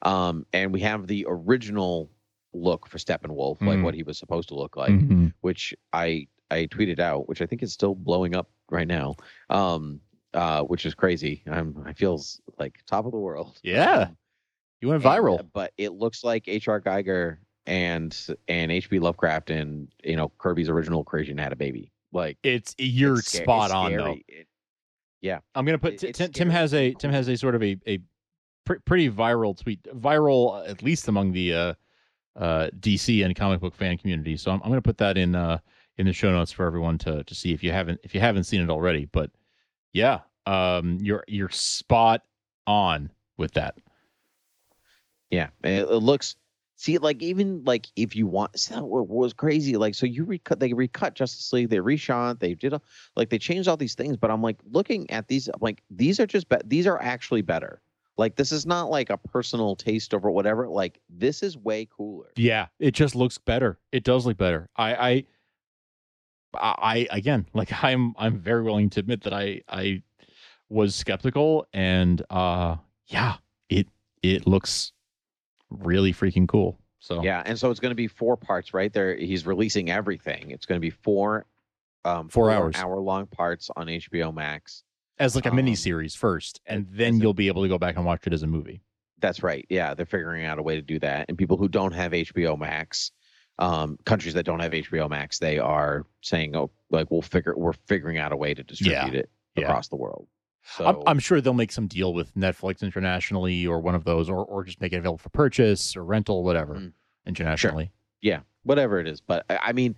Um. 0.03 0.47
And 0.53 0.73
we 0.73 0.81
have 0.81 1.07
the 1.07 1.27
original 1.29 2.11
look 2.53 2.87
for 2.87 2.99
Steppenwolf, 2.99 3.61
like 3.63 3.79
Mm. 3.79 3.83
what 3.83 3.95
he 3.95 4.03
was 4.03 4.19
supposed 4.19 4.49
to 4.51 4.55
look 4.55 4.77
like, 4.77 4.93
Mhm. 4.93 5.33
which 5.41 5.75
I 5.93 6.29
I 6.51 6.67
tweeted 6.67 6.99
out, 7.01 7.29
which 7.31 7.41
I 7.41 7.47
think 7.47 7.63
is 7.63 7.73
still 7.73 7.95
blowing 7.95 8.37
up 8.37 8.51
right 8.71 8.87
now. 8.87 9.15
Um. 9.49 10.01
Uh. 10.35 10.63
Which 10.65 10.85
is 10.87 10.95
crazy. 10.95 11.43
I'm. 11.51 11.83
I 11.87 11.95
feels 11.95 12.41
like 12.59 12.81
top 12.87 13.07
of 13.07 13.13
the 13.13 13.19
world. 13.19 13.59
Yeah. 13.63 14.03
Um, 14.11 14.17
You 14.83 14.89
went 14.89 15.03
viral. 15.03 15.39
uh, 15.41 15.45
but 15.45 15.73
it 15.79 15.93
looks 15.93 16.25
like 16.25 16.49
H.R. 16.49 16.81
Giger 16.81 17.39
and 17.67 18.15
and 18.49 18.73
H.P. 18.73 18.99
Lovecraft 18.99 19.51
and 19.51 19.89
you 20.03 20.17
know 20.17 20.31
Kirby's 20.39 20.69
original 20.69 21.05
creation 21.05 21.39
had 21.39 21.53
a 21.53 21.57
baby. 21.57 21.93
Like 22.13 22.37
It's 22.43 22.75
you're 22.79 23.21
it's 23.21 23.29
sca- 23.29 23.45
spot 23.45 23.67
it's 23.67 23.75
on 23.75 23.97
though. 23.97 24.17
It- 24.29 24.49
yeah, 25.21 25.39
I'm 25.55 25.65
gonna 25.65 25.79
put 25.79 26.03
It- 26.03 26.15
Tim, 26.17 26.27
Tim. 26.27 26.33
Tim 26.33 26.51
has 26.51 26.75
a 26.75 26.93
Tim 26.95 27.13
has 27.13 27.29
a 27.29 27.37
sort 27.37 27.55
of 27.55 27.63
a 27.63 27.77
a 27.87 28.01
pr- 28.67 28.81
pretty 28.85 29.09
viral 29.09 29.57
tweet, 29.57 29.81
viral 29.85 30.61
uh, 30.61 30.65
at 30.69 30.83
least 30.83 31.07
among 31.07 31.31
the 31.31 31.55
uh, 31.55 31.75
uh, 32.35 32.69
DC 32.81 33.25
and 33.25 33.37
comic 33.37 33.61
book 33.61 33.77
fan 33.77 33.97
community. 33.97 34.37
So 34.37 34.51
I'm, 34.51 34.61
I'm 34.65 34.69
gonna 34.71 34.83
put 34.83 34.99
that 34.99 35.17
in 35.17 35.37
uh, 35.37 35.59
in 35.97 36.07
the 36.07 36.13
show 36.13 36.33
notes 36.33 36.51
for 36.51 36.67
everyone 36.67 36.99
to 36.99 37.23
to 37.23 37.35
see 37.37 37.53
if 37.53 37.63
you 37.63 37.71
haven't 37.71 38.01
if 38.03 38.17
you 38.17 38.21
haven't 38.21 38.45
seen 38.45 38.61
it 38.61 38.69
already. 38.69 39.05
But 39.05 39.31
yeah, 39.93 40.21
um, 40.47 40.99
you're 41.01 41.23
you're 41.29 41.51
spot 41.51 42.23
on 42.67 43.13
with 43.37 43.53
that. 43.53 43.79
Yeah. 45.33 45.49
It, 45.65 45.89
it 45.91 46.03
looks. 46.03 46.37
See, 46.77 46.99
like 46.99 47.23
even 47.23 47.63
like 47.65 47.87
if 47.97 48.17
you 48.17 48.27
want, 48.27 48.59
see, 48.59 48.75
that 48.75 48.85
wa- 48.85 49.03
was 49.03 49.33
crazy. 49.33 49.77
Like 49.77 49.95
so, 49.95 50.05
you 50.07 50.25
recut 50.25 50.59
they 50.61 50.73
recut 50.73 51.15
Justice 51.15 51.53
League, 51.53 51.69
they 51.71 51.77
reshot, 51.79 52.39
they 52.41 52.55
did 52.55 52.73
a, 52.73 52.81
like 53.15 53.31
they 53.31 53.39
changed 53.39 53.69
all 53.69 53.77
these 53.77 53.95
things. 53.95 54.17
But 54.17 54.31
I'm 54.31 54.43
like 54.43 54.59
looking 54.71 55.09
at 55.11 55.29
these, 55.29 55.49
I'm 55.49 55.59
like 55.61 55.83
these 55.91 56.19
are 56.21 56.27
just 56.27 56.49
be- 56.49 56.57
these 56.65 56.87
are 56.87 57.01
actually 57.01 57.43
better. 57.43 57.81
Like 58.17 58.37
this 58.37 58.53
is 58.53 58.67
not 58.67 58.91
like 58.91 59.11
a 59.11 59.17
personal 59.17 59.77
taste 59.77 60.13
over 60.13 60.31
whatever. 60.31 60.69
Like 60.69 61.01
this 61.09 61.43
is 61.43 61.57
way 61.57 61.89
cooler. 61.97 62.31
Yeah, 62.37 62.67
it 62.81 62.93
just 62.93 63.15
looks 63.15 63.39
better. 63.39 63.79
It 63.93 64.05
does 64.05 64.27
look 64.27 64.37
better. 64.37 64.69
I, 64.77 64.95
I, 64.95 65.25
I- 66.55 67.09
again, 67.11 67.47
like 67.55 67.71
I'm, 67.85 68.15
I'm 68.19 68.39
very 68.39 68.63
willing 68.63 68.91
to 68.91 69.01
admit 69.01 69.23
that 69.23 69.33
I, 69.33 69.63
I 69.69 70.03
was 70.69 70.95
skeptical, 70.95 71.67
and 71.73 72.23
uh, 72.31 72.77
yeah, 73.07 73.37
it, 73.69 73.89
it 74.23 74.47
looks 74.47 74.93
really 75.81 76.13
freaking 76.13 76.47
cool. 76.49 76.79
So 77.01 77.23
Yeah, 77.23 77.43
and 77.45 77.59
so 77.59 77.71
it's 77.71 77.81
going 77.81 77.91
to 77.91 77.97
be 77.97 78.07
four 78.07 78.37
parts, 78.37 78.73
right? 78.75 78.93
There, 78.93 79.17
he's 79.17 79.45
releasing 79.47 79.91
everything. 79.91 80.51
It's 80.51 80.67
going 80.67 80.77
to 80.81 80.81
be 80.81 80.91
four, 80.91 81.47
um, 82.05 82.29
Four 82.29 82.51
hours. 82.51 82.77
hour 82.77 82.99
long 83.01 83.27
parts 83.27 83.71
on 83.77 83.87
HBO 83.89 84.33
Max. 84.35 84.85
as 85.19 85.35
like 85.37 85.47
a 85.47 85.51
um, 85.51 85.57
mini 85.57 85.75
series 85.75 86.15
first, 86.15 86.61
and 86.67 86.87
then 86.91 87.21
you'll 87.21 87.35
be 87.35 87.49
able 87.49 87.63
to 87.63 87.69
go 87.69 87.79
back 87.79 87.97
and 87.97 88.05
watch 88.05 88.27
it 88.27 88.33
as 88.33 88.43
a 88.43 88.47
movie. 88.47 88.83
That's 89.21 89.43
right. 89.43 89.65
Yeah, 89.69 89.95
they're 89.95 90.07
figuring 90.07 90.45
out 90.45 90.59
a 90.59 90.63
way 90.63 90.75
to 90.77 90.83
do 90.83 90.99
that. 91.01 91.27
And 91.29 91.39
people 91.39 91.57
who 91.57 91.69
don't 91.69 91.93
have 91.93 92.11
HBO 92.13 92.59
Max, 92.59 93.13
um, 93.59 93.97
countries 94.05 94.35
that 94.35 94.45
don't 94.45 94.59
have 94.61 94.73
HBO 94.73 95.09
Max, 95.09 95.39
they 95.39 95.59
are 95.59 96.07
saying, 96.23 96.57
"Oh, 96.57 96.71
like 96.91 97.11
we'll 97.11 97.23
figure, 97.23 97.55
we're 97.57 97.73
figuring 97.87 98.19
out 98.19 98.33
a 98.33 98.37
way 98.37 98.53
to 98.55 98.63
distribute 98.65 99.15
it 99.15 99.31
Yeah. 99.57 99.65
across 99.65 99.87
the 99.89 99.97
world." 99.97 100.27
So 100.65 100.87
I'm, 100.87 100.97
I'm 101.07 101.19
sure 101.19 101.41
they'll 101.41 101.53
make 101.55 101.73
some 101.73 101.87
deal 101.89 102.15
with 102.15 102.35
Netflix 102.35 102.83
internationally, 102.83 103.67
or 103.67 103.81
one 103.81 103.95
of 103.95 104.05
those, 104.05 104.29
or 104.31 104.45
or 104.45 104.65
just 104.65 104.81
make 104.81 104.93
it 104.93 104.97
available 104.97 105.19
for 105.19 105.29
purchase 105.31 105.97
or 105.97 106.05
rental, 106.05 106.45
whatever, 106.45 106.75
Mm. 106.77 106.93
internationally. 107.27 107.91
yeah, 108.21 108.41
whatever 108.63 108.99
it 109.01 109.09
is. 109.09 109.21
But 109.21 109.45
I 109.51 109.59
I 109.65 109.73
mean, 109.73 109.97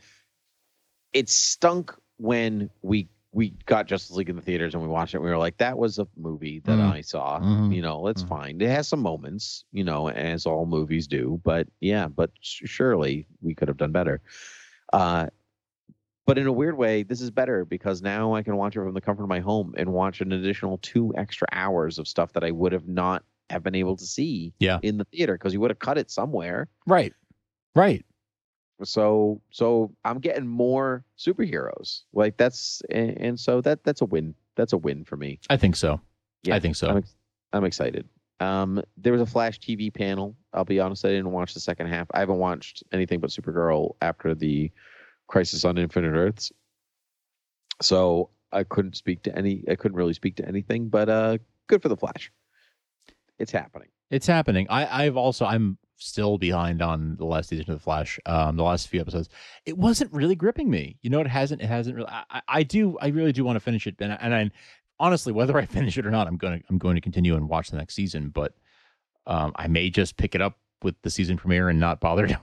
it 1.13 1.29
stunk 1.29 1.95
when 2.17 2.71
we 2.83 3.09
we 3.33 3.51
got 3.67 3.87
Justice 3.87 4.13
League 4.17 4.31
in 4.31 4.37
the 4.37 4.43
theaters 4.43 4.75
and 4.75 4.83
we 4.83 4.89
watched 4.89 5.13
it. 5.15 5.19
We 5.19 5.29
were 5.29 5.37
like, 5.39 5.57
that 5.57 5.77
was 5.77 5.99
a 5.99 6.07
movie 6.17 6.61
that 6.61 6.79
Mhm. 6.79 6.93
I 6.93 7.01
saw. 7.01 7.41
Mhm. 7.41 7.75
You 7.75 7.83
know, 7.83 8.07
it's 8.07 8.23
Mhm. 8.23 8.29
fine. 8.29 8.61
It 8.61 8.69
has 8.71 8.87
some 8.87 9.01
moments, 9.01 9.65
you 9.73 9.83
know, 9.83 10.09
as 10.09 10.47
all 10.47 10.67
movies 10.67 11.09
do. 11.09 11.41
But 11.43 11.67
yeah, 11.81 12.07
but 12.07 12.31
surely 12.41 13.27
we 13.43 13.53
could 13.57 13.67
have 13.67 13.77
done 13.77 13.91
better. 13.91 14.21
Uh, 14.93 15.27
but 16.27 16.39
in 16.39 16.47
a 16.47 16.53
weird 16.53 16.77
way, 16.77 17.03
this 17.03 17.21
is 17.21 17.31
better 17.31 17.65
because 17.65 18.01
now 18.03 18.35
I 18.35 18.43
can 18.43 18.57
watch 18.57 18.77
it 18.77 18.81
from 18.81 18.95
the 18.95 19.01
comfort 19.01 19.25
of 19.25 19.29
my 19.29 19.41
home 19.41 19.75
and 19.77 19.93
watch 19.93 20.21
an 20.21 20.33
additional 20.33 20.79
two 20.79 21.13
extra 21.17 21.47
hours 21.53 21.99
of 21.99 22.09
stuff 22.09 22.33
that 22.33 22.45
I 22.45 22.51
would 22.51 22.73
have 22.73 22.89
not 22.89 23.25
have 23.51 23.63
been 23.63 23.75
able 23.75 23.97
to 23.97 24.05
see 24.07 24.53
Yeah. 24.59 24.79
in 24.83 24.97
the 24.97 25.05
theater 25.05 25.35
because 25.35 25.53
you 25.53 25.61
would 25.61 25.71
have 25.71 25.79
cut 25.79 25.99
it 25.99 26.11
somewhere 26.11 26.69
Right, 26.87 27.13
right. 27.75 28.05
so 28.83 29.41
so 29.51 29.93
i'm 30.05 30.19
getting 30.19 30.47
more 30.47 31.05
superheroes 31.19 32.03
like 32.13 32.37
that's 32.39 32.83
and, 32.91 33.11
and 33.19 33.41
so 33.41 33.61
that 33.61 33.85
that's 33.85 34.01
a 34.01 34.05
win 34.07 34.35
that's 34.57 34.73
a 34.73 34.77
win 34.79 35.05
for 35.05 35.17
me 35.17 35.39
I 35.51 35.57
think 35.59 35.77
so. 35.77 36.01
yeah 36.43 36.57
I 36.57 36.61
think 36.61 36.75
so. 36.75 36.89
i'm, 36.89 36.97
ex- 36.97 37.15
I'm 37.53 37.65
excited 37.65 38.09
um 38.41 38.83
there 38.97 39.13
was 39.13 39.23
a 39.23 39.27
flash 39.27 39.61
tv 39.61 39.93
panel 39.95 40.35
i'll 40.55 40.65
be 40.65 40.81
honest 40.81 41.05
i 41.05 41.09
didn't 41.09 41.31
watch 41.31 41.55
the 41.55 41.61
second 41.61 41.87
half 41.89 42.09
i 42.15 42.19
haven't 42.21 42.39
watched 42.39 42.83
anything 42.93 43.21
but 43.21 43.31
supergirl 43.31 43.95
after 44.01 44.35
the 44.35 44.71
crisis 45.27 45.65
on 45.65 45.79
infinite 45.79 46.13
earths 46.17 46.53
so 47.83 48.31
i 48.53 48.63
couldn't 48.63 48.97
speak 48.97 49.23
to 49.23 49.37
any 49.37 49.63
i 49.69 49.75
couldn't 49.75 49.97
really 49.97 50.15
speak 50.15 50.37
to 50.37 50.47
anything 50.47 50.89
but 50.89 51.09
uh 51.09 51.37
good 51.67 51.83
for 51.83 51.89
the 51.89 51.97
flash 51.97 52.31
it's 53.39 53.51
happening 53.51 53.89
It's 54.11 54.27
happening. 54.29 54.67
I, 54.71 55.05
I've 55.07 55.17
also 55.17 55.45
I'm 55.45 55.77
still 55.97 56.39
behind 56.39 56.83
on 56.83 57.17
the 57.17 57.25
last 57.25 57.49
season 57.49 57.69
of 57.71 57.79
the 57.79 57.83
Flash. 57.83 58.19
Um, 58.27 58.57
the 58.57 58.63
last 58.63 58.87
few 58.89 59.01
episodes, 59.01 59.29
it 59.67 59.77
wasn't 59.77 60.13
really 60.13 60.37
gripping 60.37 60.71
me. 60.71 60.99
You 61.03 61.11
know, 61.11 61.21
it 61.21 61.27
hasn't. 61.27 61.61
It 61.61 61.67
hasn't 61.67 61.97
really. 61.97 62.09
I, 62.09 62.43
I- 62.47 62.63
do. 62.63 62.97
I 63.01 63.09
really 63.09 63.33
do 63.33 63.43
want 63.45 63.57
to 63.57 63.61
finish 63.61 63.89
it, 63.89 63.97
and 63.99 64.13
I, 64.13 64.19
and 64.21 64.35
I 64.35 64.51
honestly, 65.01 65.33
whether 65.33 65.59
I 65.59 65.67
finish 65.79 65.99
it 65.99 66.07
or 66.07 66.13
not, 66.13 66.29
I'm 66.29 66.37
going 66.37 66.61
to 66.61 66.65
I'm 66.71 66.79
going 66.79 66.95
to 66.95 67.01
continue 67.01 67.35
and 67.35 67.49
watch 67.49 67.71
the 67.71 67.77
next 67.77 67.95
season. 67.95 68.29
But 68.29 68.55
um, 69.27 69.53
I 69.57 69.67
may 69.67 69.91
just 69.91 70.17
pick 70.17 70.37
it 70.37 70.41
up 70.41 70.59
with 70.83 70.95
the 71.03 71.11
season 71.11 71.37
premiere 71.37 71.69
and 71.71 71.81
not 71.81 71.99
bother 71.99 72.27
to. 72.33 72.39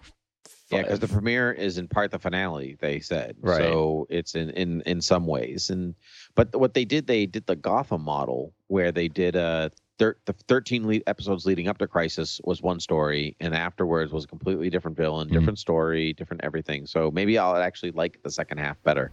Yeah, 0.71 0.83
because 0.83 0.99
the 0.99 1.07
premiere 1.07 1.51
is 1.51 1.77
in 1.77 1.87
part 1.87 2.11
the 2.11 2.19
finale. 2.19 2.77
They 2.79 2.99
said 2.99 3.35
Right. 3.41 3.57
so. 3.59 4.07
It's 4.09 4.35
in 4.35 4.49
in 4.51 4.81
in 4.81 5.01
some 5.01 5.25
ways, 5.27 5.69
and 5.69 5.95
but 6.35 6.55
what 6.55 6.73
they 6.73 6.85
did, 6.85 7.07
they 7.07 7.25
did 7.25 7.45
the 7.45 7.55
Gotham 7.55 8.01
model 8.03 8.53
where 8.67 8.91
they 8.91 9.07
did 9.07 9.35
a 9.35 9.71
thir- 9.99 10.17
the 10.25 10.33
thirteen 10.33 10.87
lead 10.87 11.03
episodes 11.07 11.45
leading 11.45 11.67
up 11.67 11.77
to 11.79 11.87
Crisis 11.87 12.39
was 12.43 12.61
one 12.61 12.79
story, 12.79 13.35
and 13.39 13.53
afterwards 13.53 14.11
was 14.13 14.23
a 14.23 14.27
completely 14.27 14.69
different 14.69 14.95
villain, 14.97 15.27
Mhm. 15.29 15.33
different 15.33 15.59
story, 15.59 16.13
different 16.13 16.43
everything. 16.43 16.85
So 16.85 17.11
maybe 17.11 17.37
I'll 17.37 17.55
actually 17.57 17.91
like 17.91 18.21
the 18.23 18.31
second 18.31 18.57
half 18.59 18.81
better. 18.83 19.11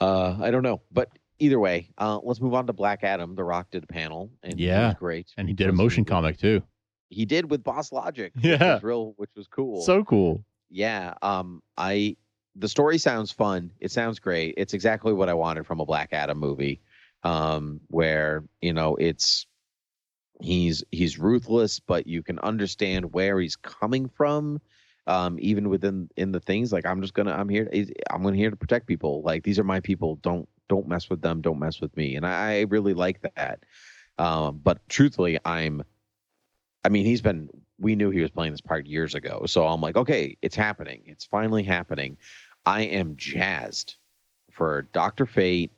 Uh, 0.00 0.36
I 0.40 0.50
don't 0.50 0.62
know, 0.62 0.80
but 0.90 1.08
either 1.38 1.58
way, 1.60 1.90
uh, 1.98 2.18
let's 2.22 2.40
move 2.40 2.54
on 2.54 2.66
to 2.66 2.72
Black 2.72 3.04
Adam. 3.04 3.34
The 3.34 3.44
Rock 3.44 3.70
did 3.70 3.84
a 3.84 3.86
panel, 3.86 4.30
and 4.42 4.58
Yeah. 4.58 4.88
was 4.88 4.96
great. 4.98 5.32
And 5.36 5.48
he 5.48 5.54
did 5.54 5.68
a 5.68 5.72
motion 5.72 6.04
comic 6.04 6.38
too. 6.38 6.62
He 7.12 7.24
did 7.26 7.50
with 7.50 7.62
Boss 7.62 7.92
Logic, 7.92 8.32
which 8.34 8.44
Yeah. 8.44 8.74
was 8.74 8.82
real, 8.82 9.12
which 9.16 9.30
was 9.36 9.46
cool. 9.46 9.82
So 9.82 10.02
cool. 10.04 10.44
yeah, 10.70 11.14
um, 11.22 11.62
I 11.76 12.16
the 12.56 12.68
story 12.68 12.98
sounds 12.98 13.30
fun. 13.30 13.70
It 13.80 13.90
sounds 13.92 14.18
great. 14.18 14.54
It's 14.56 14.74
exactly 14.74 15.12
what 15.12 15.28
I 15.28 15.34
wanted 15.34 15.66
from 15.66 15.80
a 15.80 15.84
Black 15.86 16.10
Adam 16.12 16.38
movie, 16.38 16.80
um, 17.22 17.80
where 17.88 18.44
you 18.60 18.72
know 18.72 18.96
it's 18.96 19.46
he's 20.40 20.82
he's 20.90 21.18
ruthless, 21.18 21.80
but 21.80 22.06
you 22.06 22.22
can 22.22 22.38
understand 22.40 23.12
where 23.12 23.38
he's 23.40 23.56
coming 23.56 24.08
from. 24.08 24.60
Um, 25.06 25.36
even 25.40 25.68
within 25.68 26.08
in 26.16 26.30
the 26.30 26.38
things 26.40 26.72
like 26.72 26.86
I'm 26.86 27.00
just 27.02 27.12
gonna 27.14 27.32
I'm 27.32 27.48
here 27.48 27.68
I'm 28.10 28.22
gonna 28.22 28.36
here 28.36 28.50
to 28.50 28.56
protect 28.56 28.86
people. 28.86 29.22
Like 29.22 29.42
these 29.42 29.58
are 29.58 29.64
my 29.64 29.80
people. 29.80 30.16
Don't 30.16 30.48
don't 30.68 30.86
mess 30.88 31.10
with 31.10 31.20
them. 31.22 31.40
Don't 31.40 31.58
mess 31.58 31.80
with 31.80 31.94
me. 31.96 32.14
And 32.16 32.24
I, 32.26 32.58
I 32.58 32.60
really 32.68 32.94
like 32.94 33.20
that. 33.34 33.64
Um, 34.18 34.60
but 34.62 34.86
truthfully, 34.88 35.38
I'm. 35.44 35.82
I 36.84 36.88
mean, 36.88 37.04
he's 37.06 37.22
been. 37.22 37.48
We 37.78 37.96
knew 37.96 38.10
he 38.10 38.20
was 38.20 38.30
playing 38.30 38.52
this 38.52 38.60
part 38.60 38.86
years 38.86 39.14
ago, 39.14 39.44
so 39.46 39.66
I'm 39.66 39.80
like, 39.80 39.96
okay, 39.96 40.36
it's 40.42 40.54
happening. 40.54 41.02
It's 41.06 41.24
finally 41.24 41.62
happening. 41.64 42.16
I 42.64 42.82
am 42.82 43.16
jazzed 43.16 43.96
for 44.52 44.82
Doctor 44.92 45.26
Fate, 45.26 45.72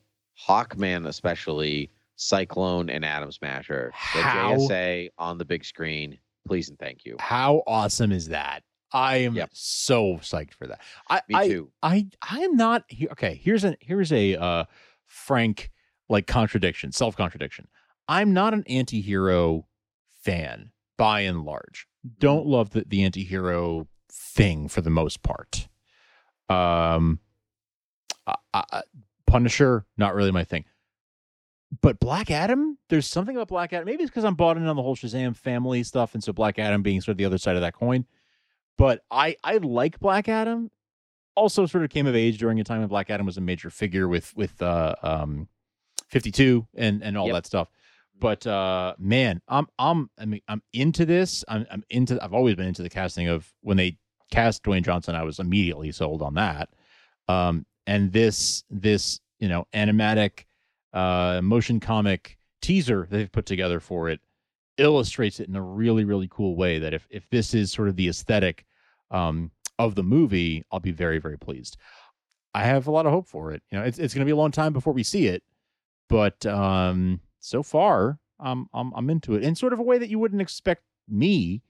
Hawkman, 0.47 1.07
especially 1.07 1.91
Cyclone, 2.17 2.91
and 2.91 3.05
Atom 3.05 3.33
Smasher. 3.33 3.91
The 4.15 4.21
How- 4.23 4.55
JSA 4.57 5.11
on 5.19 5.39
the 5.39 5.45
big 5.45 5.65
screen. 5.65 6.19
Please 6.47 6.69
and 6.69 6.79
thank 6.79 7.07
you. 7.07 7.17
How 7.21 7.63
awesome 7.67 8.13
is 8.13 8.29
that? 8.29 8.63
I 8.93 9.17
am 9.19 9.35
Yep. 9.35 9.51
so 9.55 10.17
psyched 10.19 10.53
for 10.53 10.67
that. 10.67 10.81
I, 11.09 11.23
Me 11.29 11.49
too. 11.49 11.71
I 11.83 12.07
I 12.23 12.41
am 12.41 12.55
not 12.57 12.85
he- 12.89 13.09
okay. 13.09 13.35
Here's 13.43 13.65
a 13.65 13.77
here's 13.81 14.13
a 14.13 14.37
uh, 14.37 14.65
frank 15.07 15.71
like 16.11 16.27
contradiction, 16.27 16.93
self 16.93 17.17
contradiction. 17.17 17.67
I'm 18.09 18.35
not 18.35 18.53
an 18.53 18.63
anti-hero 18.69 19.67
fan 20.23 20.71
by 20.97 21.21
and 21.21 21.45
large. 21.45 21.87
Don't 22.19 22.47
love 22.47 22.71
the 22.71 22.85
the 22.87 23.03
anti-hero 23.05 23.89
thing 24.11 24.69
for 24.69 24.81
the 24.81 24.91
most 24.91 25.23
part. 25.23 25.69
Um, 26.49 27.21
I, 28.27 28.35
I, 28.53 28.83
Punisher, 29.27 29.87
not 29.97 30.15
really 30.15 30.31
my 30.31 30.45
thing. 30.45 30.65
But 31.81 31.99
Black 31.99 32.31
Adam, 32.31 32.79
there's 32.89 33.07
something 33.07 33.35
about 33.35 33.49
Black 33.49 33.73
Adam. 33.73 33.87
Maybe 33.87 34.03
it's 34.05 34.11
because 34.11 34.25
I'm 34.25 34.35
bought 34.37 34.57
in 34.57 34.67
on 34.67 34.77
the 34.77 34.83
whole 34.83 34.95
Shazam 34.95 35.35
family 35.37 35.83
stuff, 35.83 36.15
and 36.15 36.23
so 36.23 36.33
Black 36.33 36.59
Adam 36.59 36.83
being 36.83 37.01
sort 37.01 37.13
of 37.13 37.19
the 37.19 37.25
other 37.25 37.39
side 37.39 37.57
of 37.57 37.63
that 37.63 37.75
coin. 37.75 38.05
But 38.79 39.03
I 39.11 39.37
I 39.43 39.57
like 39.59 39.99
Black 39.99 40.29
Adam. 40.29 40.71
Also, 41.37 41.67
sort 41.67 41.83
of 41.83 41.91
came 41.91 42.07
of 42.07 42.15
age 42.15 42.39
during 42.39 42.61
a 42.61 42.65
time 42.65 42.79
when 42.81 42.89
Black 42.89 43.11
Adam 43.11 43.27
was 43.27 43.37
a 43.39 43.41
major 43.41 43.71
figure 43.71 44.07
with 44.07 44.33
with 44.37 44.61
uh, 44.63 44.95
um, 45.03 45.49
52 46.09 46.65
and 46.77 47.03
and 47.03 47.19
all 47.19 47.27
Yep. 47.27 47.35
that 47.35 47.47
stuff. 47.47 47.69
But 48.19 48.47
uh, 48.47 48.95
man, 48.99 49.41
I'm 49.49 49.67
I'm 49.79 50.11
I 50.19 50.25
mean 50.25 50.41
I'm 50.49 50.63
into 50.73 51.05
this. 51.05 51.45
I'm 51.49 51.67
I'm 51.71 51.83
into. 51.91 52.23
I've 52.23 52.35
always 52.35 52.55
been 52.55 52.69
into 52.69 52.83
the 52.83 52.91
casting 52.91 53.29
of 53.29 53.53
when 53.61 53.77
they 53.77 53.99
cast 54.31 54.63
Dwayne 54.63 54.85
Johnson. 54.85 55.15
I 55.15 55.25
was 55.25 55.39
immediately 55.39 55.93
sold 55.93 56.23
on 56.23 56.35
that. 56.35 56.69
Um, 57.29 57.67
and 57.87 58.13
this 58.13 58.65
this 58.71 59.21
you 59.41 59.49
know 59.49 59.67
animatic 59.73 60.45
uh, 60.93 61.41
motion 61.43 61.81
comic 61.81 62.39
teaser 62.63 63.07
they've 63.11 63.31
put 63.31 63.47
together 63.47 63.79
for 63.79 64.09
it 64.09 64.21
illustrates 64.79 65.39
it 65.39 65.49
in 65.49 65.57
a 65.57 65.63
really 65.63 66.05
really 66.05 66.29
cool 66.31 66.57
way. 66.57 66.79
That 66.79 66.95
if 66.95 67.07
if 67.11 67.29
this 67.31 67.55
is 67.55 67.73
sort 67.73 67.89
of 67.89 67.97
the 67.97 68.09
aesthetic 68.09 68.65
um, 69.11 69.51
of 69.79 69.95
the 69.95 70.05
movie, 70.05 70.65
I'll 70.71 70.81
be 70.81 70.93
very 70.93 71.19
very 71.19 71.39
pleased. 71.39 71.77
I 72.55 72.63
have 72.65 72.87
a 72.87 72.91
lot 72.93 73.07
of 73.07 73.13
hope 73.13 73.27
for 73.27 73.53
it. 73.53 73.63
You 73.71 73.79
know, 73.79 73.85
it's 73.85 73.99
it's 73.99 74.15
going 74.15 74.25
to 74.25 74.29
be 74.29 74.33
a 74.33 74.37
long 74.37 74.53
time 74.53 74.73
before 74.73 74.93
we 74.93 75.03
see 75.03 75.27
it, 75.27 75.43
but 76.09 76.47
um, 76.47 77.21
so 77.45 77.63
far, 77.63 78.19
I'm 78.41 78.69
I'm 78.73 78.93
I'm 78.95 79.11
into 79.11 79.35
it 79.35 79.43
in 79.43 79.55
sort 79.55 79.73
of 79.73 79.79
a 79.79 79.83
way 79.83 79.99
that 79.99 80.09
you 80.09 80.19
wouldn't 80.19 80.43
expect 80.43 80.83
me 81.09 81.63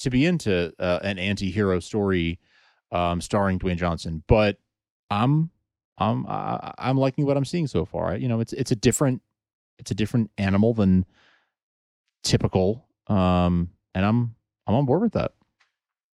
to 0.00 0.10
be 0.10 0.26
into 0.26 0.72
uh, 0.78 0.98
an 1.02 1.18
anti-hero 1.18 1.78
story 1.80 2.38
um, 2.90 3.20
starring 3.20 3.58
Dwayne 3.58 3.76
Johnson, 3.76 4.22
but 4.26 4.58
I'm 5.10 5.50
I'm 5.98 6.26
I, 6.26 6.74
I'm 6.78 6.98
liking 6.98 7.26
what 7.26 7.36
I'm 7.36 7.44
seeing 7.44 7.66
so 7.66 7.84
far. 7.84 8.16
You 8.16 8.28
know, 8.28 8.40
it's 8.40 8.52
it's 8.52 8.72
a 8.72 8.76
different 8.76 9.22
it's 9.78 9.90
a 9.90 9.94
different 9.94 10.30
animal 10.36 10.74
than 10.74 11.06
typical, 12.22 12.86
um, 13.06 13.70
and 13.94 14.04
I'm 14.04 14.34
I'm 14.66 14.74
on 14.74 14.84
board 14.86 15.02
with 15.02 15.12
that. 15.14 15.32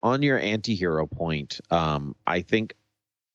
on 0.02 0.22
your 0.22 0.38
anti-hero 0.38 1.06
point 1.06 1.60
um 1.70 2.16
i 2.26 2.40
think 2.40 2.74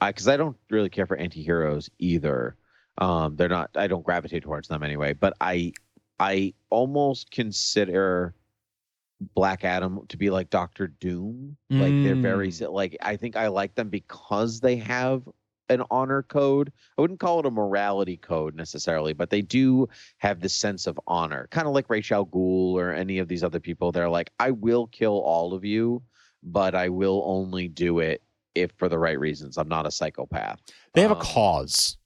i 0.02 0.10
because 0.10 0.28
i 0.28 0.36
don't 0.36 0.58
really 0.72 0.90
care 0.90 1.06
for 1.06 1.16
anti-heroes 1.16 1.90
either 2.00 2.56
um 3.00 3.36
they're 3.36 3.50
not 3.50 3.70
i 3.76 3.88
don't 3.88 4.06
gravitate 4.06 4.44
towards 4.44 4.68
them 4.68 4.84
anyway 4.84 5.14
but 5.14 5.34
i 5.42 5.72
i 6.20 6.54
almost 6.70 7.30
consider 7.32 8.34
black 9.34 9.64
adam 9.64 10.06
to 10.08 10.18
be 10.18 10.30
like 10.30 10.50
dr 10.50 10.88
doom. 11.00 11.56
Like 11.70 11.94
they're 12.04 12.16
very 12.16 12.52
like 12.52 12.98
i 13.02 13.16
think 13.16 13.36
i 13.36 13.48
like 13.48 13.76
them 13.76 13.90
because 13.90 14.60
they 14.60 14.76
have 14.78 15.28
an 15.68 15.82
honor 15.90 16.22
code. 16.22 16.72
I 16.96 17.02
wouldn't 17.02 17.20
call 17.20 17.40
it 17.40 17.48
a 17.48 17.52
morality 17.52 18.18
code 18.18 18.56
necessarily 18.56 19.14
but 19.14 19.30
they 19.30 19.42
do 19.42 19.90
have 20.20 20.40
this 20.40 20.54
sense 20.54 20.86
of 20.86 21.00
honor. 21.08 21.48
Kind 21.50 21.68
of 21.68 21.74
like 21.74 21.90
Ra's 21.90 22.12
al 22.12 22.28
Ghul 22.28 22.74
or 22.74 22.94
any 22.94 23.18
of 23.18 23.28
these 23.28 23.44
other 23.44 23.60
people 23.60 23.92
they're 23.92 24.10
like 24.10 24.32
i 24.40 24.52
will 24.52 24.88
kill 24.88 25.20
all 25.20 25.54
of 25.54 25.66
you 25.66 26.02
but 26.46 26.76
I 26.76 26.90
will 26.90 27.24
only 27.26 27.68
do 27.68 28.00
it 28.00 28.22
if 28.54 28.72
for 28.78 28.88
the 28.88 29.00
right 29.00 29.20
reasons. 29.20 29.58
I'm 29.58 29.68
not 29.68 29.86
a 29.86 29.92
psychopath. 29.92 30.62
They 30.94 31.02
have 31.02 31.12
a 31.12 31.16
Um, 31.16 31.22
cause, 31.22 31.98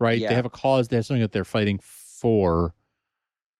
right? 0.00 0.18
yeah. 0.18 0.28
They 0.28 0.34
have 0.34 0.46
a 0.46 0.50
cause. 0.50 0.88
They 0.88 0.96
have 0.96 1.06
something 1.06 1.22
that 1.22 1.32
they're 1.32 1.44
fighting 1.44 1.78
for. 1.82 2.74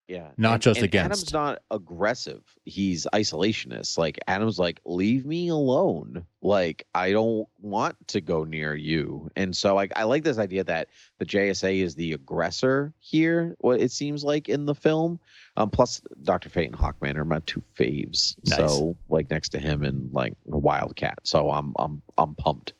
Yeah. 0.07 0.29
Not 0.37 0.53
And- 0.53 0.61
just 0.61 0.77
and 0.77 0.85
against. 0.85 1.05
Adam's 1.05 1.33
not 1.33 1.59
aggressive. 1.69 2.41
He's 2.63 3.05
isolationist. 3.13 3.97
Like 3.97 4.17
Adam's 4.25 4.57
like, 4.57 4.79
leave 4.85 5.25
me 5.25 5.49
alone. 5.49 6.25
Like 6.41 6.87
I 6.95 7.11
don't 7.11 7.45
want 7.59 7.97
to 8.07 8.21
go 8.21 8.45
near 8.45 8.73
you. 8.73 9.29
And 9.35 9.53
so 9.53 9.75
like 9.75 9.91
I 9.97 10.03
like 10.03 10.23
this 10.23 10.37
idea 10.37 10.63
that 10.63 10.87
the 11.19 11.25
JSA 11.25 11.81
is 11.81 11.95
the 11.95 12.13
aggressor 12.13 12.93
here, 12.99 13.57
what 13.59 13.81
it 13.81 13.91
seems 13.91 14.23
like 14.23 14.47
in 14.47 14.65
the 14.65 14.75
film. 14.75 15.19
Um 15.57 15.69
plus 15.69 16.01
Dr. 16.23 16.47
Fate 16.47 16.69
and 16.69 16.77
Hawkman 16.79 17.17
are 17.17 17.25
my 17.25 17.39
two 17.45 17.61
faves. 17.77 18.37
Nice. 18.47 18.57
So 18.59 18.95
like 19.09 19.29
next 19.29 19.49
to 19.49 19.59
him 19.59 19.83
and 19.83 20.09
like 20.13 20.35
Wildcat. 20.45 21.19
So 21.23 21.51
I'm 21.51 21.73
I'm 21.77 22.01
I'm 22.17 22.33
pumped 22.35 22.71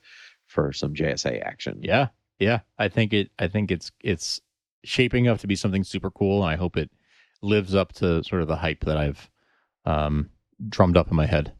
for 0.45 0.71
some 0.71 0.93
JSA 0.93 1.41
action. 1.43 1.79
Yeah, 1.83 2.07
yeah. 2.39 2.59
I 2.77 2.89
think 2.89 3.13
it. 3.13 3.31
I 3.39 3.47
think 3.47 3.71
it's 3.71 3.91
it's 4.01 4.41
shaping 4.83 5.27
up 5.27 5.39
to 5.39 5.47
be 5.47 5.55
something 5.55 5.83
super 5.83 6.11
cool, 6.11 6.43
and 6.43 6.51
I 6.51 6.55
hope 6.55 6.77
it 6.77 6.89
lives 7.41 7.75
up 7.75 7.93
to 7.93 8.23
sort 8.23 8.41
of 8.41 8.47
the 8.47 8.55
hype 8.55 8.85
that 8.85 8.97
I've 8.97 9.29
um, 9.85 10.29
drummed 10.69 10.97
up 10.97 11.09
in 11.09 11.15
my 11.15 11.25
head. 11.25 11.53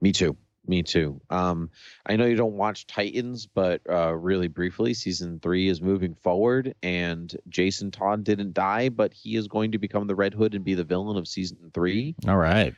Me 0.00 0.12
too. 0.12 0.36
Me 0.66 0.82
too. 0.82 1.20
Um, 1.28 1.70
I 2.06 2.14
know 2.14 2.24
you 2.24 2.36
don't 2.36 2.52
watch 2.52 2.86
Titans, 2.86 3.46
but 3.46 3.80
uh, 3.88 4.14
really 4.14 4.46
briefly, 4.46 4.94
season 4.94 5.40
three 5.40 5.68
is 5.68 5.82
moving 5.82 6.14
forward, 6.14 6.74
and 6.84 7.34
Jason 7.48 7.90
Todd 7.90 8.22
didn't 8.22 8.54
die, 8.54 8.88
but 8.88 9.12
he 9.12 9.34
is 9.34 9.48
going 9.48 9.72
to 9.72 9.78
become 9.78 10.06
the 10.06 10.14
Red 10.14 10.34
Hood 10.34 10.54
and 10.54 10.64
be 10.64 10.74
the 10.74 10.84
villain 10.84 11.16
of 11.16 11.26
season 11.26 11.72
three, 11.74 12.14
All 12.28 12.36
right. 12.36 12.74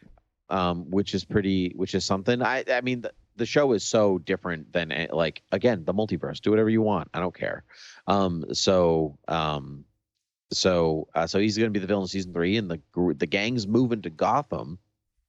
Um, 0.55 0.90
which 0.90 1.14
is 1.14 1.24
pretty, 1.24 1.72
which 1.74 1.94
is 1.94 2.05
something. 2.05 2.40
I, 2.42 2.64
I 2.70 2.80
mean, 2.80 3.00
the, 3.00 3.12
the 3.36 3.46
show 3.46 3.72
is 3.72 3.82
so 3.82 4.18
different 4.18 4.72
than 4.72 4.92
eh, 4.92 5.09
like 5.11 5.42
again 5.50 5.84
the 5.84 5.92
multiverse. 5.92 6.40
Do 6.40 6.50
whatever 6.50 6.70
you 6.70 6.82
want. 6.82 7.09
I 7.12 7.20
don't 7.20 7.36
care. 7.36 7.64
Um, 8.07 8.44
so, 8.52 9.18
um, 9.26 9.84
so, 10.52 11.09
uh, 11.14 11.26
so 11.26 11.40
he's 11.40 11.59
going 11.59 11.72
to 11.72 11.72
be 11.72 11.80
the 11.80 11.88
villain 11.88 12.05
in 12.05 12.09
season 12.09 12.32
three, 12.32 12.57
and 12.57 12.70
the 12.70 12.80
the 13.16 13.26
gang's 13.26 13.66
moving 13.66 14.02
to 14.02 14.11
Gotham, 14.11 14.78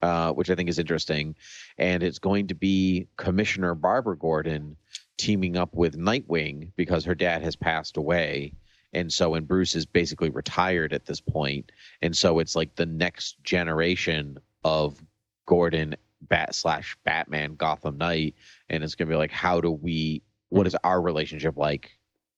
uh, 0.00 0.32
which 0.32 0.50
I 0.50 0.54
think 0.54 0.68
is 0.68 0.78
interesting 0.78 1.34
and 1.78 2.02
it's 2.02 2.18
going 2.18 2.46
to 2.48 2.54
be 2.54 3.08
Commissioner 3.16 3.74
Barbara 3.74 4.16
Gordon 4.16 4.76
teaming 5.18 5.56
up 5.56 5.74
with 5.74 5.98
Nightwing 5.98 6.70
because 6.76 7.04
her 7.04 7.14
dad 7.14 7.42
has 7.42 7.56
passed 7.56 7.96
away. 7.96 8.52
And 8.92 9.12
so, 9.12 9.34
and 9.34 9.46
Bruce 9.46 9.74
is 9.74 9.84
basically 9.84 10.30
retired 10.30 10.92
at 10.92 11.04
this 11.04 11.20
point, 11.20 11.72
and 12.00 12.16
so 12.16 12.38
it's 12.38 12.56
like 12.56 12.76
the 12.76 12.86
next 12.86 13.42
generation 13.42 14.38
of 14.64 15.02
Gordon 15.46 15.96
Bat 16.22 16.54
slash 16.54 16.96
Batman 17.04 17.54
Gotham 17.54 17.98
Knight, 17.98 18.34
and 18.68 18.82
it's 18.82 18.94
gonna 18.94 19.10
be 19.10 19.16
like, 19.16 19.30
how 19.32 19.60
do 19.60 19.70
we? 19.70 20.22
What 20.48 20.66
is 20.66 20.76
our 20.84 21.00
relationship 21.00 21.56
like 21.56 21.90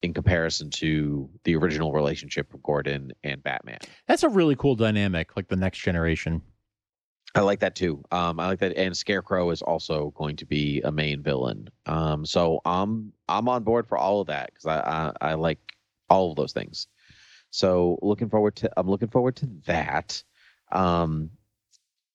in 0.02 0.14
comparison 0.14 0.70
to 0.70 1.28
the 1.44 1.56
original 1.56 1.92
relationship 1.92 2.52
of 2.54 2.62
Gordon 2.62 3.12
and 3.24 3.42
Batman? 3.42 3.78
That's 4.06 4.22
a 4.22 4.28
really 4.28 4.56
cool 4.56 4.74
dynamic, 4.76 5.36
like 5.36 5.48
the 5.48 5.56
next 5.56 5.78
generation. 5.78 6.42
I 7.34 7.40
like 7.40 7.60
that 7.60 7.74
too. 7.74 8.02
Um, 8.10 8.40
I 8.40 8.46
like 8.46 8.60
that, 8.60 8.76
and 8.76 8.96
Scarecrow 8.96 9.50
is 9.50 9.62
also 9.62 10.12
going 10.16 10.36
to 10.36 10.46
be 10.46 10.80
a 10.82 10.90
main 10.90 11.22
villain. 11.22 11.68
Um, 11.86 12.24
so 12.24 12.60
I'm 12.64 13.12
I'm 13.28 13.48
on 13.48 13.64
board 13.64 13.86
for 13.86 13.98
all 13.98 14.20
of 14.20 14.28
that 14.28 14.50
because 14.52 14.66
I, 14.66 15.12
I 15.20 15.30
I 15.30 15.34
like 15.34 15.58
all 16.08 16.30
of 16.30 16.36
those 16.36 16.52
things. 16.52 16.86
So 17.50 17.98
looking 18.02 18.30
forward 18.30 18.56
to 18.56 18.70
I'm 18.76 18.88
looking 18.88 19.08
forward 19.08 19.36
to 19.36 19.48
that. 19.66 20.22
Um, 20.72 21.30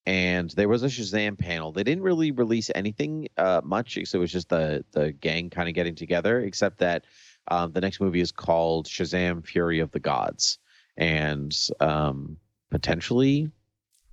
and 0.05 0.49
there 0.51 0.67
was 0.67 0.83
a 0.83 0.87
Shazam 0.87 1.37
panel. 1.37 1.71
They 1.71 1.83
didn't 1.83 2.03
really 2.03 2.31
release 2.31 2.69
anything 2.75 3.27
uh, 3.37 3.61
much, 3.63 3.97
so 4.05 4.17
it 4.17 4.21
was 4.21 4.31
just 4.31 4.49
the 4.49 4.83
the 4.91 5.11
gang 5.13 5.49
kind 5.49 5.67
of 5.69 5.75
getting 5.75 5.95
together. 5.95 6.41
Except 6.41 6.79
that 6.79 7.05
Um, 7.49 7.71
the 7.73 7.81
next 7.81 7.99
movie 7.99 8.21
is 8.21 8.31
called 8.31 8.87
Shazam: 8.87 9.45
Fury 9.45 9.79
of 9.79 9.91
the 9.91 9.99
Gods, 9.99 10.59
and 10.97 11.53
um, 11.79 12.37
potentially, 12.71 13.49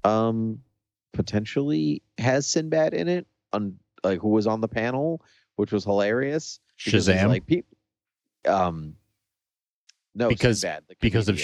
um, 0.05 0.61
potentially 1.13 2.03
has 2.19 2.47
Sinbad 2.47 2.95
in 2.95 3.09
it, 3.09 3.27
on 3.53 3.79
like 4.05 4.21
who 4.21 4.29
was 4.31 4.47
on 4.47 4.61
the 4.61 4.69
panel, 4.69 5.23
which 5.57 5.73
was 5.73 5.85
hilarious. 5.85 6.61
Shazam? 6.79 7.29
like 7.29 7.47
peop 7.47 7.67
um, 8.49 8.97
no, 10.15 10.29
Because- 10.29 10.61
Sinbad, 10.61 10.85
because 11.01 11.29
of 11.29 11.37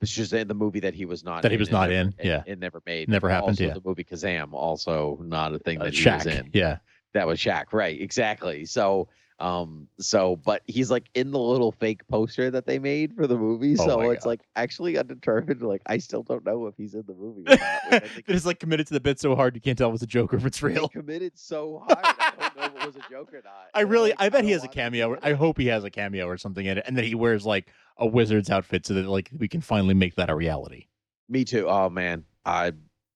comedian. 0.00 0.14
just 0.22 0.32
in 0.32 0.48
the 0.48 0.54
movie 0.54 0.80
that 0.80 0.94
he 0.94 1.04
was 1.04 1.24
not 1.24 1.42
That 1.42 1.50
he 1.52 1.56
was 1.56 1.70
not 1.70 1.90
never- 1.90 2.10
in, 2.10 2.14
yeah. 2.22 2.42
it 2.46 2.58
never 2.58 2.82
made, 2.86 3.08
Never 3.08 3.28
happened, 3.28 3.50
Also, 3.50 3.64
yeah. 3.64 3.74
The 3.74 3.82
movie 3.84 4.04
Kazam, 4.04 4.52
also 4.52 5.18
not 5.22 5.54
a 5.54 5.58
thing 5.58 5.80
Uh, 5.80 5.84
that 5.84 5.94
he 5.94 6.08
was 6.08 6.26
in. 6.26 6.50
Yeah. 6.52 6.78
That 7.14 7.26
was 7.26 7.38
Shaq, 7.38 7.72
right? 7.72 7.98
Exactly. 8.00 8.66
So, 8.66 9.08
um, 9.38 9.86
so 9.98 10.36
but 10.36 10.62
he's 10.66 10.90
like 10.90 11.08
in 11.14 11.30
the 11.30 11.38
little 11.38 11.70
fake 11.72 12.06
poster 12.08 12.50
that 12.50 12.64
they 12.66 12.78
made 12.78 13.14
for 13.14 13.26
the 13.26 13.36
movie. 13.36 13.76
Oh 13.78 13.84
so 13.86 14.10
it's 14.10 14.24
God. 14.24 14.30
like 14.30 14.40
actually 14.56 14.96
undetermined. 14.96 15.60
Like 15.62 15.82
I 15.86 15.98
still 15.98 16.22
don't 16.22 16.44
know 16.44 16.66
if 16.66 16.74
he's 16.78 16.94
in 16.94 17.04
the 17.06 17.14
movie. 17.14 17.42
Or 17.46 17.50
not, 17.56 17.60
I 17.60 18.02
it's 18.26 18.46
like 18.50 18.60
committed 18.60 18.86
to 18.88 18.94
the 18.94 19.00
bit 19.00 19.20
so 19.20 19.34
hard 19.36 19.54
you 19.54 19.60
can't 19.60 19.76
tell 19.76 19.90
if 19.90 19.94
it's 19.94 20.02
a 20.02 20.06
joke 20.06 20.32
or 20.32 20.36
if 20.38 20.46
it's 20.46 20.62
real. 20.62 20.88
committed 20.88 21.32
so 21.38 21.82
hard. 21.86 21.98
I 22.02 22.32
don't 22.38 22.56
know 22.56 22.62
if 22.64 22.82
it 22.82 22.86
was 22.86 22.96
a 22.96 23.10
joke 23.10 23.32
or 23.34 23.42
not. 23.44 23.52
I 23.74 23.82
And, 23.82 23.90
really, 23.90 24.10
like, 24.10 24.20
I 24.20 24.28
bet 24.30 24.44
he 24.44 24.52
has 24.52 24.64
a 24.64 24.68
cameo. 24.68 25.18
I 25.22 25.34
hope 25.34 25.58
he 25.58 25.66
has 25.66 25.84
a 25.84 25.90
cameo 25.90 26.26
or 26.26 26.38
something 26.38 26.64
in 26.64 26.78
it, 26.78 26.84
and 26.86 26.96
that 26.96 27.04
he 27.04 27.14
wears 27.14 27.44
like 27.44 27.66
a 27.98 28.06
wizard's 28.06 28.50
outfit 28.50 28.86
so 28.86 28.94
that 28.94 29.06
like 29.06 29.30
we 29.36 29.48
can 29.48 29.60
finally 29.60 29.94
make 29.94 30.14
that 30.16 30.30
a 30.30 30.34
reality. 30.34 30.86
Me 31.28 31.44
too. 31.44 31.66
Oh 31.68 31.88
man, 31.90 32.24
I 32.44 32.72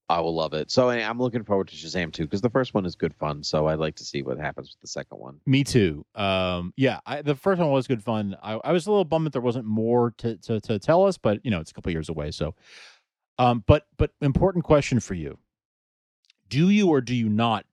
I 0.08 0.20
will 0.20 0.34
love 0.34 0.54
it. 0.54 0.72
So 0.72 0.88
I- 0.88 1.08
I'm 1.08 1.20
looking 1.20 1.44
forward 1.44 1.68
to 1.68 1.76
Shazam 1.76 2.12
too 2.12 2.24
because 2.24 2.40
the 2.40 2.50
first 2.50 2.74
one 2.74 2.84
is 2.84 2.96
good 2.96 3.14
fun. 3.14 3.44
So 3.44 3.68
I'd 3.68 3.78
like 3.78 3.94
to 3.96 4.04
see 4.04 4.22
what 4.22 4.38
happens 4.38 4.70
with 4.70 4.80
the 4.80 4.88
second 4.88 5.18
one. 5.18 5.40
Me 5.46 5.62
too. 5.62 6.04
Um, 6.16 6.72
yeah, 6.76 6.98
I, 7.06 7.22
the 7.22 7.36
first 7.36 7.60
one 7.60 7.70
was 7.70 7.86
good 7.86 8.02
fun. 8.02 8.36
I, 8.42 8.54
I 8.64 8.72
was 8.72 8.86
a 8.88 8.90
little 8.90 9.04
bummed 9.04 9.26
that 9.26 9.32
there 9.32 9.40
wasn't 9.42 9.66
more 9.66 10.12
to, 10.18 10.36
to 10.38 10.60
to 10.62 10.78
tell 10.80 11.06
us, 11.06 11.16
but 11.16 11.44
you 11.44 11.50
know 11.50 11.60
it's 11.60 11.70
a 11.70 11.74
couple 11.74 11.92
years 11.92 12.08
away. 12.08 12.32
So, 12.32 12.54
um, 13.38 13.62
but 13.66 13.86
but 13.98 14.10
important 14.20 14.64
question 14.64 14.98
for 14.98 15.14
you: 15.14 15.38
Do 16.48 16.70
you 16.70 16.88
or 16.88 17.00
do 17.00 17.14
you 17.14 17.28
not, 17.28 17.64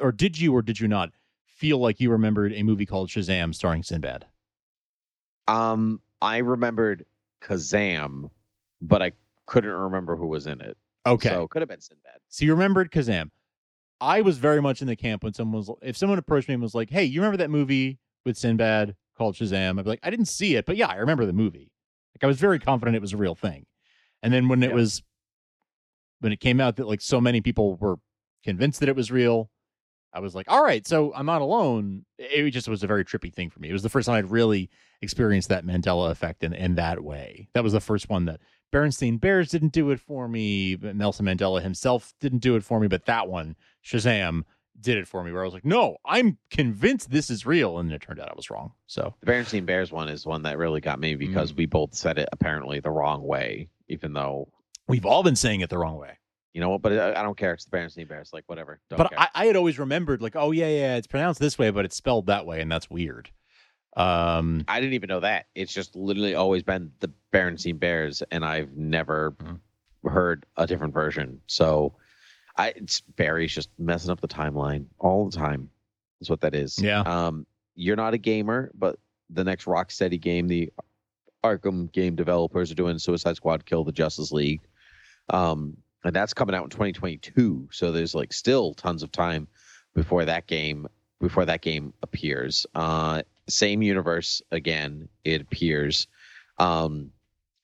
or 0.00 0.12
did 0.12 0.38
you 0.38 0.52
or 0.54 0.60
did 0.60 0.78
you 0.80 0.88
not 0.88 1.12
feel 1.46 1.78
like 1.78 2.00
you 2.00 2.10
remembered 2.10 2.52
a 2.52 2.62
movie 2.62 2.84
called 2.86 3.08
Shazam 3.08 3.54
starring 3.54 3.82
Sinbad? 3.82 4.26
Um, 5.46 6.00
I 6.20 6.38
remembered 6.38 7.04
Kazam, 7.42 8.30
but 8.80 9.02
I 9.02 9.12
couldn't 9.46 9.70
remember 9.70 10.16
who 10.16 10.26
was 10.26 10.46
in 10.46 10.60
it. 10.60 10.76
Okay, 11.06 11.28
so 11.30 11.44
it 11.44 11.50
could 11.50 11.62
have 11.62 11.68
been 11.68 11.80
Sinbad. 11.80 12.20
So 12.28 12.44
you 12.44 12.52
remembered 12.52 12.90
Kazam. 12.90 13.30
I 14.00 14.20
was 14.20 14.38
very 14.38 14.60
much 14.62 14.80
in 14.80 14.86
the 14.86 14.96
camp 14.96 15.24
when 15.24 15.34
someone 15.34 15.58
was 15.64 15.70
if 15.82 15.96
someone 15.96 16.18
approached 16.18 16.48
me 16.48 16.54
and 16.54 16.62
was 16.62 16.74
like, 16.74 16.90
"Hey, 16.90 17.04
you 17.04 17.20
remember 17.20 17.38
that 17.38 17.50
movie 17.50 17.98
with 18.24 18.36
Sinbad 18.36 18.94
called 19.16 19.34
Shazam?" 19.34 19.78
I'd 19.78 19.84
be 19.84 19.90
like, 19.90 20.00
"I 20.02 20.10
didn't 20.10 20.26
see 20.26 20.56
it, 20.56 20.66
but 20.66 20.76
yeah, 20.76 20.86
I 20.88 20.96
remember 20.96 21.26
the 21.26 21.32
movie." 21.32 21.72
Like 22.14 22.24
I 22.24 22.26
was 22.26 22.38
very 22.38 22.58
confident 22.58 22.96
it 22.96 23.02
was 23.02 23.12
a 23.12 23.16
real 23.16 23.34
thing. 23.34 23.66
And 24.22 24.32
then 24.32 24.48
when 24.48 24.62
it 24.62 24.68
Yeah. 24.70 24.74
was 24.74 25.02
when 26.20 26.32
it 26.32 26.40
came 26.40 26.60
out 26.60 26.76
that 26.76 26.86
like 26.86 27.00
so 27.00 27.20
many 27.20 27.40
people 27.40 27.76
were 27.76 27.96
convinced 28.44 28.80
that 28.80 28.88
it 28.88 28.96
was 28.96 29.10
real, 29.10 29.50
I 30.12 30.20
was 30.20 30.34
like, 30.34 30.46
"All 30.50 30.62
right, 30.62 30.86
so 30.86 31.12
I'm 31.14 31.26
not 31.26 31.42
alone." 31.42 32.04
It 32.18 32.50
just 32.50 32.68
was 32.68 32.82
a 32.82 32.86
very 32.86 33.04
trippy 33.04 33.32
thing 33.32 33.50
for 33.50 33.60
me. 33.60 33.68
It 33.68 33.72
was 33.74 33.82
the 33.82 33.88
first 33.88 34.06
time 34.06 34.16
I'd 34.16 34.30
really 34.30 34.70
experienced 35.02 35.48
that 35.50 35.64
Mandela 35.64 36.10
effect 36.10 36.42
in 36.44 36.52
in 36.54 36.74
that 36.76 37.02
way. 37.04 37.48
That 37.54 37.64
was 37.64 37.72
the 37.74 37.80
first 37.80 38.08
one 38.08 38.24
that 38.26 38.40
Bernstein 38.72 39.18
Bears 39.18 39.50
didn't 39.50 39.72
do 39.72 39.90
it 39.90 40.00
for 40.00 40.28
me. 40.28 40.76
Nelson 40.76 41.26
Mandela 41.26 41.62
himself 41.62 42.12
didn't 42.20 42.40
do 42.40 42.56
it 42.56 42.64
for 42.64 42.80
me, 42.80 42.88
but 42.88 43.06
that 43.06 43.28
one, 43.28 43.56
Shazam, 43.84 44.42
did 44.80 44.96
it 44.98 45.08
for 45.08 45.22
me. 45.24 45.32
Where 45.32 45.42
I 45.42 45.44
was 45.44 45.54
like, 45.54 45.64
no, 45.64 45.96
I'm 46.04 46.38
convinced 46.50 47.10
this 47.10 47.30
is 47.30 47.44
real, 47.46 47.78
and 47.78 47.90
it 47.92 48.00
turned 48.02 48.20
out 48.20 48.28
I 48.30 48.34
was 48.36 48.50
wrong. 48.50 48.72
So 48.86 49.14
The 49.20 49.26
Berenstein 49.32 49.66
Bears 49.66 49.90
one 49.92 50.08
is 50.08 50.24
one 50.26 50.42
that 50.42 50.58
really 50.58 50.80
got 50.80 51.00
me 51.00 51.16
because 51.16 51.52
Mm. 51.52 51.56
we 51.56 51.66
both 51.66 51.94
said 51.94 52.18
it 52.18 52.28
apparently 52.32 52.80
the 52.80 52.90
wrong 52.90 53.22
way, 53.26 53.68
even 53.88 54.12
though 54.12 54.48
we've 54.86 55.06
all 55.06 55.22
been 55.22 55.36
saying 55.36 55.60
it 55.60 55.70
the 55.70 55.78
wrong 55.78 55.96
way. 55.98 56.18
You 56.54 56.60
know 56.60 56.70
what. 56.70 56.82
But 56.82 56.92
I, 56.92 57.20
I 57.20 57.22
don't 57.22 57.36
care. 57.36 57.52
It's 57.54 57.64
the 57.64 57.76
Berenstein 57.76 58.08
Bears. 58.08 58.30
Like 58.32 58.44
whatever. 58.46 58.80
Don't 58.90 58.98
but 58.98 59.10
care. 59.10 59.20
I, 59.20 59.28
I 59.34 59.46
had 59.46 59.56
always 59.56 59.78
remembered, 59.78 60.22
like, 60.22 60.36
oh 60.36 60.50
yeah, 60.50 60.68
yeah, 60.68 60.96
it's 60.96 61.06
pronounced 61.06 61.40
this 61.40 61.58
way, 61.58 61.70
but 61.70 61.84
it's 61.84 61.96
spelled 61.96 62.26
that 62.26 62.46
way, 62.46 62.60
and 62.60 62.70
that's 62.70 62.88
weird. 62.90 63.30
Um, 63.96 64.64
I 64.68 64.80
didn't 64.80 64.94
even 64.94 65.08
know 65.08 65.20
that. 65.20 65.46
It's 65.54 65.72
just 65.72 65.96
literally 65.96 66.34
always 66.34 66.62
been 66.62 66.92
the 67.00 67.10
Berenstein 67.32 67.78
Bears, 67.80 68.22
and 68.30 68.44
I've 68.44 68.76
never 68.76 69.32
Mhm. 69.32 69.60
heard 70.10 70.46
a 70.56 70.66
different 70.66 70.94
version. 70.94 71.40
So, 71.46 71.94
I 72.56 72.68
it's 72.76 73.00
Barry's 73.00 73.52
just 73.54 73.70
messing 73.78 74.10
up 74.10 74.20
the 74.20 74.28
timeline 74.28 74.86
all 74.98 75.28
the 75.28 75.36
time. 75.36 75.70
Is 76.20 76.30
what 76.30 76.40
that 76.42 76.54
is. 76.54 76.80
Yeah. 76.80 77.00
Um, 77.00 77.46
you're 77.74 77.96
not 77.96 78.14
a 78.14 78.18
gamer, 78.18 78.70
but 78.74 78.98
the 79.30 79.44
next 79.44 79.64
Rocksteady 79.66 80.20
game, 80.20 80.48
the 80.48 80.72
Arkham 81.44 81.90
game 81.92 82.16
developers 82.16 82.70
are 82.70 82.74
doing 82.74 82.98
Suicide 82.98 83.36
Squad: 83.36 83.64
Kill 83.66 83.84
the 83.84 83.92
Justice 83.92 84.32
League, 84.32 84.60
um, 85.30 85.76
and 86.04 86.14
that's 86.14 86.34
coming 86.34 86.54
out 86.54 86.64
in 86.64 86.70
2022. 86.70 87.68
So 87.72 87.92
there's 87.92 88.14
like 88.14 88.32
still 88.32 88.74
tons 88.74 89.02
of 89.02 89.12
time 89.12 89.48
before 89.94 90.24
that 90.24 90.46
game 90.46 90.86
before 91.20 91.44
that 91.44 91.62
game 91.62 91.92
appears. 92.02 92.66
Uh, 92.74 93.22
same 93.48 93.82
universe 93.82 94.42
again. 94.52 95.08
It 95.24 95.40
appears, 95.40 96.06
um, 96.58 97.10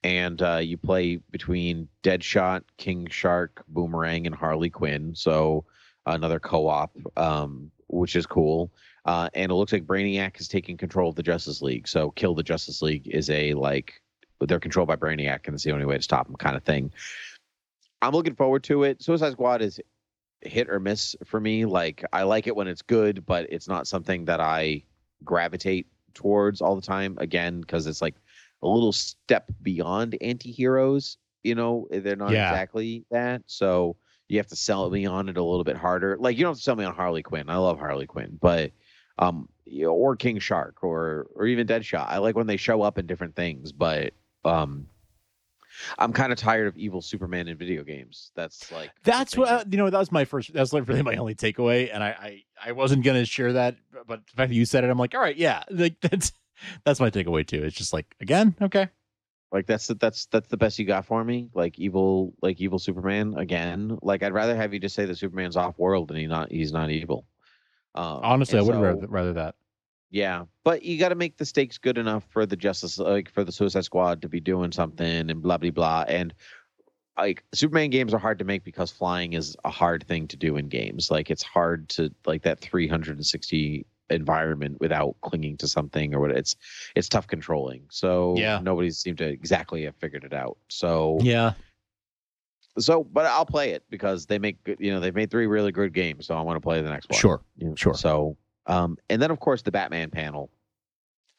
and 0.03 0.43
uh, 0.43 0.57
you 0.57 0.77
play 0.77 1.17
between 1.31 1.89
Deadshot, 2.03 2.63
King 2.77 3.07
Shark, 3.11 3.63
Boomerang, 3.69 4.27
and 4.27 4.35
Harley 4.35 4.71
Quinn. 4.71 5.15
So 5.15 5.65
another 6.05 6.41
co-op, 6.41 6.91
um, 7.17 7.71
which 7.87 8.17
is 8.17 8.27
cool. 8.27 8.71
Uh, 9.05 9.29
and 9.35 9.53
it 9.53 9.55
looks 9.55 9.73
like 9.73 9.87
Brainiac 9.87 10.41
is 10.41 10.49
taking 10.49 10.77
control 10.77 11.11
of 11.11 11.15
the 11.15 11.23
Justice 11.23 11.63
League. 11.63 11.87
So 11.87 12.11
Kill 12.13 12.35
the 12.35 12.43
Justice 12.43 12.83
League 12.83 13.07
is 13.07 13.31
a 13.31 13.55
like 13.55 14.01
they're 14.41 14.61
controlled 14.61 14.89
by 14.89 14.97
Brainiac, 14.97 15.47
and 15.47 15.55
it's 15.55 15.65
the 15.65 15.73
only 15.73 15.87
way 15.87 15.97
to 15.97 16.03
stop 16.03 16.27
them, 16.27 16.37
kind 16.37 16.57
of 16.57 16.65
thing. 16.65 16.93
I'm 18.07 18.13
looking 18.13 18.35
forward 18.35 18.65
to 18.65 18.85
it. 18.85 19.03
Suicide 19.03 19.33
Squad 19.33 19.63
is 19.63 19.81
hit 20.43 20.69
or 20.69 20.79
miss 20.79 21.17
for 21.25 21.41
me. 21.41 21.65
Like 21.65 22.05
I 22.13 22.25
like 22.25 22.47
it 22.47 22.55
when 22.55 22.69
it's 22.69 22.83
good, 22.83 23.25
but 23.25 23.47
it's 23.51 23.69
not 23.69 23.87
something 23.87 24.27
that 24.27 24.41
I 24.41 24.83
gravitate 25.25 25.87
towards 26.13 26.61
all 26.61 26.77
the 26.77 26.83
time. 26.83 27.17
Again, 27.19 27.61
because 27.61 27.87
it's 27.87 28.03
like 28.03 28.15
a 28.63 28.69
little 28.69 28.93
step 28.93 29.51
beyond 29.63 30.17
anti-heroes. 30.21 31.17
You 31.43 31.55
know, 31.55 31.89
they're 31.91 32.17
not 32.17 32.33
Yeah. 32.33 32.51
exactly 32.51 33.05
that. 33.11 33.43
So 33.47 33.97
you 34.29 34.39
have 34.39 34.47
to 34.49 34.57
sell 34.57 34.89
me 34.91 35.07
on 35.07 35.29
it 35.29 35.37
a 35.37 35.43
little 35.43 35.65
bit 35.65 35.77
harder. 35.77 36.17
Like 36.19 36.37
you 36.37 36.45
don't 36.45 36.51
have 36.53 36.59
to 36.59 36.63
sell 36.63 36.77
me 36.77 36.85
on 36.85 36.95
Harley 36.95 37.23
Quinn. 37.23 37.49
I 37.49 37.57
love 37.57 37.79
Harley 37.79 38.07
Quinn, 38.07 38.39
but 38.41 38.73
um, 39.19 39.49
or 39.87 40.17
King 40.17 40.39
Shark 40.41 40.83
or 40.83 41.27
or 41.35 41.47
even 41.47 41.67
Deadshot. 41.67 42.07
I 42.09 42.19
like 42.19 42.37
when 42.37 42.47
they 42.47 42.57
show 42.57 42.83
up 42.83 42.99
in 42.99 43.07
different 43.07 43.35
things, 43.37 43.73
but 43.73 44.13
um. 44.45 44.89
I'm 45.99 46.13
kind 46.13 46.33
of 46.33 46.39
tired 46.39 46.67
of 46.67 46.77
evil 46.77 47.03
Superman 47.03 47.49
in 47.49 47.57
video 47.57 47.83
games. 47.85 48.31
That's 48.35 48.71
like 48.73 48.91
That's 49.03 49.37
what 49.37 49.49
that- 49.49 49.61
uh, 49.61 49.65
you 49.71 49.79
know. 49.79 49.91
That 49.91 49.99
was 49.99 50.13
my 50.13 50.25
first. 50.25 50.53
That's 50.53 50.73
like 50.73 50.87
really 50.89 51.03
my 51.03 51.17
only 51.17 51.35
takeaway, 51.35 51.91
and 51.93 52.03
I, 52.03 52.09
I, 52.09 52.43
I 52.69 52.73
wasn't 52.73 53.05
gonna 53.05 53.25
share 53.25 53.53
that, 53.55 53.77
but 54.07 54.27
the 54.27 54.33
fact 54.33 54.49
that 54.51 54.55
you 54.55 54.65
said 54.65 54.85
it, 54.85 54.91
I'm 54.91 54.99
like, 54.99 55.15
all 55.15 55.21
right, 55.21 55.37
yeah, 55.37 55.63
like 55.71 56.01
that's 56.01 56.33
that's 56.85 57.01
my 57.01 57.11
takeaway 57.11 57.47
too. 57.47 57.63
It's 57.65 57.77
just 57.77 57.93
like 57.93 58.15
again, 58.21 58.55
okay, 58.63 58.89
Like 59.53 59.67
that's 59.67 59.87
that's 59.89 60.27
that's 60.27 60.49
the 60.49 60.57
best 60.57 60.79
you 60.79 60.85
got 60.85 61.07
for 61.07 61.23
me. 61.25 61.51
Like 61.55 61.79
evil, 61.79 62.35
like 62.41 62.61
evil 62.61 62.79
Superman 62.79 63.35
again. 63.37 63.99
Like 64.03 64.23
I'd 64.23 64.33
rather 64.33 64.55
have 64.57 64.73
you 64.73 64.81
just 64.81 64.95
say 64.95 65.05
that 65.07 65.17
Superman's 65.19 65.57
off 65.57 65.79
world 65.79 66.11
and 66.11 66.19
he 66.21 66.27
not 66.27 66.51
he's 66.53 66.73
not 66.73 66.91
evil. 66.91 67.27
Um, 67.97 68.21
honestly, 68.23 68.59
I 68.59 68.63
would 68.63 68.75
so- 68.75 68.81
rather 68.81 69.07
rather 69.09 69.33
that. 69.35 69.55
Yeah, 70.15 70.45
but 70.63 70.85
you 70.85 70.97
got 70.97 71.09
to 71.09 71.17
make 71.17 71.39
the 71.39 71.45
stakes 71.45 71.77
good 71.77 71.99
enough 71.99 72.23
for 72.31 72.47
the 72.47 72.55
Justice, 72.55 73.01
like 73.01 73.29
for 73.29 73.43
the 73.43 73.51
Suicide 73.51 73.85
Squad 73.85 74.23
to 74.23 74.29
be 74.29 74.39
doing 74.39 74.71
something 74.71 75.29
and 75.29 75.43
blah 75.43 75.59
blah 75.59 75.73
blah. 75.73 76.05
And 76.07 76.33
like 77.19 77.43
Superman 77.53 77.91
games 77.91 78.15
are 78.15 78.19
hard 78.21 78.39
to 78.39 78.45
make 78.45 78.63
because 78.63 78.93
flying 78.93 79.33
is 79.33 79.57
a 79.65 79.71
hard 79.71 80.07
thing 80.07 80.29
to 80.29 80.37
do 80.37 80.57
in 80.57 80.69
games. 80.69 81.11
Like 81.11 81.33
it's 81.33 81.43
hard 81.43 81.89
to 81.91 82.15
like 82.27 82.43
that 82.43 82.61
360 82.61 83.85
environment 84.09 84.81
without 84.81 85.17
clinging 85.21 85.57
to 85.57 85.67
something 85.67 86.15
or 86.15 86.21
what. 86.21 86.31
It's 86.31 86.55
it's 86.95 87.09
tough 87.09 87.27
controlling. 87.27 87.83
So 87.91 88.37
Yeah. 88.39 88.61
nobody 88.63 88.93
seemed 88.93 89.19
to 89.19 89.27
exactly 89.27 89.83
have 89.83 89.97
figured 89.97 90.23
it 90.23 90.33
out. 90.33 90.59
So 90.69 91.19
Yeah, 91.23 91.55
so, 92.79 93.05
but 93.05 93.27
I'll 93.27 93.47
play 93.47 93.71
it 93.71 93.85
because 93.91 94.27
they 94.27 94.39
make. 94.39 94.59
You 94.79 94.93
know, 94.93 95.01
they've 95.01 95.15
made 95.15 95.31
three 95.31 95.47
really 95.47 95.73
good 95.73 95.93
games, 95.93 96.27
so 96.27 96.37
I 96.37 96.41
want 96.41 96.57
to 96.57 96.61
play 96.61 96.83
the 96.83 96.91
next 96.91 97.09
one. 97.09 97.19
sure. 97.19 97.41
You 97.57 97.69
know, 97.69 97.75
sure. 97.77 97.95
So, 97.95 98.37
um, 98.67 98.97
and 99.11 99.21
then 99.21 99.31
of 99.31 99.41
course 99.41 99.63
the 99.63 99.71
Batman 99.71 100.11
panel. 100.11 100.51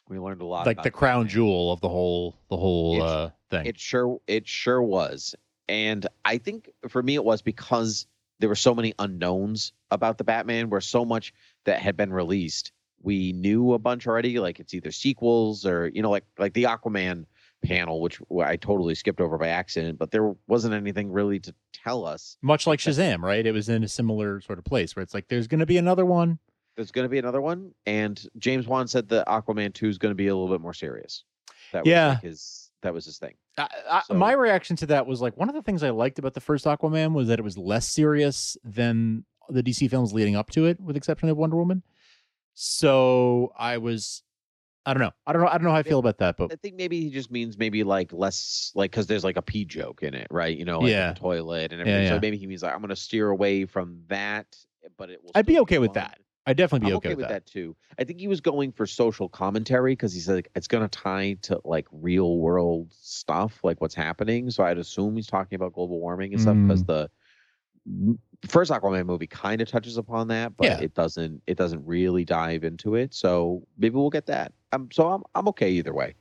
We 0.08 0.20
learned 0.20 0.42
a 0.42 0.46
lot. 0.46 0.68
Like 0.68 0.84
the 0.84 0.92
crown 0.92 1.24
Batman. 1.24 1.30
jewel 1.34 1.72
of 1.72 1.82
the 1.82 1.90
whole 1.90 2.36
the 2.50 2.58
whole 2.58 2.96
It's- 2.98 3.12
uh 3.12 3.30
thing. 3.50 3.66
It 3.66 3.80
sure, 3.80 4.20
it 4.28 4.48
sure 4.48 4.82
was, 4.82 5.36
and 5.68 6.06
I 6.24 6.38
think 6.38 6.70
for 6.90 7.02
me 7.02 7.16
it 7.16 7.24
was 7.24 7.42
because 7.42 8.06
there 8.40 8.50
were 8.50 8.56
so 8.56 8.76
many 8.76 8.94
unknowns 9.00 9.72
about 9.92 10.18
the 10.18 10.24
Batman, 10.24 10.70
where 10.70 10.82
so 10.82 11.06
much 11.06 11.34
that 11.64 11.80
had 11.80 11.96
been 11.98 12.12
released, 12.14 12.72
we 13.02 13.34
knew 13.34 13.74
a 13.74 13.80
bunch 13.80 14.06
already. 14.08 14.40
Like 14.40 14.60
it's 14.60 14.74
either 14.74 14.92
sequels 14.92 15.66
or 15.66 15.88
you 15.94 16.02
know, 16.04 16.12
like 16.12 16.26
like 16.38 16.54
the 16.54 16.64
Aquaman 16.64 17.26
panel, 17.64 18.00
which 18.02 18.22
I 18.44 18.58
totally 18.58 18.94
skipped 18.94 19.22
over 19.22 19.40
by 19.40 19.48
accident, 19.48 19.98
but 19.98 20.12
there 20.12 20.36
wasn't 20.48 20.76
anything 20.76 21.12
really 21.12 21.40
to 21.40 21.56
tell 21.74 22.06
us. 22.06 22.38
Much 22.44 22.68
like 22.68 22.80
Shazam, 22.80 23.22
right? 23.24 23.44
It 23.44 23.54
was 23.54 23.70
in 23.70 23.84
a 23.84 23.88
similar 23.88 24.40
sort 24.42 24.60
of 24.60 24.66
place 24.66 24.96
where 24.96 25.02
it's 25.02 25.16
like 25.16 25.30
there's 25.30 25.48
going 25.48 25.62
to 25.62 25.66
be 25.66 25.78
another 25.78 26.06
one, 26.06 26.38
There's 26.76 26.92
going 26.92 27.06
to 27.06 27.10
be 27.10 27.20
another 27.20 27.42
one, 27.42 27.72
and 27.86 28.22
James 28.38 28.68
Wan 28.68 28.88
said 28.88 29.08
that 29.10 29.28
Aquaman 29.28 29.74
two 29.74 29.88
is 29.88 29.98
going 29.98 30.12
to 30.12 30.16
be 30.16 30.28
a 30.28 30.36
little 30.36 30.54
bit 30.54 30.62
more 30.62 30.74
serious. 30.74 31.24
That 31.72 31.84
was 31.84 31.90
Yeah. 31.92 32.08
like 32.10 32.22
his 32.22 32.62
that 32.82 32.94
was 32.94 33.06
his 33.06 33.18
thing. 33.18 33.34
I, 33.58 33.68
I, 33.90 34.02
So- 34.04 34.14
my 34.14 34.34
reaction 34.34 34.76
to 34.78 34.86
that 34.88 35.08
was 35.08 35.22
like 35.22 35.36
one 35.38 35.50
of 35.50 35.56
the 35.56 35.62
things 35.64 35.82
I 35.84 35.90
liked 35.90 36.20
about 36.20 36.34
the 36.34 36.42
first 36.42 36.66
Aquaman 36.66 37.14
was 37.14 37.30
that 37.30 37.40
it 37.40 37.44
was 37.44 37.58
less 37.58 37.88
serious 37.88 38.58
than 38.64 39.26
the 39.50 39.64
DC 39.64 39.90
films 39.90 40.14
leading 40.14 40.36
up 40.36 40.52
to 40.52 40.66
it, 40.66 40.80
with 40.80 40.96
exception 40.98 41.30
of 41.30 41.38
Wonder 41.38 41.56
Woman. 41.56 41.82
So 42.54 43.52
I 43.58 43.78
was, 43.78 44.24
I 44.86 44.94
don't 44.94 45.02
know, 45.02 45.12
I 45.26 45.34
don't 45.34 45.42
know, 45.42 45.48
I 45.48 45.54
don't 45.58 45.64
know 45.64 45.72
how 45.72 45.78
I 45.78 45.84
feel 45.84 46.00
about 46.00 46.20
that, 46.20 46.38
but 46.38 46.52
I 46.52 46.56
think 46.56 46.76
maybe 46.76 47.02
he 47.02 47.10
just 47.10 47.32
means 47.32 47.58
maybe 47.58 47.84
like 47.84 48.14
less 48.14 48.72
like 48.76 48.92
because 48.92 49.08
there's 49.08 49.24
like 49.24 49.38
a 49.38 49.42
pee 49.42 49.66
joke 49.66 50.04
in 50.04 50.14
it, 50.14 50.28
right? 50.32 50.56
You 50.56 50.66
know, 50.66 50.80
like 50.80 50.92
Yeah. 50.92 51.14
the 51.14 51.20
toilet 51.20 51.72
and 51.74 51.80
Yeah, 51.80 51.82
everything. 51.82 52.04
yeah. 52.04 52.10
So 52.10 52.20
maybe 52.22 52.38
he 52.38 52.48
means 52.48 52.64
like 52.64 52.74
I'm 52.74 52.80
going 52.80 52.90
to 52.90 52.96
steer 52.96 53.30
away 53.30 53.66
from 53.66 54.02
that, 54.08 54.46
but 54.98 55.10
it 55.10 55.24
will. 55.24 55.32
I'd 55.36 55.46
be 55.46 55.60
okay 55.60 55.80
with 55.80 55.94
that. 55.94 56.20
I'd 56.48 56.58
definitely 56.58 56.88
be 56.88 56.92
I'm 56.92 56.98
okay, 56.98 57.16
with 57.16 57.28
that. 57.28 57.46
too. 57.46 57.76
I 57.98 58.04
think 58.04 58.20
he 58.20 58.28
was 58.28 58.40
going 58.42 58.72
for 58.72 58.86
social 58.86 59.28
commentary 59.28 59.94
because 59.94 60.14
he 60.14 60.20
said 60.20 60.36
like, 60.36 60.52
it's 60.56 60.68
going 60.68 60.88
to 60.88 60.98
tie 61.00 61.38
to 61.44 61.60
like 61.64 61.88
real 61.92 62.38
world 62.38 62.94
stuff, 62.94 63.60
like 63.64 63.82
what's 63.82 63.96
happening. 63.96 64.52
So 64.52 64.64
I'd 64.64 64.78
assume 64.78 65.16
he's 65.16 65.28
talking 65.28 65.56
about 65.56 65.74
global 65.74 66.00
warming 66.00 66.34
and 66.34 66.42
stuff 66.42 66.58
because 66.68 66.84
Mm. 66.84 66.88
the 66.88 67.10
first 68.48 68.72
Aquaman 68.72 69.06
movie 69.06 69.28
kind 69.28 69.62
of 69.62 69.68
touches 69.68 69.98
upon 69.98 70.28
that, 70.30 70.56
but 70.58 70.66
Yeah. 70.68 70.80
it 70.82 70.94
doesn't. 70.94 71.42
It 71.48 71.58
doesn't 71.58 71.86
really 71.86 72.26
dive 72.26 72.64
into 72.64 72.96
it. 72.96 73.14
So 73.14 73.66
maybe 73.78 73.96
we'll 73.96 74.10
get 74.10 74.26
that. 74.28 74.54
Um, 74.72 74.90
so 74.92 75.10
I'm 75.12 75.24
I'm 75.36 75.48
okay 75.50 75.72
either 75.72 75.94
way. 75.94 76.16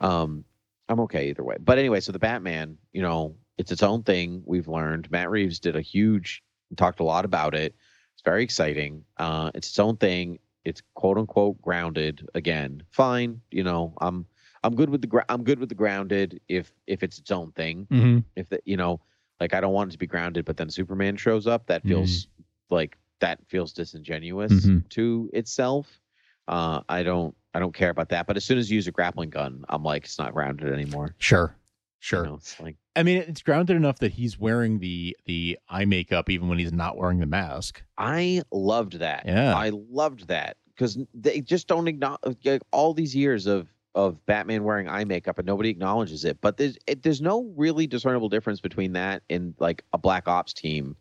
Um, 0.00 0.44
I'm 0.88 1.00
okay 1.00 1.28
either 1.28 1.44
way. 1.44 1.56
But 1.60 1.78
anyway, 1.78 2.00
so 2.00 2.12
the 2.12 2.18
Batman, 2.18 2.78
you 2.92 3.02
know, 3.02 3.36
it's 3.58 3.72
its 3.72 3.82
own 3.82 4.02
thing. 4.02 4.42
We've 4.46 4.68
learned 4.68 5.10
Matt 5.10 5.28
Reeves 5.30 5.60
did 5.60 5.76
a 5.76 5.80
huge, 5.82 6.42
talked 6.76 7.00
a 7.00 7.04
lot 7.04 7.24
about 7.24 7.54
it. 7.54 7.74
It's 8.18 8.24
very 8.24 8.42
exciting. 8.42 9.04
Uh, 9.16 9.52
it's 9.54 9.68
its 9.68 9.78
own 9.78 9.96
thing. 9.96 10.40
It's 10.64 10.82
quote 10.94 11.18
unquote 11.18 11.62
grounded 11.62 12.28
again. 12.34 12.82
Fine, 12.90 13.40
you 13.52 13.62
know, 13.62 13.94
I'm 14.00 14.26
I'm 14.64 14.74
good 14.74 14.90
with 14.90 15.02
the 15.02 15.06
gra- 15.06 15.24
I'm 15.28 15.44
good 15.44 15.60
with 15.60 15.68
the 15.68 15.76
grounded 15.76 16.40
if 16.48 16.72
if 16.88 17.04
it's 17.04 17.18
its 17.18 17.30
own 17.30 17.52
thing. 17.52 17.86
Mhm. 17.92 18.24
If 18.34 18.48
the 18.48 18.60
you 18.64 18.76
know, 18.76 19.00
like 19.38 19.54
I 19.54 19.60
don't 19.60 19.72
want 19.72 19.90
it 19.90 19.92
to 19.92 19.98
be 19.98 20.08
grounded, 20.08 20.44
but 20.46 20.56
then 20.56 20.68
Superman 20.68 21.16
shows 21.16 21.46
up. 21.46 21.68
That 21.68 21.84
feels 21.84 22.26
like 22.70 22.98
that 23.20 23.38
feels 23.46 23.72
disingenuous 23.72 24.52
Mhm. 24.66 24.88
to 24.90 25.30
itself. 25.32 26.00
Uh, 26.48 26.80
I 26.88 27.04
don't 27.04 27.36
I 27.54 27.60
don't 27.60 27.72
care 27.72 27.90
about 27.90 28.08
that. 28.08 28.26
But 28.26 28.36
as 28.36 28.44
soon 28.44 28.58
as 28.58 28.68
you 28.68 28.74
use 28.74 28.88
a 28.88 28.92
grappling 28.92 29.30
gun, 29.30 29.64
I'm 29.68 29.84
like 29.84 30.06
it's 30.06 30.18
not 30.18 30.34
grounded 30.34 30.72
anymore. 30.72 31.14
Sure, 31.18 31.54
You 32.00 32.04
sure. 32.04 32.24
know, 32.24 32.34
it's 32.34 32.58
like 32.60 32.76
I 32.94 33.02
mean, 33.02 33.18
it's 33.18 33.42
grounded 33.42 33.76
enough 33.76 33.98
that 34.00 34.12
he's 34.12 34.38
wearing 34.38 34.78
the 34.78 35.16
the 35.26 35.58
eye 35.68 35.84
makeup 35.84 36.30
even 36.30 36.48
when 36.48 36.58
he's 36.58 36.72
not 36.72 36.96
wearing 36.96 37.18
the 37.20 37.26
mask. 37.26 37.82
I 37.96 38.42
loved 38.52 38.94
that. 39.00 39.24
Yeah. 39.26 39.54
I 39.54 39.70
loved 39.70 40.28
that 40.28 40.56
because 40.74 40.98
they 41.12 41.40
just 41.40 41.66
don't 41.66 41.88
acknowledge 41.88 42.36
like, 42.44 42.62
all 42.72 42.94
these 42.94 43.14
years 43.14 43.46
of 43.46 43.68
of 43.94 44.24
Batman 44.26 44.64
wearing 44.64 44.88
eye 44.88 45.04
makeup 45.04 45.38
and 45.38 45.46
nobody 45.46 45.70
acknowledges 45.70 46.24
it. 46.24 46.40
But 46.40 46.56
there's 46.56 46.78
it, 46.86 47.02
there's 47.02 47.20
no 47.20 47.52
really 47.56 47.86
discernible 47.86 48.28
difference 48.28 48.60
between 48.60 48.92
that 48.92 49.22
and 49.28 49.54
like 49.58 49.84
a 49.92 49.98
Black 49.98 50.28
Ops 50.28 50.52
team 50.52 50.96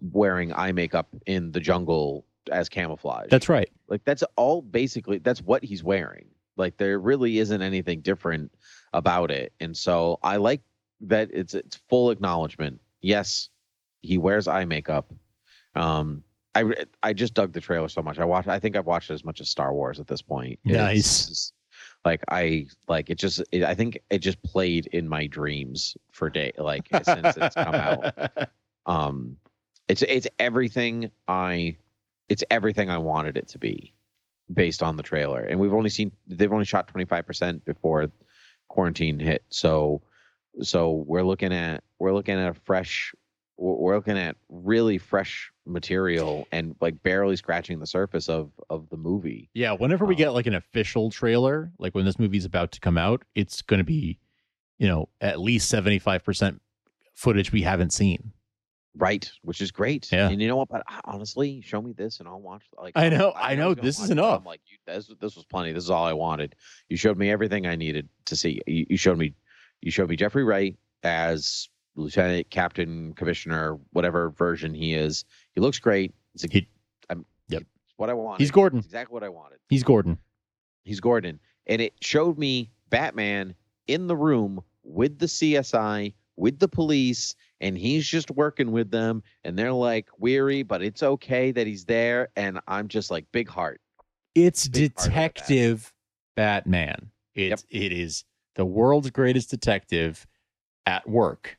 wearing 0.00 0.52
eye 0.52 0.72
makeup 0.72 1.08
in 1.26 1.52
the 1.52 1.60
jungle 1.60 2.24
as 2.50 2.68
camouflage. 2.68 3.28
That's 3.30 3.48
right. 3.48 3.70
Like 3.88 4.04
that's 4.04 4.22
all 4.36 4.62
basically 4.62 5.18
that's 5.18 5.42
what 5.42 5.64
he's 5.64 5.82
wearing. 5.82 6.26
Like 6.56 6.76
there 6.76 6.98
really 6.98 7.38
isn't 7.38 7.62
anything 7.62 8.00
different 8.00 8.52
about 8.92 9.30
it. 9.30 9.52
And 9.60 9.76
so 9.76 10.18
I 10.22 10.36
like 10.36 10.60
that 11.02 11.30
it's 11.32 11.54
it's 11.54 11.76
full 11.88 12.10
acknowledgement. 12.10 12.80
Yes, 13.00 13.48
he 14.02 14.18
wears 14.18 14.48
eye 14.48 14.64
makeup. 14.64 15.12
Um 15.74 16.22
I 16.54 16.64
I 17.02 17.12
just 17.12 17.34
dug 17.34 17.52
the 17.52 17.60
trailer 17.60 17.88
so 17.88 18.02
much. 18.02 18.18
I 18.18 18.24
watched 18.24 18.48
I 18.48 18.58
think 18.58 18.76
I've 18.76 18.86
watched 18.86 19.10
as 19.10 19.24
much 19.24 19.40
as 19.40 19.48
Star 19.48 19.72
Wars 19.72 20.00
at 20.00 20.06
this 20.06 20.22
point. 20.22 20.58
Nice. 20.64 21.26
just- 21.28 21.54
like 22.04 22.22
I 22.28 22.66
like 22.88 23.10
it 23.10 23.18
just 23.18 23.42
it, 23.52 23.62
I 23.64 23.74
think 23.74 23.98
it 24.10 24.18
just 24.18 24.42
played 24.42 24.86
in 24.86 25.08
my 25.08 25.26
dreams 25.26 25.96
for 26.12 26.30
day 26.30 26.52
like 26.58 26.88
since 27.02 27.36
it's 27.36 27.54
come 27.54 27.74
out 27.74 28.14
um 28.86 29.36
it's 29.88 30.02
it's 30.02 30.26
everything 30.38 31.10
i 31.28 31.76
it's 32.28 32.44
everything 32.50 32.88
i 32.90 32.98
wanted 32.98 33.36
it 33.36 33.48
to 33.48 33.58
be 33.58 33.94
based 34.52 34.82
on 34.82 34.96
the 34.96 35.02
trailer 35.02 35.40
and 35.40 35.58
we've 35.60 35.74
only 35.74 35.90
seen 35.90 36.10
they've 36.26 36.52
only 36.52 36.64
shot 36.64 36.92
25% 36.92 37.64
before 37.64 38.10
quarantine 38.68 39.18
hit 39.18 39.44
so 39.48 40.00
so 40.62 41.04
we're 41.06 41.22
looking 41.22 41.52
at 41.52 41.82
we're 41.98 42.12
looking 42.14 42.38
at 42.38 42.48
a 42.50 42.54
fresh 42.54 43.14
we're 43.56 43.96
looking 43.96 44.16
at 44.16 44.36
really 44.48 44.98
fresh 44.98 45.50
material 45.66 46.46
and 46.52 46.76
like 46.80 47.02
barely 47.02 47.34
scratching 47.36 47.80
the 47.80 47.86
surface 47.86 48.28
of 48.28 48.52
of 48.70 48.88
the 48.88 48.96
movie 48.96 49.50
Yeah, 49.52 49.72
whenever 49.72 50.04
we 50.04 50.14
Um, 50.14 50.18
get 50.18 50.30
like 50.30 50.46
an 50.46 50.54
official 50.54 51.10
trailer, 51.10 51.72
like 51.78 51.94
when 51.94 52.04
this 52.04 52.18
movie's 52.18 52.44
about 52.44 52.70
to 52.72 52.80
come 52.80 52.96
out, 52.96 53.24
it's 53.34 53.60
going 53.62 53.78
to 53.78 53.84
be, 53.84 54.18
you 54.78 54.86
know, 54.86 55.08
at 55.20 55.40
least 55.40 55.72
75% 55.72 56.60
footage 57.14 57.50
we 57.52 57.62
haven't 57.62 57.92
seen. 57.92 58.32
Right 58.98 59.30
which 59.42 59.60
is 59.60 59.70
great 59.70 60.10
Yeah. 60.12 60.28
and 60.28 60.42
you 60.42 60.48
know 60.48 60.56
what 60.56 60.68
but 60.68 60.82
uh, 60.90 61.00
honestly 61.04 61.60
show 61.62 61.80
me 61.80 61.92
this 61.92 62.18
and 62.20 62.28
i'll 62.28 62.40
watch 62.40 62.64
like 62.76 62.92
I 62.96 63.08
know, 63.08 63.30
I 63.30 63.52
I 63.52 63.54
know, 63.54 63.72
this 63.72 63.98
is 63.98 64.10
it, 64.10 64.12
enough. 64.12 64.40
I'm 64.40 64.44
like, 64.44 64.60
you, 64.66 64.76
this, 64.86 65.08
this 65.20 65.36
was 65.36 65.44
plenty. 65.46 65.72
This 65.72 65.84
is 65.84 65.90
all 65.90 66.04
I 66.04 66.12
wanted. 66.12 66.54
You 66.88 66.96
showed 66.96 67.16
me 67.16 67.30
everything 67.30 67.66
I 67.66 67.76
needed 67.76 68.08
to 68.26 68.34
see. 68.36 68.60
You, 68.66 68.86
you 68.90 68.96
showed 68.96 69.16
me, 69.18 69.34
you 69.80 69.90
showed 69.90 70.08
me 70.10 70.16
Jeffrey 70.16 70.42
Wright 70.44 70.76
as 71.04 71.68
lieutenant, 71.96 72.50
captain, 72.50 73.12
commissioner, 73.14 73.78
whatever 73.92 74.30
version 74.30 74.74
he 74.74 74.94
is. 74.94 75.24
He 75.54 75.60
looks 75.60 75.78
great. 75.78 76.12
It's 76.34 76.44
a, 76.44 76.48
He- 76.50 76.68
I'm, 77.10 77.24
Yep. 77.48 77.62
what 77.96 78.10
I 78.10 78.14
wanted. 78.14 78.40
He's 78.40 78.50
Gordon. 78.50 78.78
It's 78.80 78.86
exactly 78.86 79.14
what 79.14 79.22
I 79.24 79.28
wanted. 79.28 79.58
He's 79.68 79.82
Gordon. 79.84 80.18
He's 80.84 81.00
Gordon, 81.00 81.38
and 81.66 81.80
it 81.82 81.94
showed 82.00 82.38
me 82.38 82.70
Batman 82.90 83.54
in 83.86 84.06
the 84.06 84.16
room 84.16 84.60
with 84.82 85.18
the 85.18 85.26
CSI, 85.26 86.14
with 86.38 86.58
the 86.58 86.68
police, 86.68 87.34
and 87.60 87.76
he's 87.76 88.06
just 88.06 88.30
working 88.30 88.70
with 88.72 88.90
them, 88.90 89.22
and 89.44 89.58
they're 89.58 89.72
like 89.72 90.08
weary, 90.18 90.62
but 90.62 90.82
it's 90.82 91.02
okay 91.02 91.50
that 91.52 91.66
he's 91.66 91.84
there, 91.84 92.28
and 92.36 92.60
I'm 92.68 92.88
just 92.88 93.10
like 93.10 93.26
big 93.32 93.48
heart. 93.48 93.80
It's 94.34 94.68
Big 94.68 94.94
part 94.94 95.08
of 95.08 95.12
that. 95.36 95.44
Detective 95.44 95.92
Batman. 96.36 97.10
It's 97.34 97.64
it 97.70 97.92
is 97.92 98.24
the 98.54 98.64
world's 98.64 99.10
greatest 99.10 99.50
detective 99.50 100.26
at 100.86 101.08
work. 101.08 101.56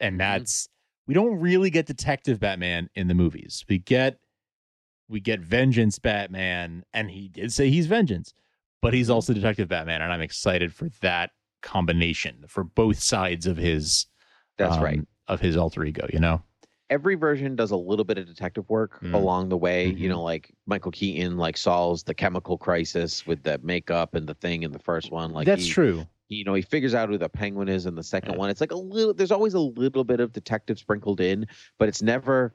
Mm-hmm. 0.00 0.06
And 0.08 0.20
that's 0.20 0.68
we 1.06 1.14
don't 1.14 1.38
really 1.40 1.70
get 1.70 1.86
Detective 1.86 2.40
Batman 2.40 2.90
in 2.94 3.08
the 3.08 3.14
movies. 3.14 3.64
We 3.68 3.78
get 3.78 4.18
we 5.08 5.20
get 5.20 5.40
Vengeance 5.40 5.98
Batman, 5.98 6.84
and 6.92 7.10
he 7.10 7.28
did 7.28 7.52
say 7.52 7.70
he's 7.70 7.86
Vengeance, 7.86 8.34
but 8.82 8.92
he's 8.94 9.06
Mm-hmm. 9.06 9.14
also 9.14 9.32
Detective 9.32 9.68
Batman, 9.68 10.02
and 10.02 10.12
I'm 10.12 10.20
excited 10.20 10.74
for 10.74 10.88
that 11.00 11.30
combination 11.62 12.44
for 12.48 12.64
both 12.64 12.98
sides 13.00 13.46
of 13.46 13.56
his 13.56 14.06
That's 14.58 14.76
um, 14.76 14.82
right. 14.82 15.00
of 15.28 15.40
his 15.40 15.56
alter 15.56 15.84
ego. 15.84 16.06
You 16.12 16.18
know, 16.20 16.42
every 16.90 17.14
version 17.14 17.56
does 17.56 17.70
a 17.70 17.76
little 17.76 18.04
bit 18.04 18.18
of 18.18 18.26
detective 18.26 18.68
work 18.70 19.00
Mm. 19.02 19.14
along 19.14 19.48
the 19.48 19.56
way. 19.56 19.86
You 19.88 20.08
Mhm. 20.08 20.12
know, 20.12 20.22
like 20.22 20.54
Michael 20.66 20.92
Keaton, 20.92 21.36
like 21.36 21.56
solves 21.56 22.02
the 22.02 22.14
chemical 22.14 22.56
crisis 22.58 23.26
with 23.26 23.42
the 23.42 23.58
makeup 23.62 24.14
and 24.14 24.26
the 24.26 24.34
thing 24.34 24.62
in 24.62 24.72
the 24.72 24.78
first 24.78 25.10
one. 25.10 25.32
Like 25.32 25.46
that's 25.46 25.64
he, 25.64 25.70
true. 25.70 26.06
You 26.28 26.44
know, 26.44 26.54
he 26.54 26.62
figures 26.62 26.94
out 26.94 27.08
who 27.08 27.18
the 27.18 27.28
penguin 27.28 27.68
is 27.68 27.86
in 27.86 27.94
the 27.94 28.02
second 28.02 28.32
Yeah. 28.32 28.38
one. 28.38 28.50
It's 28.50 28.60
like 28.60 28.72
a 28.72 28.76
little. 28.76 29.14
There's 29.14 29.30
always 29.32 29.54
a 29.54 29.60
little 29.60 30.04
bit 30.04 30.20
of 30.20 30.32
detective 30.32 30.78
sprinkled 30.78 31.20
in, 31.20 31.46
but 31.78 31.88
it's 31.88 32.02
never. 32.02 32.54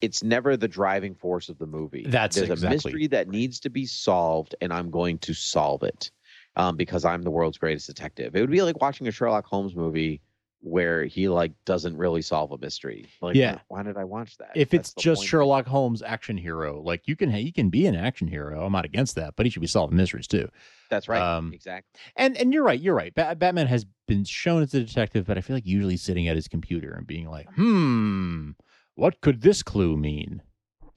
It's 0.00 0.22
never 0.22 0.56
the 0.56 0.66
driving 0.68 1.14
force 1.14 1.50
of 1.50 1.58
the 1.58 1.66
movie. 1.66 2.04
That's 2.08 2.36
there's 2.36 2.62
a 2.62 2.70
mystery 2.70 3.06
that 3.08 3.28
needs 3.28 3.60
to 3.60 3.68
be 3.68 3.84
solved, 3.84 4.54
and 4.62 4.72
I'm 4.72 4.90
going 4.90 5.18
to 5.18 5.34
solve 5.34 5.82
it 5.82 6.10
um, 6.56 6.76
because 6.76 7.04
I'm 7.04 7.20
the 7.20 7.30
world's 7.30 7.58
greatest 7.58 7.86
detective. 7.86 8.34
It 8.34 8.40
would 8.40 8.50
be 8.50 8.62
like 8.62 8.80
watching 8.80 9.08
a 9.08 9.10
Sherlock 9.10 9.44
Holmes 9.44 9.76
movie 9.76 10.22
where 10.62 11.04
he 11.06 11.28
like 11.28 11.52
doesn't 11.64 11.96
really 11.96 12.20
solve 12.22 12.52
a 12.52 12.58
mystery. 12.58 13.06
Like, 13.22 13.34
Yeah. 13.34 13.58
why, 13.68 13.82
did 13.82 13.96
I 13.96 14.04
watch 14.04 14.36
that? 14.38 14.50
if 14.54 14.70
That's 14.70 14.90
it's 14.92 15.02
just. 15.02 15.24
Sherlock 15.24 15.66
Holmes 15.66 16.02
action 16.02 16.36
hero, 16.36 16.80
like 16.82 17.08
you 17.08 17.16
can 17.16 17.30
he 17.30 17.50
can 17.50 17.70
be 17.70 17.86
an 17.86 17.94
action 17.94 18.28
hero. 18.28 18.64
I'm 18.64 18.72
not 18.72 18.84
against 18.84 19.14
that, 19.16 19.36
but 19.36 19.46
he 19.46 19.50
should 19.50 19.62
be 19.62 19.66
solving 19.66 19.96
mysteries 19.96 20.26
too. 20.26 20.48
That's 20.90 21.08
right. 21.08 21.22
um, 21.22 21.52
exactly. 21.54 21.98
And 22.16 22.36
and 22.36 22.52
you're 22.52 22.64
right, 22.64 22.78
you're 22.80 22.94
right. 22.94 23.14
Ba- 23.14 23.36
Batman 23.36 23.68
has 23.68 23.86
been 24.06 24.24
shown 24.24 24.62
as 24.62 24.74
a 24.74 24.80
detective, 24.84 25.26
but 25.26 25.38
I 25.38 25.40
feel 25.40 25.56
like 25.56 25.66
usually 25.66 25.96
sitting 25.96 26.28
at 26.28 26.36
his 26.36 26.48
computer 26.48 26.92
and 26.92 27.06
being 27.06 27.28
like, 27.28 27.48
"Hmm, 27.54 28.50
what 28.96 29.20
could 29.22 29.40
this 29.40 29.62
clue 29.62 29.96
mean?" 29.96 30.42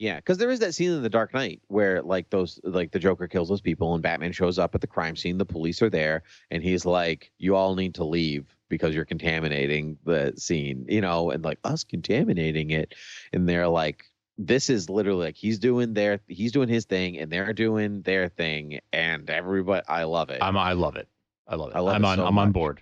Yeah, 0.04 0.18
because 0.18 0.38
there 0.38 0.50
is 0.50 0.60
that 0.60 0.76
scene 0.76 0.92
in 0.92 1.02
The 1.02 1.10
Dark 1.10 1.34
Knight 1.34 1.62
where 1.68 2.02
like 2.02 2.30
those 2.30 2.60
like 2.66 2.92
the 2.92 3.00
Joker 3.00 3.26
kills 3.26 3.48
those 3.48 3.62
people 3.62 3.94
and 3.94 4.04
Batman 4.04 4.34
shows 4.34 4.60
up 4.60 4.76
at 4.76 4.82
the 4.82 4.88
crime 4.88 5.16
scene. 5.16 5.38
The 5.38 5.46
police 5.46 5.82
are 5.82 5.90
there, 5.90 6.24
and 6.52 6.62
he's 6.62 6.86
like, 6.86 7.32
"You 7.38 7.56
all 7.56 7.74
need 7.76 7.96
to 7.96 8.04
leave 8.04 8.54
because 8.68 8.94
you're 8.94 9.06
contaminating 9.06 9.98
the 10.04 10.34
scene," 10.36 10.86
you 10.90 11.00
know, 11.00 11.32
and 11.32 11.42
like 11.46 11.58
us 11.64 11.86
contaminating 11.86 12.72
it, 12.72 12.94
and 13.32 13.48
they're 13.48 13.70
like. 13.70 14.04
This 14.36 14.72
is 14.72 14.90
literally 14.90 15.26
like 15.26 15.36
he's 15.38 15.60
doing 15.60 15.94
their 15.94 16.20
he's 16.28 16.52
doing 16.52 16.68
his 16.68 16.86
thing 16.86 17.20
and 17.20 17.32
they're 17.32 17.54
doing 17.54 18.02
their 18.02 18.30
thing 18.30 18.80
and 18.92 19.30
everybody 19.30 19.86
I 19.88 20.06
love 20.06 20.32
it. 20.32 20.40
I'm 20.42 20.58
I 20.58 20.74
love 20.74 20.96
it. 20.96 21.08
I 21.48 21.54
love 21.54 21.70
it. 21.70 21.76
I 21.76 21.80
love 21.82 21.96
I'm 21.96 22.04
it 22.04 22.08
on 22.08 22.18
so 22.18 22.26
I'm 22.26 22.40
on 22.40 22.52
board. 22.52 22.82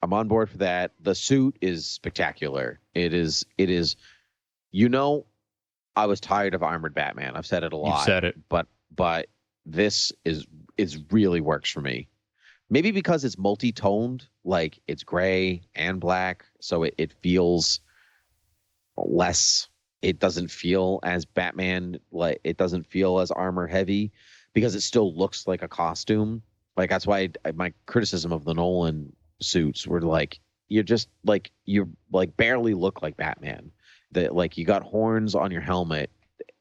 I'm 0.00 0.12
on 0.12 0.28
board 0.28 0.48
for 0.48 0.58
that. 0.58 0.92
The 1.00 1.16
suit 1.16 1.58
is 1.60 1.86
spectacular. 1.86 2.78
It 2.94 3.12
is 3.12 3.44
it 3.58 3.68
is 3.68 3.96
you 4.70 4.88
know 4.88 5.26
I 5.96 6.06
was 6.06 6.20
tired 6.20 6.54
of 6.54 6.62
armored 6.62 6.94
Batman. 6.94 7.36
I've 7.36 7.46
said 7.46 7.64
it 7.64 7.72
a 7.72 7.76
lot. 7.76 8.00
You 8.00 8.04
said 8.04 8.24
it. 8.24 8.36
but 8.48 8.66
but 8.94 9.28
this 9.66 10.12
is 10.24 10.46
is 10.76 10.98
really 11.10 11.40
works 11.40 11.70
for 11.70 11.80
me. 11.80 12.08
Maybe 12.68 12.92
because 12.92 13.24
it's 13.24 13.36
multi-toned, 13.36 14.26
like 14.44 14.80
it's 14.86 15.02
gray 15.02 15.62
and 15.74 16.00
black, 16.00 16.44
so 16.60 16.84
it, 16.84 16.94
it 16.98 17.12
feels 17.20 17.80
less 18.96 19.68
it 20.02 20.18
doesn't 20.18 20.50
feel 20.50 21.00
as 21.02 21.24
Batman 21.24 21.98
like 22.10 22.40
it 22.44 22.56
doesn't 22.56 22.86
feel 22.86 23.18
as 23.20 23.30
armor 23.30 23.66
heavy 23.66 24.12
because 24.52 24.74
it 24.74 24.80
still 24.80 25.14
looks 25.14 25.46
like 25.46 25.62
a 25.62 25.68
costume. 25.68 26.42
Like 26.76 26.90
that's 26.90 27.06
why 27.06 27.30
I, 27.44 27.52
my 27.52 27.72
criticism 27.86 28.32
of 28.32 28.44
the 28.44 28.54
Nolan 28.54 29.14
suits 29.40 29.86
were 29.86 30.00
like 30.00 30.40
you're 30.68 30.82
just 30.82 31.08
like 31.24 31.50
you 31.64 31.90
like 32.12 32.36
barely 32.36 32.74
look 32.74 33.02
like 33.02 33.16
Batman. 33.16 33.72
That 34.12 34.34
like 34.34 34.56
you 34.58 34.64
got 34.64 34.82
horns 34.82 35.34
on 35.34 35.50
your 35.50 35.60
helmet. 35.60 36.10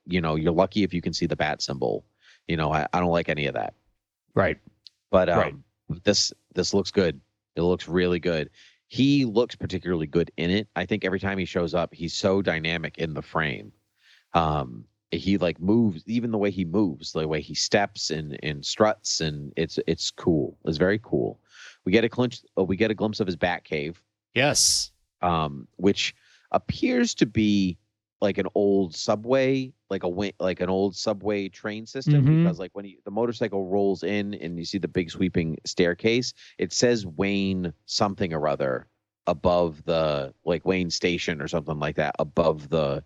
You 0.06 0.22
know, 0.22 0.36
you're 0.36 0.52
lucky 0.54 0.84
if 0.84 0.93
you 0.93 1.02
can 1.02 1.14
see 1.14 1.26
the 1.26 1.36
bat 1.36 1.62
symbol. 1.62 2.04
You 2.47 2.58
know, 2.58 2.72
I, 2.72 2.88
I 2.93 3.00
don't 3.00 3.12
like 3.12 3.30
any 3.30 3.45
of 3.45 3.54
that. 3.56 3.74
Right. 4.36 4.58
But 5.12 5.30
um, 5.30 5.39
Right. 5.39 5.56
this 6.04 6.34
this 6.54 6.74
looks 6.74 6.91
good. 6.91 7.20
It 7.56 7.62
looks 7.62 7.88
really 7.88 8.20
good. 8.20 8.50
He 8.88 9.26
looks 9.26 9.56
particularly 9.56 10.08
good 10.08 10.32
in 10.38 10.50
it. 10.50 10.68
I 10.76 10.86
think 10.86 11.06
every 11.06 11.20
time 11.20 11.38
he 11.38 11.45
shows 11.45 11.74
up, 11.76 11.93
he's 11.93 12.14
so 12.14 12.41
dynamic 12.41 12.97
in 12.97 13.14
the 13.14 13.22
frame. 13.22 13.72
Um, 14.34 14.86
he 15.12 15.38
like 15.38 15.60
moves, 15.60 16.04
even 16.08 16.32
the 16.32 16.38
way 16.38 16.52
he 16.52 16.66
moves, 16.66 17.12
the 17.12 17.28
way 17.28 17.41
he 17.41 17.56
steps 17.56 18.10
and 18.12 18.38
and 18.43 18.64
struts, 18.66 19.22
and 19.22 19.54
it's 19.58 19.80
it's 19.88 20.12
cool. 20.12 20.58
It's 20.66 20.78
very 20.78 21.00
cool. 21.00 21.39
We 21.86 21.91
get 21.91 22.04
a 22.04 22.10
clinch. 22.10 22.41
Uh, 22.58 22.64
we 22.64 22.76
get 22.78 22.91
a 22.91 22.95
glimpse 22.95 23.20
of 23.20 23.26
his 23.28 23.36
bat 23.36 23.64
cave, 23.64 24.02
Yes. 24.36 24.91
um, 25.22 25.68
which 25.78 26.14
appears 26.52 27.14
to 27.16 27.26
be 27.26 27.78
like 28.22 28.38
an 28.38 28.47
old 28.54 28.93
subway, 28.95 29.72
like 29.89 30.04
a 30.04 30.08
like 30.08 30.60
an 30.60 30.70
old 30.70 30.95
subway 30.95 31.47
train 31.47 31.86
system. 31.86 32.26
Mhm. 32.26 32.43
Because 32.43 32.60
like 32.60 32.72
when 32.74 32.84
he, 32.86 33.00
the 33.06 33.12
motorcycle 33.12 33.66
rolls 33.68 34.04
in 34.04 34.34
and 34.34 34.58
you 34.60 34.66
see 34.66 34.78
the 34.78 34.88
big 34.89 35.10
sweeping 35.10 35.58
staircase, 35.66 36.34
it 36.58 36.74
says 36.74 37.06
Wayne 37.06 37.74
something 37.86 38.34
or 38.34 38.47
other 38.47 38.88
above 39.28 39.84
the 39.86 40.34
like 40.43 40.66
Wayne 40.66 40.89
Station 40.89 41.41
or 41.41 41.47
something 41.47 41.80
like 41.80 41.95
that 41.95 42.16
above 42.20 42.70
the 42.70 43.04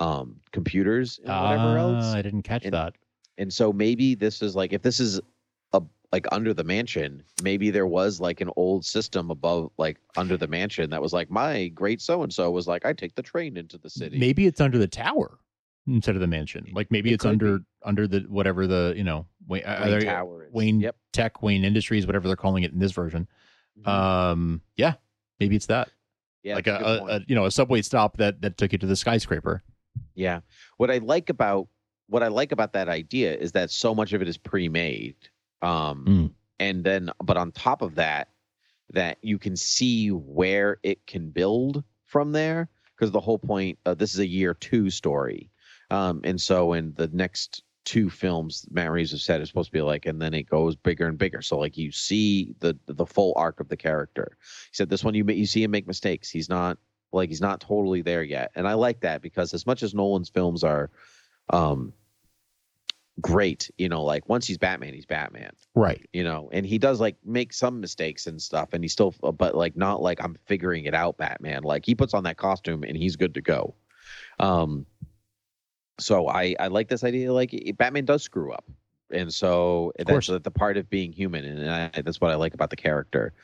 um 0.00 0.36
computers 0.52 1.18
and 1.24 1.28
whatever 1.28 1.76
else. 1.78 2.04
Ah, 2.06 2.16
I 2.16 2.22
didn't 2.22 2.42
catch 2.42 2.64
And- 2.64 2.74
that. 2.74 2.94
And 3.38 3.52
so 3.52 3.72
maybe 3.72 4.14
this 4.14 4.42
is 4.42 4.54
like 4.54 4.72
if 4.74 4.82
this 4.82 5.00
is 5.00 5.18
like 6.12 6.26
under 6.30 6.52
the 6.52 6.62
mansion, 6.64 7.22
maybe 7.42 7.70
there 7.70 7.86
was 7.86 8.20
like 8.20 8.40
an 8.42 8.50
old 8.56 8.84
system 8.84 9.30
above 9.30 9.70
like 9.78 9.98
under 10.16 10.36
the 10.36 10.46
mansion 10.46 10.90
that 10.90 11.00
was 11.00 11.12
like 11.12 11.30
my 11.30 11.68
great 11.68 12.00
so 12.02 12.22
and 12.22 12.32
so 12.32 12.50
was 12.50 12.66
like 12.68 12.84
I 12.84 12.92
take 12.92 13.14
the 13.14 13.22
train 13.22 13.56
into 13.56 13.78
the 13.78 13.88
city. 13.88 14.18
Maybe 14.18 14.46
it's 14.46 14.60
under 14.60 14.78
the 14.78 14.86
tower 14.86 15.38
instead 15.86 16.14
of 16.14 16.20
the 16.20 16.26
mansion. 16.26 16.66
Like 16.72 16.90
maybe 16.90 17.10
It 17.10 17.14
it's 17.14 17.24
under 17.24 17.60
under 17.82 18.06
the 18.06 18.20
whatever 18.28 18.66
the 18.66 18.92
you 18.96 19.04
know 19.04 19.26
Wayne, 19.48 19.64
uh, 19.64 19.82
Wayne 19.84 19.94
uh, 19.94 20.00
Tower 20.00 20.44
is. 20.44 20.52
Wayne 20.52 20.80
Yep. 20.80 20.96
Tech, 21.12 21.42
Wayne 21.42 21.64
Industries, 21.64 22.06
whatever 22.06 22.28
they're 22.28 22.36
calling 22.36 22.62
it 22.62 22.72
in 22.72 22.78
this 22.78 22.92
version. 22.92 23.26
Mhm. 23.80 23.88
Um, 23.88 24.60
yeah, 24.76 24.94
maybe 25.40 25.56
it's 25.56 25.66
that. 25.66 25.88
yeah, 26.42 26.56
like 26.56 26.66
a, 26.66 26.76
a, 26.76 27.16
a 27.16 27.20
you 27.26 27.34
know 27.34 27.46
a 27.46 27.50
subway 27.50 27.80
stop 27.80 28.18
that 28.18 28.42
that 28.42 28.58
took 28.58 28.72
you 28.72 28.78
to 28.78 28.86
the 28.86 28.96
skyscraper. 28.96 29.62
Yeah. 30.14 30.40
What 30.76 30.90
I 30.90 30.98
like 30.98 31.30
about 31.30 31.68
what 32.08 32.22
I 32.22 32.28
like 32.28 32.52
about 32.52 32.74
that 32.74 32.90
idea 32.90 33.34
is 33.34 33.52
that 33.52 33.70
so 33.70 33.94
much 33.94 34.12
of 34.12 34.20
it 34.20 34.28
is 34.28 34.36
pre-made. 34.36 35.16
Um 35.62 36.04
Mm. 36.06 36.30
and 36.58 36.84
then 36.84 37.10
but 37.22 37.36
on 37.36 37.52
top 37.52 37.82
of 37.82 37.94
that 37.96 38.28
that 38.90 39.18
you 39.22 39.38
can 39.38 39.56
see 39.56 40.10
where 40.10 40.78
it 40.82 41.06
can 41.06 41.30
build 41.30 41.82
from 42.04 42.32
there 42.32 42.68
because 42.96 43.10
the 43.10 43.20
whole 43.20 43.38
point 43.38 43.78
uh, 43.86 43.94
this 43.94 44.12
is 44.12 44.20
a 44.20 44.26
year 44.26 44.54
2 44.54 44.90
story. 44.90 45.50
Um 45.90 46.20
and 46.24 46.40
so 46.40 46.72
in 46.74 46.92
the 46.94 47.08
next 47.08 47.62
two 47.84 48.08
films 48.10 48.66
Matt 48.70 48.92
Reeves 48.92 49.10
has 49.10 49.24
said 49.24 49.40
is 49.40 49.48
supposed 49.48 49.70
to 49.70 49.78
be 49.78 49.82
like 49.82 50.06
and 50.06 50.20
then 50.22 50.34
it 50.34 50.44
goes 50.44 50.76
bigger 50.76 51.08
and 51.08 51.18
bigger. 51.18 51.42
So 51.42 51.58
like 51.58 51.76
you 51.76 51.90
see 51.92 52.54
the 52.60 52.78
the 52.86 53.06
full 53.06 53.32
arc 53.36 53.60
of 53.60 53.68
the 53.68 53.76
character. 53.76 54.36
He 54.70 54.74
said 54.76 54.88
this 54.88 55.02
one 55.04 55.14
you 55.14 55.24
you 55.26 55.46
see 55.46 55.62
him 55.62 55.70
make 55.70 55.86
mistakes. 55.86 56.30
He's 56.30 56.48
not 56.48 56.78
like 57.12 57.28
he's 57.28 57.40
not 57.40 57.60
totally 57.60 58.00
there 58.00 58.22
yet 58.22 58.50
and 58.54 58.66
i 58.66 58.72
like 58.72 59.00
that 59.00 59.20
because 59.20 59.52
as 59.52 59.66
much 59.66 59.82
as 59.82 59.92
nolan's 59.94 60.30
films 60.30 60.64
are 60.64 60.90
um 61.50 61.92
great 63.20 63.70
you 63.76 63.88
know 63.88 64.02
like 64.02 64.26
once 64.28 64.46
he's 64.46 64.56
batman 64.56 64.94
he's 64.94 65.04
batman. 65.04 65.52
Right. 65.74 66.08
you 66.12 66.24
know 66.24 66.48
and 66.52 66.64
he 66.64 66.78
does 66.78 66.98
like 66.98 67.16
make 67.24 67.52
some 67.52 67.80
mistakes 67.80 68.26
and 68.26 68.40
stuff 68.40 68.70
and 68.72 68.82
he 68.82 68.88
still 68.88 69.14
but 69.20 69.54
like 69.54 69.76
not 69.76 70.00
like 70.00 70.22
i'm 70.22 70.36
figuring 70.46 70.86
it 70.86 70.94
out 70.94 71.18
batman. 71.18 71.62
Like 71.62 71.84
he 71.84 71.94
puts 71.94 72.14
on 72.14 72.24
that 72.24 72.38
costume 72.38 72.84
and 72.84 72.96
he's 72.96 73.16
good 73.16 73.34
to 73.34 73.42
go. 73.42 73.74
Um 74.38 74.86
so 76.00 76.26
i 76.26 76.56
i 76.58 76.68
like 76.68 76.88
this 76.88 77.04
idea 77.04 77.32
like 77.32 77.54
batman 77.76 78.06
does 78.06 78.22
screw 78.22 78.52
up. 78.52 78.64
And 79.10 79.32
so 79.32 79.92
that's 79.98 80.08
course. 80.08 80.26
the 80.28 80.50
part 80.50 80.78
of 80.78 80.88
being 80.88 81.12
human 81.12 81.44
and 81.44 81.70
I, 81.70 82.02
that's 82.02 82.20
what 82.20 82.30
i 82.30 82.34
like 82.34 82.54
about 82.54 82.70
the 82.70 82.76
character. 82.76 83.34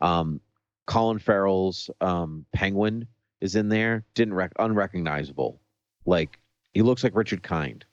Um 0.00 0.40
colin 0.86 1.18
farrell's 1.18 1.90
um 2.00 2.46
penguin 2.52 3.06
is 3.42 3.56
in 3.56 3.68
there. 3.68 4.06
Didn't 4.14 4.34
rec- 4.34 4.52
unrecognizable. 4.58 5.60
Like 6.06 6.38
he 6.72 6.80
looks 6.80 7.04
like 7.04 7.14
richard 7.14 7.42
kind 7.42 7.84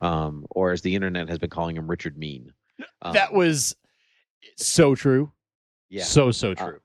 um 0.00 0.46
or 0.50 0.72
as 0.72 0.82
the 0.82 0.94
internet 0.94 1.28
has 1.28 1.38
been 1.38 1.50
calling 1.50 1.76
him 1.76 1.86
richard 1.88 2.16
mean. 2.18 2.52
Um, 3.02 3.14
that 3.14 3.32
was 3.32 3.74
so 4.56 4.94
true. 4.94 5.32
yeah. 5.88 6.04
So 6.04 6.30
so 6.30 6.50
Uh, 6.52 6.54
true. 6.54 6.80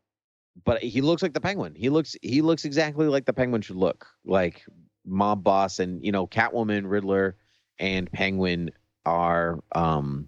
but 0.63 0.81
he 0.81 1.01
looks 1.01 1.21
like 1.21 1.33
the 1.33 1.41
penguin. 1.41 1.75
He 1.75 1.89
looks 1.89 2.15
he 2.21 2.41
looks 2.41 2.63
exactly 2.65 3.07
like 3.07 3.25
the 3.25 3.33
penguin 3.33 3.61
should 3.61 3.75
look. 3.75 4.07
Like 4.25 4.63
mob 5.05 5.43
boss 5.43 5.79
and 5.79 6.03
you 6.05 6.11
know 6.11 6.27
catwoman 6.27 6.83
riddler 6.89 7.35
and 7.79 8.09
penguin 8.11 8.71
are 9.05 9.59
um 9.73 10.27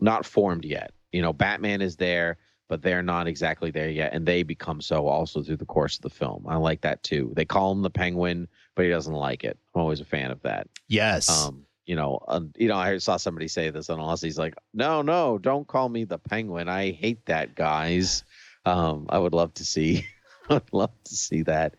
not 0.00 0.26
formed 0.26 0.64
yet. 0.64 0.92
You 1.12 1.22
know 1.22 1.32
batman 1.32 1.80
is 1.82 1.96
there 1.96 2.38
but 2.68 2.80
they're 2.80 3.02
not 3.02 3.26
exactly 3.26 3.70
there 3.70 3.90
yet 3.90 4.14
and 4.14 4.24
they 4.24 4.42
become 4.42 4.80
so 4.80 5.06
also 5.06 5.42
through 5.42 5.56
the 5.58 5.66
course 5.66 5.96
of 5.96 6.02
the 6.02 6.10
film. 6.10 6.46
I 6.48 6.56
like 6.56 6.80
that 6.82 7.02
too. 7.02 7.32
They 7.36 7.44
call 7.44 7.72
him 7.72 7.82
the 7.82 7.90
penguin 7.90 8.46
but 8.76 8.84
he 8.84 8.90
doesn't 8.90 9.12
like 9.12 9.44
it. 9.44 9.58
I'm 9.74 9.80
always 9.82 10.00
a 10.00 10.04
fan 10.06 10.30
of 10.30 10.40
that. 10.42 10.68
Yes. 10.88 11.28
um 11.28 11.64
you 11.86 11.96
know 11.96 12.20
um, 12.28 12.52
you 12.56 12.68
know 12.68 12.76
i 12.76 12.96
saw 12.98 13.16
somebody 13.16 13.48
say 13.48 13.70
this 13.70 13.90
on 13.90 13.98
Aussie's 13.98 14.38
like 14.38 14.54
no 14.72 15.02
no 15.02 15.38
don't 15.38 15.66
call 15.66 15.88
me 15.88 16.04
the 16.04 16.18
penguin 16.18 16.68
i 16.68 16.90
hate 16.92 17.26
that 17.26 17.54
guys. 17.54 18.24
Um 18.64 19.06
i 19.08 19.18
would 19.18 19.34
love 19.34 19.52
to 19.54 19.64
see 19.64 20.06
i'd 20.48 20.62
love 20.72 20.92
to 21.04 21.14
see 21.16 21.42
that. 21.42 21.74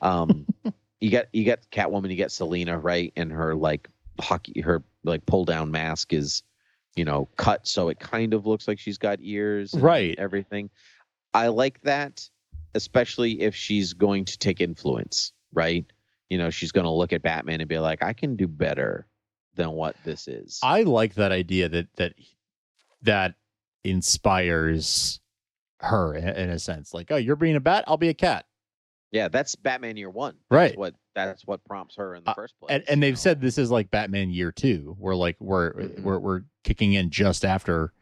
Um 0.00 0.46
you 1.00 1.10
get 1.10 1.28
you 1.32 1.44
get 1.44 1.70
catwoman 1.70 2.10
you 2.10 2.16
get 2.16 2.32
selina 2.32 2.78
right 2.78 3.12
and 3.16 3.30
her 3.30 3.54
like 3.54 3.88
hockey 4.20 4.60
her 4.60 4.82
like 5.04 5.24
pull 5.26 5.44
down 5.44 5.70
mask 5.70 6.12
is 6.12 6.42
you 6.96 7.04
know 7.04 7.28
cut 7.36 7.66
so 7.68 7.88
it 7.88 8.00
kind 8.00 8.34
of 8.34 8.46
looks 8.46 8.66
like 8.66 8.78
she's 8.78 8.98
got 8.98 9.18
ears 9.20 9.74
and 9.74 9.82
Right. 9.82 10.16
everything. 10.18 10.70
I 11.32 11.48
like 11.48 11.80
that 11.82 12.28
especially 12.74 13.40
if 13.40 13.54
she's 13.54 13.92
going 13.92 14.24
to 14.24 14.38
take 14.38 14.60
influence 14.60 15.32
right? 15.52 15.84
You 16.30 16.38
know 16.38 16.50
she's 16.50 16.72
going 16.72 16.84
to 16.84 16.90
look 16.90 17.12
at 17.12 17.22
batman 17.22 17.60
and 17.60 17.68
be 17.68 17.78
like 17.78 18.02
i 18.02 18.12
can 18.12 18.34
do 18.34 18.48
better 18.48 19.06
than 19.54 19.70
what 19.70 19.96
this 20.04 20.28
is 20.28 20.58
I 20.62 20.82
like 20.82 21.14
that 21.14 21.32
idea 21.32 21.68
that 21.68 21.88
that 21.96 22.14
that 23.02 23.34
inspires 23.84 25.20
her 25.80 26.14
in, 26.14 26.28
in 26.28 26.50
a 26.50 26.58
sense. 26.58 26.94
Like, 26.94 27.10
oh, 27.10 27.16
you're 27.16 27.36
being 27.36 27.56
a 27.56 27.60
bat, 27.60 27.84
I'll 27.86 27.96
be 27.96 28.08
a 28.08 28.14
cat. 28.14 28.46
yeah 29.12 29.28
that's 29.28 29.54
batman 29.54 29.96
year 29.96 30.10
one 30.10 30.36
Right. 30.50 30.76
what 30.76 30.94
that's 31.14 31.46
what 31.46 31.64
prompts 31.64 31.96
her 31.96 32.14
in 32.16 32.24
the 32.24 32.30
Uh, 32.30 32.34
first 32.34 32.54
place 32.58 32.70
And 32.72 32.84
and 32.88 33.02
they've 33.02 33.12
know? 33.14 33.18
said 33.18 33.40
this 33.40 33.58
is 33.58 33.70
like 33.70 33.90
Batman 33.90 34.30
year 34.30 34.50
two, 34.50 34.96
where 34.98 35.14
like 35.14 35.36
we're 35.40 35.72
Mhm. 35.74 36.02
we're 36.02 36.18
we're 36.18 36.42
kicking 36.64 36.94
in 36.94 37.10
just 37.10 37.44
after 37.44 37.92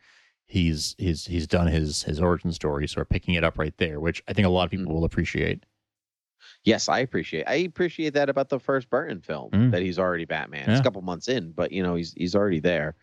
he's 0.47 0.95
he's 0.99 1.27
he's 1.27 1.47
done 1.47 1.67
his 1.67 2.03
his 2.05 2.21
origin 2.21 2.53
story, 2.53 2.87
so 2.89 3.01
we're 3.01 3.05
picking 3.07 3.35
it 3.35 3.45
up 3.45 3.59
right 3.59 3.77
there, 3.79 4.01
which 4.01 4.23
I 4.29 4.33
think 4.33 4.47
a 4.47 4.51
lot 4.51 4.65
of 4.65 4.71
people 4.71 4.87
Mhm. 4.87 4.95
will 4.95 5.05
appreciate. 5.05 5.65
Yes, 6.65 6.89
I 6.89 7.01
appreciate. 7.01 7.45
I 7.49 7.55
appreciate 7.57 8.15
that 8.15 8.29
about 8.29 8.49
the 8.49 8.61
first 8.61 8.89
Burton 8.89 9.21
film 9.21 9.51
Mm. 9.51 9.71
that 9.73 9.83
he's 9.83 9.99
already 9.99 10.25
Batman. 10.25 10.71
It's 10.71 10.81
a 10.81 10.83
couple 10.83 11.03
months 11.03 11.29
in, 11.29 11.51
but 11.53 11.73
you 11.73 11.83
know 11.83 11.95
he's 11.97 12.13
he's 12.13 12.35
already 12.37 12.61
there. 12.61 12.95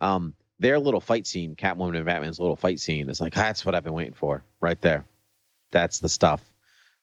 Um, 0.00 0.34
their 0.60 0.78
little 0.78 1.00
fight 1.00 1.26
scene, 1.26 1.54
Catwoman 1.54 1.96
and 1.96 2.04
Batman's 2.04 2.38
little 2.40 2.56
fight 2.56 2.80
scene, 2.80 3.08
is 3.08 3.20
like 3.20 3.32
that's 3.34 3.64
what 3.64 3.74
I've 3.74 3.84
been 3.84 3.92
waiting 3.94 4.14
for, 4.14 4.44
right 4.60 4.80
there. 4.80 5.04
That's 5.70 6.00
the 6.00 6.08
stuff. 6.08 6.42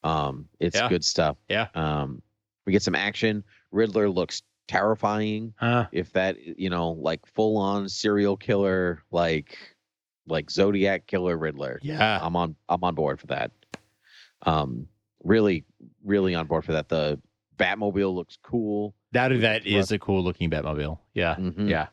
Um, 0.03 0.47
it's 0.59 0.75
Yeah. 0.75 0.89
good 0.89 1.03
stuff. 1.03 1.37
Yeah. 1.49 1.67
Um, 1.73 2.21
we 2.65 2.71
get 2.73 2.83
some 2.83 2.95
action. 2.95 3.43
Riddler 3.71 4.09
looks 4.09 4.43
terrifying. 4.67 5.53
Huh. 5.57 5.87
If 5.91 6.11
that, 6.13 6.37
you 6.59 6.69
know, 6.69 6.91
like 6.91 7.25
full 7.27 7.57
on 7.57 7.89
serial 7.89 8.37
killer, 8.37 9.01
like 9.11 9.57
like 10.27 10.49
Zodiac 10.51 11.05
killer 11.07 11.37
Riddler. 11.37 11.79
Yeah. 11.83 12.19
I'm 12.21 12.35
on 12.35 12.55
I'm 12.69 12.83
on 12.83 12.93
board 12.95 13.19
for 13.19 13.27
that. 13.27 13.51
Um 14.43 14.87
really 15.25 15.65
really 16.05 16.33
on 16.35 16.47
board 16.47 16.63
for 16.63 16.71
that. 16.71 16.87
The 16.87 17.19
Batmobile 17.57 18.13
looks 18.13 18.37
cool. 18.41 18.95
That 19.11 19.29
that 19.41 19.63
Well- 19.65 19.85
a 19.91 19.99
cool 19.99 20.23
looking 20.23 20.49
Batmobile. 20.49 20.99
Yeah. 21.13 21.35
Mhm. 21.35 21.69
Yeah. 21.69 21.87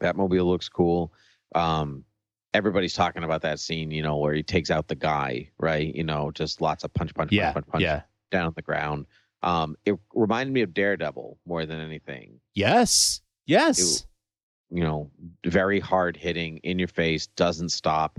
Batmobile 0.00 0.44
looks 0.44 0.68
cool. 0.68 1.12
Um 1.54 2.04
everybody's 2.52 2.94
talking 2.94 3.22
about 3.22 3.42
that 3.42 3.60
scene, 3.60 3.90
you 3.92 4.02
know, 4.02 4.16
where 4.16 4.34
he 4.34 4.42
takes 4.42 4.70
out 4.70 4.88
the 4.88 4.94
guy, 4.96 5.48
right? 5.58 5.94
You 5.94 6.02
know, 6.02 6.32
just 6.32 6.60
lots 6.60 6.82
of 6.82 6.92
punch 6.92 7.14
punch 7.14 7.30
Yeah. 7.32 7.52
punch 7.52 7.66
punch 7.66 7.72
punch 7.72 7.82
Yeah. 7.84 8.02
down 8.32 8.46
on 8.46 8.52
the 8.56 8.62
ground. 8.62 9.06
Um, 9.42 9.76
it 9.86 9.94
reminded 10.14 10.52
me 10.52 10.62
of 10.62 10.74
Daredevil 10.74 11.38
more 11.46 11.64
than 11.64 11.80
anything. 11.80 12.40
Yes. 12.54 13.22
Yes. 13.46 14.04
You 14.68 14.82
know, 14.82 15.10
very 15.46 15.78
hard 15.80 16.16
hitting 16.16 16.58
in 16.58 16.78
your 16.78 16.88
face, 16.88 17.26
doesn't 17.28 17.70
stop. 17.70 18.18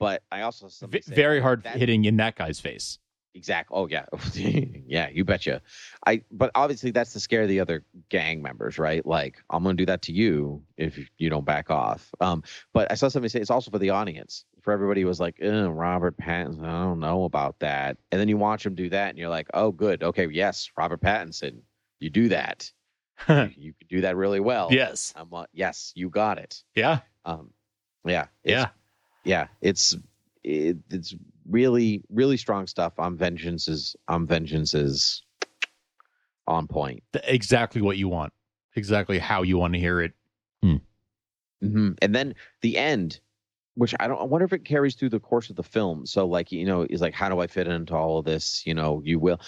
But 0.00 0.22
I 0.32 0.42
also 0.42 0.68
V- 0.88 1.02
very 1.06 1.40
hard 1.40 1.62
that- 1.62 1.76
hitting 1.76 2.04
in 2.04 2.16
that 2.16 2.34
guy's 2.36 2.58
face. 2.60 2.98
Exact. 3.34 3.70
Oh 3.72 3.88
yeah, 3.88 4.06
yeah. 4.34 5.08
You 5.10 5.24
betcha. 5.24 5.60
I. 6.06 6.22
But 6.30 6.52
obviously 6.54 6.92
that's 6.92 7.12
to 7.14 7.20
scare 7.20 7.46
the 7.46 7.60
other 7.60 7.84
gang 8.08 8.42
members, 8.42 8.78
right? 8.78 9.04
Like 9.04 9.42
I'm 9.50 9.64
gonna 9.64 9.74
do 9.74 9.86
that 9.86 10.02
to 10.02 10.12
you 10.12 10.62
if 10.76 10.98
you 11.18 11.30
don't 11.30 11.44
back 11.44 11.70
off. 11.70 12.14
Um. 12.20 12.44
But 12.72 12.92
I 12.92 12.94
saw 12.94 13.08
somebody 13.08 13.30
say 13.30 13.40
it's 13.40 13.50
also 13.50 13.70
for 13.70 13.78
the 13.78 13.90
audience. 13.90 14.44
For 14.62 14.72
everybody 14.72 15.02
who 15.02 15.08
was 15.08 15.20
like, 15.20 15.36
"Ugh, 15.42 15.68
Robert 15.68 16.16
Pattinson. 16.16 16.64
I 16.64 16.84
don't 16.84 17.00
know 17.00 17.24
about 17.24 17.58
that. 17.58 17.98
And 18.10 18.20
then 18.20 18.28
you 18.28 18.36
watch 18.36 18.64
him 18.64 18.74
do 18.74 18.88
that, 18.90 19.10
and 19.10 19.18
you're 19.18 19.28
like, 19.28 19.48
oh, 19.52 19.72
good. 19.72 20.02
Okay, 20.02 20.26
yes, 20.30 20.70
Robert 20.78 21.02
Pattinson. 21.02 21.60
You 22.00 22.08
do 22.10 22.28
that. 22.28 22.70
you, 23.28 23.50
you 23.56 23.72
could 23.74 23.88
do 23.88 24.00
that 24.02 24.16
really 24.16 24.40
well. 24.40 24.68
yes. 24.70 25.12
I'm 25.16 25.28
like, 25.30 25.48
yes, 25.52 25.92
you 25.94 26.08
got 26.08 26.38
it. 26.38 26.62
Yeah. 26.74 27.00
Um. 27.24 27.50
Yeah. 28.06 28.26
Yeah. 28.42 28.68
yeah 29.24 29.46
it's 29.60 29.96
it, 30.42 30.78
it's 30.90 31.14
really 31.48 32.02
really 32.10 32.36
strong 32.36 32.66
stuff 32.66 32.94
on 32.98 33.16
vengeance 33.16 33.68
is 33.68 33.94
on 34.08 34.26
vengeance 34.26 34.74
is 34.74 35.22
on 36.46 36.66
point 36.66 37.02
Exactly 37.24 37.80
what 37.82 37.96
you 37.96 38.08
want. 38.08 38.32
Exactly 38.76 39.18
how 39.18 39.42
you 39.42 39.56
want 39.58 39.72
to 39.74 39.80
hear 39.80 40.00
it. 40.00 40.12
hmm 40.62 41.92
and 42.02 42.14
then 42.14 42.34
the 42.60 42.76
end 42.76 43.20
which 43.74 43.94
i 44.00 44.06
don't 44.06 44.20
i 44.20 44.24
wonder 44.24 44.44
if 44.44 44.52
it 44.52 44.64
carries 44.64 44.94
through 44.94 45.08
the 45.08 45.20
course 45.20 45.48
of 45.50 45.56
the 45.56 45.62
film 45.62 46.04
so 46.04 46.26
like 46.26 46.52
you 46.52 46.64
know 46.66 46.82
is 46.90 47.00
like 47.00 47.14
how 47.14 47.28
do 47.28 47.40
i 47.40 47.46
fit 47.46 47.66
into 47.68 47.94
all 47.94 48.18
of 48.18 48.24
this 48.24 48.62
you 48.66 48.74
know 48.74 49.00
you 49.04 49.18
will 49.18 49.40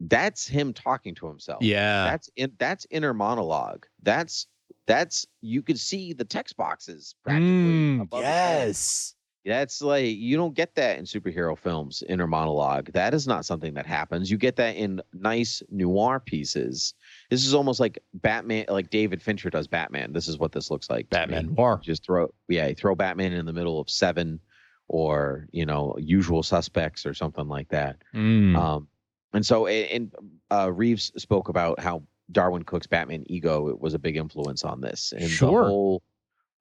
that's 0.00 0.46
him 0.46 0.72
talking 0.72 1.14
to 1.14 1.26
himself 1.26 1.62
Yeah. 1.62 2.04
that's 2.04 2.28
in 2.36 2.52
that's 2.58 2.86
inner 2.90 3.14
monologue 3.14 3.86
that's 4.02 4.46
that's 4.86 5.26
you 5.40 5.62
could 5.62 5.78
see 5.80 6.12
the 6.12 6.24
text 6.24 6.56
boxes 6.56 7.14
practically 7.24 7.54
Mm, 7.54 8.00
above 8.02 8.20
his 8.24 8.28
head. 8.34 8.66
yes. 8.68 9.14
That's 9.44 9.82
like 9.82 10.06
you 10.16 10.36
don't 10.36 10.54
get 10.54 10.74
that 10.76 10.98
in 10.98 11.04
superhero 11.04 11.56
films, 11.58 12.02
inner 12.08 12.26
monologue. 12.26 12.90
That 12.92 13.12
is 13.12 13.26
not 13.26 13.44
something 13.44 13.74
that 13.74 13.84
happens. 13.86 14.30
You 14.30 14.38
get 14.38 14.56
that 14.56 14.76
in 14.76 15.02
nice 15.12 15.62
noir 15.70 16.18
pieces. 16.20 16.94
This 17.28 17.46
is 17.46 17.52
almost 17.52 17.78
like 17.78 17.98
Batman, 18.14 18.64
like 18.68 18.88
David 18.88 19.22
Fincher 19.22 19.50
does 19.50 19.66
Batman. 19.66 20.12
This 20.12 20.28
is 20.28 20.38
what 20.38 20.52
this 20.52 20.70
looks 20.70 20.88
like. 20.88 21.10
Batman. 21.10 21.54
Noir. 21.54 21.80
Just 21.82 22.04
throw, 22.04 22.32
yeah, 22.48 22.68
you 22.68 22.74
throw 22.74 22.94
Batman 22.94 23.32
in 23.34 23.44
the 23.44 23.52
middle 23.52 23.78
of 23.78 23.90
Seven, 23.90 24.40
or 24.88 25.46
you 25.52 25.66
know, 25.66 25.94
Usual 25.98 26.42
Suspects, 26.42 27.04
or 27.04 27.12
something 27.12 27.48
like 27.48 27.68
that. 27.68 27.96
Mm. 28.14 28.56
Um, 28.56 28.88
and 29.34 29.44
so, 29.44 29.66
and 29.66 30.14
uh, 30.50 30.72
Reeves 30.72 31.12
spoke 31.16 31.48
about 31.50 31.80
how 31.80 32.02
Darwyn 32.32 32.64
Cooke's 32.64 32.86
Batman 32.86 33.24
ego 33.26 33.68
it 33.68 33.78
was 33.78 33.92
a 33.92 33.98
big 33.98 34.16
influence 34.16 34.64
on 34.64 34.80
this. 34.80 35.12
And 35.12 35.28
Sure. 35.28 35.64
the 35.64 35.68
whole 35.68 36.02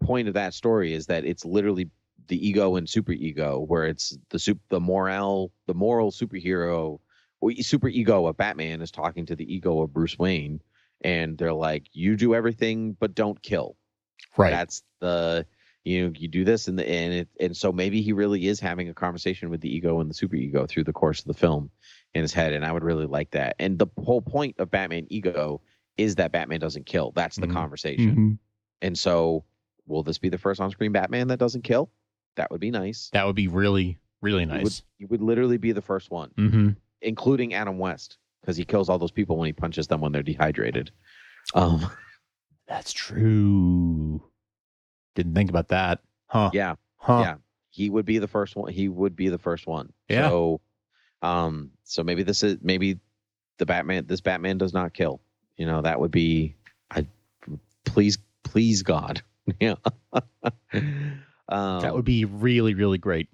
point 0.03 0.27
of 0.27 0.34
that 0.34 0.53
story 0.53 0.93
is 0.93 1.05
that 1.05 1.23
it's 1.23 1.45
literally 1.45 1.89
the 2.28 2.47
ego 2.47 2.76
and 2.76 2.89
super 2.89 3.11
ego, 3.11 3.59
where 3.59 3.86
it's 3.86 4.17
the 4.30 4.39
sup- 4.39 4.57
the 4.69 4.80
moral 4.80 5.51
the 5.67 5.74
moral 5.74 6.11
superhero 6.11 6.99
or 7.41 7.51
super 7.55 7.89
ego 7.89 8.28
of 8.28 8.38
Batman 8.38 8.82
is 8.82 8.91
talking 8.91 9.26
to 9.26 9.36
the 9.36 9.53
ego 9.53 9.82
of 9.82 9.93
Bruce 9.93 10.17
Wayne, 10.17 10.61
and 11.01 11.38
they're 11.38 11.53
like, 11.53 11.88
"You 11.93 12.15
do 12.15 12.34
everything, 12.36 12.93
but 12.99 13.15
don't 13.15 13.41
kill." 13.41 13.78
right. 14.38 14.51
That's 14.51 14.84
the 14.99 15.45
you 15.84 16.07
know 16.07 16.13
you 16.17 16.28
do 16.30 16.45
this 16.45 16.67
and 16.69 16.80
the 16.80 16.89
and 16.89 17.13
it 17.13 17.30
and 17.41 17.57
so 17.57 17.71
maybe 17.71 18.01
he 18.01 18.13
really 18.13 18.47
is 18.47 18.59
having 18.59 18.88
a 18.88 18.93
conversation 18.93 19.49
with 19.49 19.59
the 19.61 19.76
ego 19.76 19.99
and 19.99 20.09
the 20.09 20.13
super 20.13 20.36
ego 20.38 20.65
through 20.65 20.86
the 20.86 20.93
course 20.93 21.19
of 21.19 21.26
the 21.26 21.34
film 21.34 21.69
in 22.13 22.21
his 22.21 22.32
head, 22.34 22.53
and 22.53 22.63
I 22.65 22.71
would 22.71 22.84
really 22.84 23.05
like 23.05 23.32
that. 23.32 23.55
And 23.59 23.78
the 23.80 23.88
whole 23.97 24.21
point 24.21 24.55
of 24.59 24.71
Batman 24.71 25.07
ego 25.09 25.61
is 25.97 26.15
that 26.15 26.32
Batman 26.32 26.59
doesn't 26.59 26.86
kill. 26.86 27.11
That's 27.11 27.36
the 27.36 27.47
Mhm. 27.47 27.53
conversation. 27.53 28.15
Mhm. 28.15 28.38
And 28.82 28.97
so, 28.97 29.43
will 29.86 30.03
this 30.03 30.17
be 30.17 30.30
the 30.30 30.38
first 30.38 30.59
on-screen 30.61 30.91
Batman 30.91 31.28
that 31.28 31.38
doesn't 31.39 31.63
kill? 31.63 31.91
That 32.36 32.49
would 32.51 32.61
be 32.61 32.71
nice. 32.71 33.09
That 33.13 33.25
would 33.25 33.36
be 33.36 33.47
really, 33.47 33.99
really 34.21 34.45
would, 34.45 34.63
nice. 34.63 34.81
he 34.97 35.05
would 35.05 35.21
literally 35.21 35.57
be 35.57 35.71
the 35.71 35.81
first 35.81 36.09
one, 36.11 36.31
Mm-hmm. 36.38 36.69
including 37.01 37.53
Adam 37.53 37.77
West, 37.77 38.17
because 38.41 38.57
he 38.57 38.65
kills 38.65 38.89
all 38.89 38.97
those 38.97 39.11
people 39.11 39.38
when 39.38 39.45
he 39.47 39.53
punches 39.53 39.88
them 39.88 40.01
when 40.01 40.11
they're 40.11 40.23
dehydrated. 40.23 40.91
Um, 41.53 41.89
That's 42.67 42.93
true. 42.93 44.23
Didn't 45.15 45.36
think 45.36 45.49
about 45.49 45.67
that. 45.69 45.99
Huh. 46.27 46.49
yeah, 46.53 46.75
Huh. 46.97 47.19
yeah, 47.23 47.36
he 47.69 47.89
would 47.89 48.05
be 48.05 48.17
the 48.17 48.27
first 48.27 48.55
one. 48.55 48.71
He 48.71 48.88
would 48.89 49.15
be 49.15 49.29
the 49.29 49.38
first 49.38 49.67
one. 49.67 49.91
Yeah. 50.09 50.29
So, 50.29 50.61
um, 51.21 51.71
so 51.84 52.03
maybe 52.03 52.23
this 52.23 52.41
is 52.41 52.57
maybe 52.61 52.99
the 53.59 53.65
Batman. 53.65 54.05
This 54.07 54.21
Batman 54.21 54.57
does 54.57 54.73
not 54.73 54.93
kill. 54.93 55.21
You 55.57 55.65
know, 55.67 55.81
that 55.84 55.99
would 55.99 56.09
be. 56.11 56.55
I 56.89 57.05
please, 57.86 58.17
please 58.43 58.81
God. 58.81 59.21
Yeah. 59.59 59.75
um, 61.54 61.82
That 61.82 61.93
would 61.93 62.06
be 62.06 62.26
really, 62.26 62.74
really 62.74 62.97
great. 62.97 63.30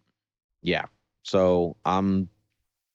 yeah. 0.62 0.86
So 1.24 1.76
I'm, 1.86 2.28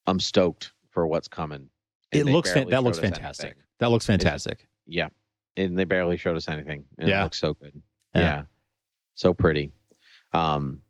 I'm 0.06 0.18
stoked 0.18 0.72
for 0.90 1.06
what's 1.06 1.28
coming. 1.28 1.68
And 2.12 2.28
It 2.28 2.32
looks 2.32 2.52
fan- 2.52 2.68
that 2.70 2.82
looks 2.82 2.98
fantastic. 2.98 3.44
anything. 3.46 3.62
That 3.78 3.90
looks 3.90 4.06
fantastic. 4.06 4.66
Yeah. 4.86 5.08
And 5.56 5.78
they 5.78 5.84
barely 5.84 6.16
showed 6.16 6.36
us 6.36 6.48
anything. 6.48 6.84
And 6.98 7.08
Yeah. 7.08 7.20
It 7.20 7.24
looks 7.24 7.38
so 7.38 7.54
good. 7.54 7.80
Yeah. 8.14 8.20
Yeah. 8.20 8.42
So 9.14 9.32
pretty. 9.34 9.70
Um, 10.32 10.80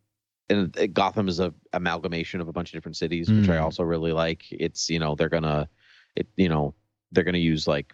and 0.49 0.75
it- 0.77 0.93
Gotham 0.93 1.27
is 1.27 1.39
a 1.39 1.53
amalgamation 1.73 2.41
of 2.41 2.47
a 2.47 2.53
bunch 2.53 2.69
of 2.69 2.73
different 2.73 2.97
cities, 2.97 3.29
which 3.29 3.49
I 3.49 3.57
Mm. 3.57 3.61
also 3.63 3.83
really 3.83 4.11
like. 4.11 4.43
It's 4.51 4.89
you 4.89 4.99
know 4.99 5.13
they're 5.15 5.29
gonna, 5.29 5.67
it 6.15 6.27
you 6.37 6.49
know 6.49 6.73
they're 7.11 7.23
gonna 7.23 7.37
use 7.37 7.67
like 7.67 7.93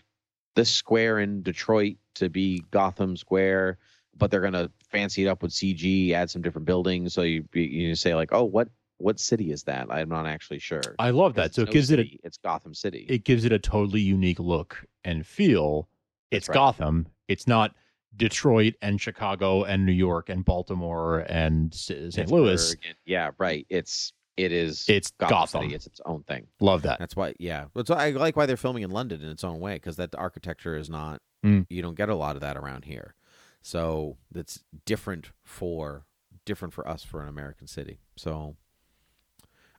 this 0.55 0.69
square 0.69 1.19
in 1.19 1.41
Detroit 1.43 1.97
to 2.15 2.29
be 2.29 2.63
Gotham 2.71 3.15
Square, 3.17 3.77
but 4.17 4.31
they're 4.31 4.41
gonna 4.41 4.69
fancy 4.91 5.25
it 5.25 5.27
up 5.27 5.41
with 5.41 5.51
CG, 5.51 6.11
add 6.11 6.29
some 6.29 6.41
different 6.41 6.65
buildings. 6.65 7.13
So 7.13 7.21
you 7.23 7.45
you 7.53 7.95
say 7.95 8.15
like, 8.15 8.31
oh, 8.33 8.43
what 8.43 8.69
what 8.97 9.19
city 9.19 9.51
is 9.51 9.63
that? 9.63 9.87
I'm 9.91 10.09
not 10.09 10.27
actually 10.27 10.59
sure. 10.59 10.81
I 10.99 11.09
love 11.09 11.33
that. 11.35 11.55
So 11.55 11.63
it's 11.63 11.69
it 11.69 11.71
no 11.71 11.73
gives 11.73 11.91
it 11.91 11.99
a 11.99 12.19
it's 12.23 12.37
Gotham 12.37 12.73
City. 12.73 13.05
it 13.09 13.23
gives 13.23 13.45
it 13.45 13.51
a 13.51 13.59
totally 13.59 14.01
unique 14.01 14.39
look 14.39 14.85
and 15.03 15.25
feel. 15.25 15.87
It's 16.29 16.47
right. 16.47 16.53
Gotham. 16.53 17.07
It's 17.27 17.47
not 17.47 17.73
Detroit 18.15 18.75
and 18.81 18.99
Chicago 19.01 19.63
and 19.63 19.85
New 19.85 19.91
York 19.93 20.29
and 20.29 20.43
Baltimore 20.45 21.19
and 21.27 21.73
S- 21.73 21.91
St. 22.09 22.29
Louis. 22.29 22.71
And- 22.71 22.95
yeah, 23.05 23.31
right. 23.37 23.65
It's 23.69 24.13
it 24.37 24.51
is 24.51 24.85
It's 24.87 25.11
Gotham, 25.11 25.35
Gotham. 25.35 25.61
City. 25.63 25.75
It's 25.75 25.87
its 25.87 26.01
own 26.05 26.23
thing. 26.23 26.47
Love 26.59 26.83
that. 26.83 26.99
That's 26.99 27.15
why, 27.15 27.33
yeah. 27.37 27.65
That's 27.75 27.89
why 27.89 28.07
I 28.07 28.09
like 28.11 28.35
why 28.35 28.45
they're 28.45 28.57
filming 28.57 28.83
in 28.83 28.91
London 28.91 29.21
in 29.21 29.29
its 29.29 29.43
own 29.43 29.59
way 29.59 29.73
because 29.75 29.97
that 29.97 30.15
architecture 30.15 30.75
is 30.77 30.89
not. 30.89 31.21
Mm. 31.45 31.65
You 31.69 31.81
don't 31.81 31.95
get 31.95 32.09
a 32.09 32.15
lot 32.15 32.35
of 32.35 32.41
that 32.41 32.55
around 32.55 32.85
here, 32.85 33.15
so 33.61 34.17
that's 34.31 34.63
different 34.85 35.31
for 35.43 36.05
different 36.45 36.73
for 36.73 36.87
us 36.87 37.03
for 37.03 37.21
an 37.21 37.29
American 37.29 37.67
city. 37.67 37.99
So 38.15 38.55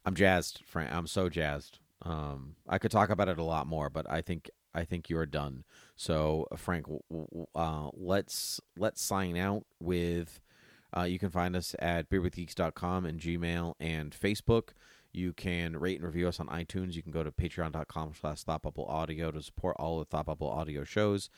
I'm 0.05 0.14
jazzed, 0.14 0.62
Frank. 0.66 0.93
I'm 0.93 1.07
so 1.07 1.28
jazzed. 1.28 1.78
Um, 2.03 2.57
I 2.68 2.78
could 2.78 2.91
talk 2.91 3.11
about 3.11 3.28
it 3.28 3.39
a 3.39 3.45
lot 3.45 3.66
more, 3.66 3.89
but 3.91 4.11
I 4.11 4.20
think 4.20 4.51
I 4.74 4.85
think 4.85 5.09
you're 5.09 5.26
done. 5.26 5.64
So 5.97 6.47
Frank, 6.57 6.87
w- 6.87 7.03
w- 7.11 7.47
uh, 7.55 7.91
let's 7.95 8.61
let's 8.76 9.03
sign 9.03 9.37
out 9.37 9.64
with. 9.80 10.41
Uh, 10.95 11.05
you 11.05 11.18
can 11.18 11.30
find 11.30 11.57
us 11.57 11.74
at 11.78 12.11
beerwithgeeks.com 12.11 13.07
and 13.07 13.18
Gmail 13.18 13.74
and 13.80 14.12
Facebook. 14.14 14.70
You 15.11 15.33
can 15.33 15.78
rate 15.78 15.97
and 15.97 16.05
review 16.07 16.28
us 16.28 16.39
on 16.39 16.49
iTunes. 16.49 16.95
You 16.95 17.03
can 17.03 17.12
go 17.12 17.22
to 17.22 17.30
patreon.com 17.30 18.12
slash 18.20 18.45
thoughtbubbleaudio 18.45 19.33
to 19.33 19.43
support 19.43 19.76
all 19.78 19.99
the 19.99 20.05
Thought 20.05 20.26
Bubble 20.26 20.51
audio 20.51 20.85
shows 20.85 21.30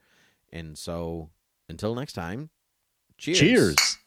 And 0.50 0.78
so 0.78 1.28
until 1.68 1.94
next 1.94 2.14
time, 2.14 2.48
cheers. 3.18 3.38
Cheers. 3.38 3.98